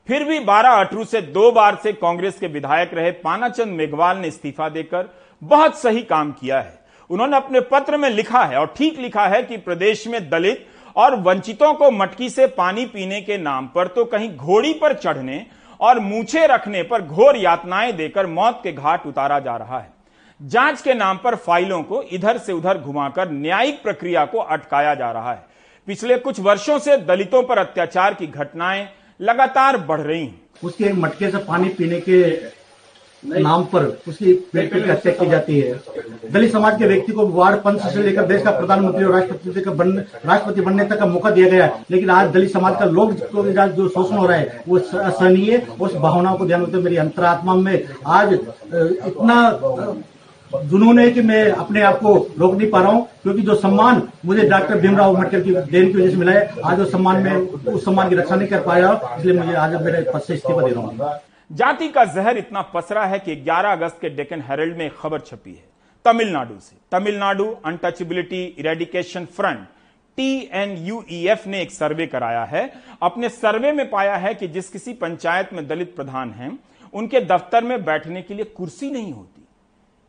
फिर 0.07 0.23
भी 0.23 0.39
बारह 0.39 0.69
अटरू 0.71 1.03
से 1.05 1.21
दो 1.21 1.51
बार 1.51 1.75
से 1.83 1.93
कांग्रेस 1.93 2.37
के 2.39 2.47
विधायक 2.47 2.93
रहे 2.93 3.11
पानाचंद 3.11 3.77
मेघवाल 3.77 4.17
ने 4.17 4.27
इस्तीफा 4.27 4.69
देकर 4.69 5.09
बहुत 5.41 5.77
सही 5.77 6.01
काम 6.01 6.31
किया 6.31 6.59
है। 6.59 6.77
उन्होंने 7.09 7.37
अपने 7.37 7.59
पत्र 7.61 7.97
में 7.97 8.09
लिखा 8.09 8.43
है 8.43 8.57
और 8.57 8.73
ठीक 8.77 8.99
लिखा 8.99 9.27
है 9.27 9.41
कि 9.43 9.57
प्रदेश 9.57 10.07
में 10.07 10.29
दलित 10.29 10.65
और 10.95 11.15
वंचितों 11.15 11.73
को 11.73 11.91
मटकी 11.91 12.29
से 12.29 12.47
पानी 12.47 12.85
पीने 12.85 13.21
के 13.21 13.37
नाम 13.37 13.67
पर 13.67 13.87
तो 13.87 14.05
कहीं 14.05 14.35
घोड़ी 14.35 14.73
पर 14.73 14.93
चढ़ने 14.93 15.45
और 15.79 15.99
मूछे 15.99 16.45
रखने 16.47 16.83
पर 16.83 17.01
घोर 17.01 17.37
यातनाएँ 17.37 17.91
देकर 17.93 18.27
मौत 18.27 18.59
के 18.63 18.71
घाट 18.71 19.05
उतारा 19.07 19.39
जा 19.39 19.55
रहा 19.57 19.79
है। 19.79 19.91
जाँच 20.39 20.81
के 20.81 20.93
नाम 20.93 21.17
पर 21.17 21.35
फाइलों 21.37 21.81
को 21.83 22.01
इधर 22.03 22.37
से 22.37 22.53
उधर 22.53 22.77
घुमाकर 22.77 23.31
न्यायिक 23.31 23.81
प्रक्रिया 23.83 24.25
को 24.25 24.39
अटकाया 24.39 24.95
जा 24.95 25.11
रहा 25.11 25.31
है। 25.31 25.47
पिछले 25.87 26.17
कुछ 26.19 26.39
वर्षों 26.39 26.77
से 26.79 26.97
दलितों 27.05 27.41
पर 27.43 27.57
अत्याचार 27.57 28.13
की 28.13 28.27
घटनाएँ 28.27 28.87
लगातार 29.19 29.77
बढ़ 29.85 30.01
रही 30.01 30.21
हैं। 30.21 30.39
उसके 30.63 30.91
मटके 30.93 31.29
से 31.31 31.37
पानी 31.45 31.69
पीने 31.77 31.99
के 32.01 32.19
नाम 33.23 33.63
पर 33.71 33.85
उसकी 34.07 34.33
पेट 34.53 34.71
पेट 34.73 34.89
हत्या 34.89 35.11
की 35.13 35.25
जाती 35.29 35.59
है। 35.59 35.73
दलित 36.31 36.51
समाज 36.51 36.77
के 36.79 36.87
व्यक्ति 36.87 37.11
को 37.13 37.25
वार्ड 37.27 37.57
पंच 37.61 37.81
से 37.83 38.03
लेकर 38.03 38.25
देश 38.25 38.43
का 38.43 38.51
प्रधानमंत्री 38.51 39.05
और 39.05 39.11
राष्ट्रपति 39.11 39.61
का 39.61 39.71
बन, 39.71 39.97
राष्ट्रपति 40.25 40.61
बनने 40.61 40.85
तक 40.85 40.99
का 40.99 41.05
मौका 41.05 41.29
दिया 41.31 41.49
गया 41.49 41.67
लेकिन 41.91 42.09
आज 42.09 42.31
दलित 42.33 42.51
समाज 42.53 42.79
का 42.79 42.85
लोग 42.85 43.13
जो 43.13 43.87
शोषण 43.89 44.15
हो 44.17 44.25
रहा 44.27 44.37
है 44.37 44.63
वो 44.67 44.77
असहनीय 44.77 45.57
उस 45.79 45.95
भावनाओं 45.95 46.37
को 46.37 46.45
ध्यान 46.45 46.63
रखते 46.63 46.77
मेरी 46.79 46.97
अंतरात्मा 46.97 47.55
में 47.55 47.87
आज 48.07 48.33
इतना 48.33 49.41
जुनून 50.53 50.99
है 50.99 51.09
कि 51.11 51.21
मैं 51.21 51.43
अपने 51.51 51.81
आप 51.81 51.99
को 51.99 52.13
रोक 52.39 52.53
नहीं 52.55 52.69
पा 52.71 52.81
रहा 52.81 52.91
हूँ, 52.91 53.07
क्योंकि 53.23 53.41
जो 53.41 53.55
सम्मान 53.55 54.01
मुझे 54.25 54.43
डॉक्टर 54.49 54.77
भीमराव 54.77 55.15
अंबेडकर 55.15 55.41
की 55.41 55.51
देन 55.71 55.91
की 55.91 55.97
वजह 55.97 56.09
से 56.09 56.17
मिला 56.17 56.31
है, 56.31 56.49
आज 56.65 56.79
उस 56.79 56.91
सम्मान 56.91 57.23
में, 57.23 57.33
उस 57.73 57.85
सम्मान 57.85 58.09
की 58.09 58.15
रक्षा 58.15 58.35
नहीं 58.35 58.47
कर 58.47 58.61
पाया, 58.61 58.91
इसलिए 59.19 59.39
मुझे 59.39 59.53
आज 59.55 59.81
मेरे 59.81 60.01
पद 60.13 60.21
से 60.21 60.33
इस्तीफा 60.33 60.61
दे 60.61 60.71
रहा 60.71 60.83
हूँ। 60.83 61.19
जाति 61.49 61.89
का 61.89 62.05
जहर 62.05 62.37
इतना 62.37 62.61
पसरा 62.73 63.05
है 63.05 63.19
कि 63.19 63.35
11 63.37 63.71
अगस्त 63.71 63.97
के 64.01 64.09
डेकन 64.09 64.43
हेरल्ड 64.49 64.77
में 64.77 64.89
खबर 64.91 65.19
छपी 65.19 65.51
है, 65.51 65.63
तमिलनाडु 66.05 66.59
से। 66.59 66.75
Tamil Nadu 66.91 67.45
untouchability 67.65 68.43
eradication 68.59 69.25
front 69.25 69.67
T 70.17 70.35
N 70.53 70.75
TNUEF 70.75 71.47
ने 71.47 71.61
एक 71.61 71.71
सर्वे 71.71 72.05
कराया 72.07 72.43
है। 72.43 72.71
अपने 73.01 73.29
सर्वे 73.29 73.71
में 73.71 73.89
पाया 73.89 74.15
है 74.15 74.33
कि 74.33 74.47
जिस 74.47 74.69
किसी 74.69 74.93
पंचायत 74.93 75.53
में 75.53 75.67
दलित 75.67 75.95
प्रधान 75.95 76.31
हैं, 76.31 76.57
उनके 76.93 77.19
दफ्तर 77.21 77.63
में 77.63 77.83
बैठने 77.85 78.21
के 78.21 78.33
लिए 78.33 78.45
कुर्सी 78.45 78.91
नहीं 78.91 79.13
होती। 79.13 79.38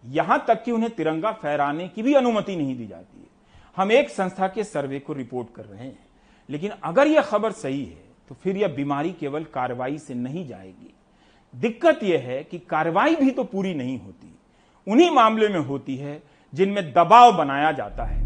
यहाँ 0.05 0.45
तक 0.49 0.63
कि 0.65 0.71
उन्हें 0.73 0.91
तिरंगा 0.91 1.33
फहराने 1.33 1.89
की 1.89 2.03
भी 2.03 2.15
अनुमति 2.15 2.57
नहीं 2.57 2.77
दी 2.77 2.87
जाती 2.87 3.19
है। 3.19 3.29
हम 3.77 3.93
एक 3.93 4.09
संस्था 4.11 4.49
के 4.49 4.65
सर्वे 4.65 4.99
को 4.99 5.13
रिपोर्ट 5.15 5.55
कर 5.57 5.65
रहे 5.65 5.85
हैं, 5.85 5.99
लेकिन 6.49 6.71
अगर 6.85 7.07
यह 7.07 7.21
खबर 7.23 7.53
सही 7.55 7.85
है 7.85 8.09
तो 8.29 8.37
फिर 8.43 8.57
यह 8.57 8.69
बीमारी 8.71 9.11
केवल 9.21 9.45
कार्रवाई 9.55 9.99
से 9.99 10.15
नहीं 10.17 10.47
जाएगी। 10.49 10.95
दिक्कत 11.55 12.03
यह 12.05 12.21
है 12.21 12.43
कि 12.45 12.59
कार्रवाई 12.61 13.15
भी 13.17 13.31
तो 13.31 13.45
पूरी 13.45 13.75
नहीं 13.75 13.99
होती, 13.99 14.35
उन्हीं 14.87 15.11
मामले 15.11 15.49
में 15.49 15.61
होती 15.61 15.97
है 15.97 16.21
जिनमें 16.53 16.93
दबाव 16.93 17.37
बनाया 17.37 17.73
जाता 17.73 18.05
है। 18.05 18.19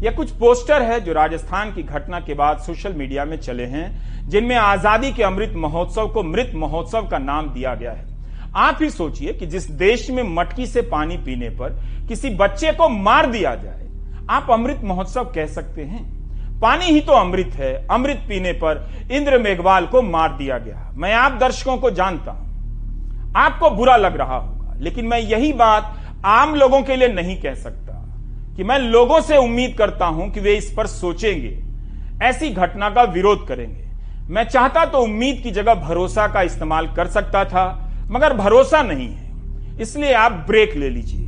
यह 0.00 0.16
कुछ 0.16 0.30
पोस्टर 0.32 0.82
है 0.82 1.00
जो 1.00 1.12
राजस्थान 1.12 1.72
की 1.74 1.82
घटना 1.82 2.20
के 2.20 2.34
बाद 2.34 2.58
सोशल 2.60 2.92
मीडिया 2.94 3.24
में 3.24 3.36
चले 3.38 3.64
हैं, 3.66 4.28
जिनमें 4.28 4.56
आज़ादी 4.56 5.12
के 5.12 5.22
अमृत 5.22 5.52
महोत्सव 5.56 6.08
को 6.08 6.22
मृत 6.24 6.52
महोत्सव 6.56 7.08
का 7.08 7.18
नाम 7.20 7.52
दिया 7.52 7.74
गया 7.74 7.92
है। 7.92 8.08
आप 8.56 8.78
ही 8.82 8.88
सोचिए 8.90 9.32
कि 9.32 9.46
जिस 9.46 9.70
देश 9.70 10.08
में 10.10 10.22
मटकी 10.26 10.66
से 10.66 10.82
पानी 10.82 11.16
पीने 11.16 11.48
पर 11.50 11.78
किसी 12.08 12.30
बच्चे 12.30 12.72
को 12.72 12.88
मार 12.88 13.30
दिया 13.30 13.54
जाए, 13.54 13.86
आप 14.30 14.50
अमृत 14.50 14.80
महोत्सव 14.84 15.24
कह 15.24 15.46
सकते 15.46 15.82
हैं। 15.82 16.02
पानी 16.60 16.84
ही 16.84 17.00
तो 17.00 17.12
अमृत 17.12 17.54
है। 17.54 17.72
अमृत 17.86 18.24
पीने 18.28 18.52
पर 18.54 19.08
इंद्र 19.12 19.38
मेघवाल 19.38 19.86
को 19.86 20.02
मार 20.02 20.36
दिया 20.36 20.58
गया। 20.58 20.90
मैं 20.94 21.12
आप 21.14 21.38
दर्शकों 21.40 21.76
को 21.76 21.90
जानता 21.90 22.32
हूँ। 22.32 23.32
आपको 23.36 23.70
बुरा 23.70 23.96
लग 23.96 24.16
रहा 24.16 24.36
होगा, 24.36 24.74
लेकिन 24.80 25.06
मैं 25.06 25.18
यही 25.20 25.52
बात 25.52 25.96
आम 26.24 26.54
लोगों 26.54 26.82
के 26.82 26.96
लिए 26.96 27.08
नहीं 27.08 27.40
कह 27.42 27.54
सकता 27.54 27.92
कि 28.56 28.64
मैं 28.64 28.78
लोगों 28.78 29.20
से 29.20 29.36
उम्मीद 29.36 29.76
करता 29.78 30.06
हूँ 30.06 30.30
कि 30.30 30.40
वे 30.40 30.54
इस 30.54 30.72
पर 30.76 30.86
सोचेंगे। 30.86 31.58
ऐसी 32.22 32.48
घटना 32.48 32.90
का 32.90 33.02
विरोध 33.02 33.46
करेंगे। 33.48 33.88
मैं 34.30 34.44
चाहता 34.44 34.84
तो 34.84 34.98
उम्मीद 34.98 35.40
की 35.42 35.50
जगह 35.50 35.74
भरोसा 35.76 36.26
का 36.28 36.42
इस्तेमाल 36.42 36.86
कर 36.86 37.06
सकता 37.06 37.44
था 37.44 37.64
मगर 38.10 38.32
भरोसा 38.36 38.82
नहीं 38.82 39.08
है। 39.08 39.82
इसलिए 39.82 40.12
आप 40.14 40.44
ब्रेक 40.46 40.76
ले 40.76 40.88
लीजिए। 40.90 41.18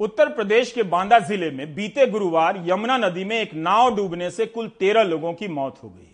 उत्तर 0.00 0.28
प्रदेश 0.28 0.70
के 0.72 0.82
बांदा 0.84 1.18
ज़िले 1.20 1.50
में 1.50 1.74
बीते 1.74 2.06
गुरुवार 2.06 2.62
यमुना 2.66 2.96
नदी 2.98 3.24
में 3.24 3.40
एक 3.40 3.54
नाव 3.56 3.94
डूबने 3.96 4.30
से 4.30 4.46
कुल 4.46 4.68
तेरह 4.80 5.02
लोगों 5.04 5.32
की 5.32 5.48
मौत 5.48 5.82
हो 5.82 5.88
गई। 5.88 6.09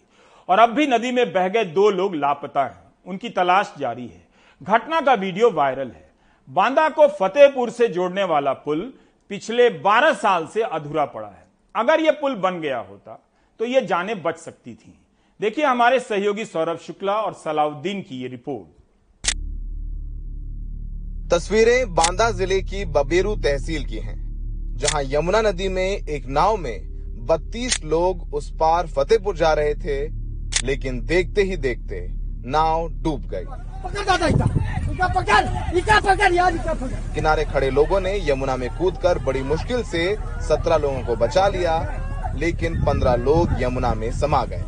और 0.48 0.58
अब 0.58 0.70
भी 0.70 0.86
नदी 0.86 1.10
में 1.12 1.32
बह 1.32 1.48
गए 1.48 1.64
दो 1.66 1.88
लोग 1.92 2.14
लापता 2.16 2.64
हैं। 2.64 2.84
उनकी 3.06 3.28
तलाश 3.30 3.72
जारी 3.78 4.06
है। 4.06 4.26
घटना 4.60 5.00
का 5.00 5.14
वीडियो 5.14 5.50
वायरल 5.52 5.88
है। 5.88 6.04
बांदा 6.48 6.88
को 6.90 7.06
फतेहपुर 7.16 7.70
से 7.70 7.88
जोड़ने 7.88 8.24
वाला 8.24 8.52
पुल 8.60 8.92
पिछले 9.30 9.68
12 9.80 10.12
साल 10.14 10.46
से 10.46 10.62
अधूरा 10.62 11.04
पड़ा 11.06 11.28
है। 11.28 11.44
अगर 11.74 12.00
यह 12.00 12.18
पुल 12.20 12.34
बन 12.36 12.60
गया 12.60 12.78
होता 12.80 13.22
तो 13.60 13.64
ये 13.64 13.80
जाने 13.82 14.14
बच 14.16 14.36
सकती 14.38 14.74
थी। 14.74 14.98
देखिए 15.40 15.64
हमारे 15.64 15.98
सहयोगी 16.00 16.44
सौरभ 16.44 16.78
शुक्ला 16.78 17.14
और 17.14 17.32
सलाउद्दीन 17.34 18.00
की 18.02 18.20
ये 18.22 18.28
रिपोर्ट। 18.28 18.74
तस्वीरें 21.30 21.94
बांदा 21.94 22.30
ज़िले 22.32 22.60
की 22.62 22.84
बबेरू 22.86 23.34
तहसील 23.36 23.84
की 23.84 23.98
हैं, 23.98 24.16
जहाँ 24.76 25.02
यमुना 25.06 25.40
नदी 25.42 25.68
में 25.68 25.82
एक 25.82 26.26
नाव 26.28 26.56
में 26.56 27.26
32 27.26 27.82
लोग 27.84 28.34
उस 28.34 28.50
पार 28.52 28.86
फतेहपुर 28.88 29.36
जा 29.36 29.52
रहे 29.52 29.74
थे। 29.76 29.98
लेकिन 30.66 31.00
देखते 31.06 31.42
ही 31.42 31.56
देखते 31.56 32.06
नाव 32.46 32.88
डूब 33.02 33.22
गई। 33.26 33.44
किनारे 37.14 37.44
खड़े 37.44 37.70
लोगों 37.70 38.00
ने 38.00 38.12
यमुना 38.28 38.56
में 38.56 38.68
कूदकर 38.78 39.18
बड़ी 39.18 39.42
मुश्किल 39.44 39.82
से 39.84 40.04
17 40.48 40.76
लोगों 40.76 41.02
को 41.02 41.16
बचा 41.16 41.46
लिया 41.48 41.76
लेकिन 42.36 42.84
15 42.84 43.16
लोग 43.16 43.62
यमुना 43.62 43.92
में 43.94 44.10
समा 44.12 44.44
गए। 44.44 44.64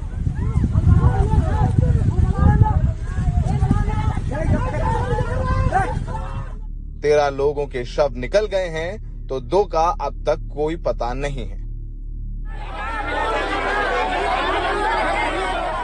तेरह 7.03 7.29
लोगों 7.31 7.67
के 7.67 7.85
शव 7.87 8.15
निकल 8.17 8.47
गए 8.47 8.69
हैं 8.71 9.27
तो 9.29 9.41
दो 9.43 9.65
का 9.67 9.87
अब 10.01 10.25
तक 10.27 10.49
कोई 10.55 10.77
पता 10.85 11.13
नहीं 11.15 11.49
है। 11.49 11.58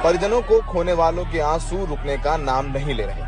परिजनों 0.05 0.43
को 0.43 0.73
खोने 0.73 0.93
वालों 0.93 1.25
के 1.25 1.39
आँसू 1.41 1.85
रुकने 1.85 2.17
का 2.17 2.37
नाम 2.37 2.67
नहीं 2.67 2.95
ले 2.95 3.03
रहे। 3.07 3.23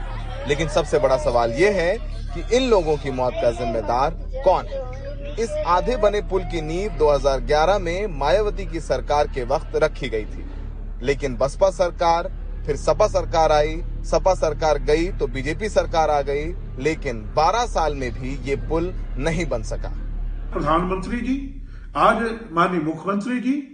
लेकिन 0.49 0.68
सबसे 0.68 0.99
बड़ा 0.99 1.16
सवाल 1.16 1.53
ये 1.53 1.70
है 1.70 1.99
कि 2.35 2.57
इन 2.57 2.70
लोगों 2.70 2.97
की 2.97 3.11
मौत 3.11 3.33
का 3.37 3.51
जिम्मेदार 3.51 4.11
कौन 4.45 4.66
है? 4.66 4.81
इस 5.35 5.51
आधे 5.66 5.97
बने 5.97 6.20
पुल 6.20 6.43
की 6.43 6.61
नींव 6.61 6.93
2011 6.93 7.79
में 7.79 8.07
मायावती 8.07 8.66
की 8.66 8.81
सरकार 8.81 9.29
के 9.29 9.45
वक्त 9.45 9.77
रखी 9.77 10.09
गई 10.09 10.24
थी। 10.24 10.47
लेकिन 11.03 11.37
बसपा 11.37 11.70
सरकार, 11.70 12.33
फिर 12.66 12.77
सपा 12.77 13.07
सरकार 13.07 13.53
आई। 13.53 13.83
सपा 14.05 14.35
सरकार 14.35 14.79
गई 14.79 15.09
तो 15.09 15.27
बीजेपी 15.27 15.68
सरकार 15.68 16.11
आ 16.11 16.20
गई, 16.20 16.55
लेकिन 16.79 17.20
12 17.37 17.66
साल 17.66 17.95
में 17.95 18.12
भी 18.12 18.41
ये 18.45 18.57
पुल 18.57 18.95
नहीं 19.18 19.49
बन 19.49 19.62
सका। 19.62 19.89
प्रधानमंत्री 20.53 21.20
जी, 21.20 21.68
आज 21.97 22.16
माननीय 22.53 22.81
मुख्यमंत्री 22.81 23.41
जी, 23.41 23.72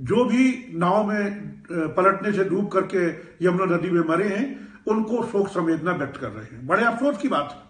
जो 0.00 0.24
भी 0.24 0.72
नाव 0.74 1.04
में 1.04 1.61
पलटने 1.70 2.32
से 2.32 2.44
डूब 2.44 2.70
करके 2.72 3.06
यमुना 3.46 3.74
नदी 3.76 3.90
में 3.90 4.00
मरे 4.08 4.28
हैं, 4.28 4.46
उनको 4.86 5.22
शोक 5.26 5.48
संवेदना 5.48 5.92
व्यक्त 5.92 6.16
कर 6.16 6.28
रहे 6.28 6.44
हैं। 6.46 6.66
बड़े 6.66 6.84
अफसोस 6.84 7.18
की 7.18 7.28
बात 7.28 7.50
है 7.52 7.60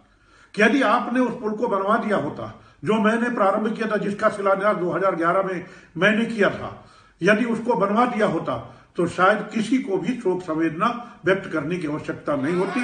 कि 0.54 0.62
यदि 0.62 0.82
आपने 0.82 1.20
उस 1.20 1.40
पुल 1.40 1.52
को 1.52 1.68
बनवा 1.68 1.96
दिया 1.96 2.16
होता, 2.18 2.62
जो 2.84 2.94
मैंने 3.00 3.28
प्रारंभ 3.30 3.76
किया 3.76 3.88
था, 3.88 3.96
जिसका 3.96 4.28
शिलान्यास 4.30 4.76
2011 4.76 5.42
में 5.42 5.64
मैंने 5.96 6.24
किया 6.26 6.50
था, 6.50 6.70
यदि 7.20 7.44
उसको 7.46 7.74
बनवा 7.76 8.06
दिया 8.06 8.26
होता 8.28 8.54
तो 8.96 9.06
शायद 9.08 9.38
किसी 9.52 9.78
को 9.78 9.96
भी 9.96 10.14
शोक 10.20 10.42
संवेदना 10.42 10.86
व्यक्त 11.24 11.50
करने 11.52 11.76
की 11.76 11.86
आवश्यकता 11.88 12.36
नहीं 12.36 12.54
होती। 12.54 12.80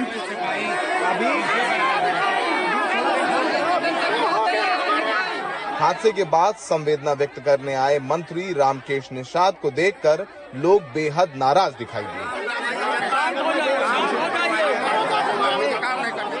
हादसे 5.79 6.11
के 6.11 6.23
बाद 6.25 6.55
संवेदना 6.59 7.11
व्यक्त 7.13 7.39
करने 7.39 7.73
आए 7.73 7.99
मंत्री 8.03 8.53
रामकेश 8.53 9.11
निषाद 9.11 9.55
को 9.61 9.69
देखकर 9.71 10.25
लोग 10.55 10.81
बेहद 10.93 11.33
नाराज़ 11.37 11.73
दिखाई 11.73 12.03
दिए। 12.05 12.25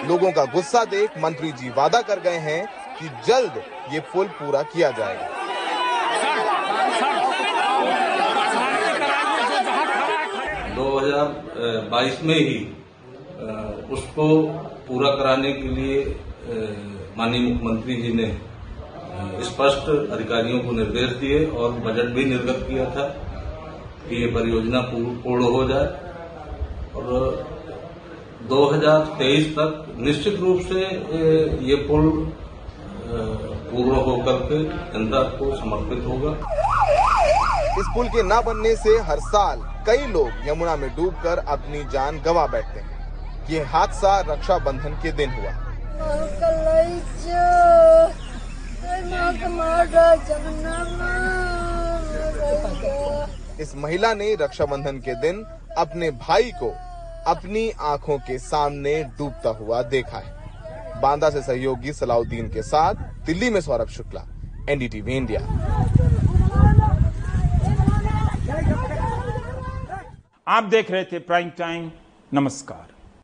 लोगों 0.07 0.31
का 0.31 0.43
गुस्सा 0.53 0.83
देख 0.85 1.17
मंत्री 1.17 1.51
जी 1.51 1.69
वादा 1.69 2.01
कर 2.01 2.19
गए 2.19 2.39
हैं 2.47 2.61
कि 2.99 3.05
जल्द 3.27 3.61
ये 3.93 3.99
पुल 4.13 4.27
पूरा 4.39 4.61
किया 4.73 4.89
जाएगा। 4.91 5.27
2022 10.75 12.21
में 12.23 12.35
ही 12.35 12.59
उसको 13.93 14.27
पूरा 14.87 15.11
कराने 15.15 15.51
के 15.53 15.67
लिए 15.69 15.97
माननीय 17.17 17.41
मुख्यमंत्री 17.41 17.95
जी 17.95 18.13
ने 18.13 18.27
स्पष्ट 19.45 19.89
अधिकारियों 20.13 20.59
को 20.59 20.71
निर्देश 20.71 21.11
दिए 21.15 21.45
और 21.45 21.71
बजट 21.85 22.13
भी 22.15 22.25
निर्गत 22.25 22.65
किया 22.69 22.85
था 22.85 23.07
कि 24.03 24.15
ये 24.15 24.27
परियोजना 24.31 24.81
पूर्ण 24.81 25.43
हो 25.45 25.67
जाए। 25.67 25.87
और 26.95 27.13
2023 28.49 29.49
तक 29.53 29.85
निश्चित 29.99 30.39
रूप 30.39 30.61
से 30.61 30.81
ये 31.65 31.75
पुल 31.87 32.09
पूर्ण 33.71 33.95
होकर 33.97 34.39
के 34.45 34.63
जनता 34.93 35.21
को 35.37 35.55
समर्पित 35.55 36.05
होगा। 36.05 36.31
इस 37.79 37.87
पुल 37.95 38.07
के 38.07 38.23
न 38.23 38.41
बनने 38.45 38.75
से 38.75 38.97
हर 39.09 39.19
साल 39.27 39.61
कई 39.87 40.07
लोग 40.07 40.47
यमुना 40.47 40.75
में 40.75 40.89
डूबकर 40.95 41.37
अपनी 41.47 41.83
जान 41.93 42.21
गवा 42.21 42.45
बैठते 42.47 42.79
हैं। 42.79 43.47
ये 43.49 43.59
हादसा 43.65 44.19
रक्षाबंधन 44.29 44.93
के 45.03 45.11
दिन 45.11 45.29
हुआ। 45.29 45.51
इस 53.61 53.73
महिला 53.75 54.13
ने 54.13 54.35
रक्षाबंधन 54.35 54.97
के 54.97 55.13
दिन 55.21 55.43
अपने 55.77 56.11
भाई 56.11 56.51
को 56.63 56.69
अपनी 57.27 57.69
आँखों 57.69 58.17
के 58.17 58.37
सामने 58.39 59.03
डूबता 59.17 59.49
हुआ 59.49 59.81
देखा 59.83 60.17
है। 60.17 61.01
बांदा 61.01 61.29
से 61.29 61.41
सहयोगी 61.41 61.93
सलाउद्दीन 61.93 62.49
के 62.49 62.61
साथ 62.61 62.95
दिल्ली 63.25 63.49
में 63.49 63.61
सौरभ 63.61 63.87
शुक्ला, 63.87 64.25
एनडीटीवी 64.69 65.17
इंडिया। 65.17 65.41
आप 70.47 70.63
देख 70.63 70.91
रहे 70.91 71.03
थे 71.03 71.19
प्राइम 71.19 71.49
टाइम, 71.49 71.91
नमस्कार। 72.33 72.98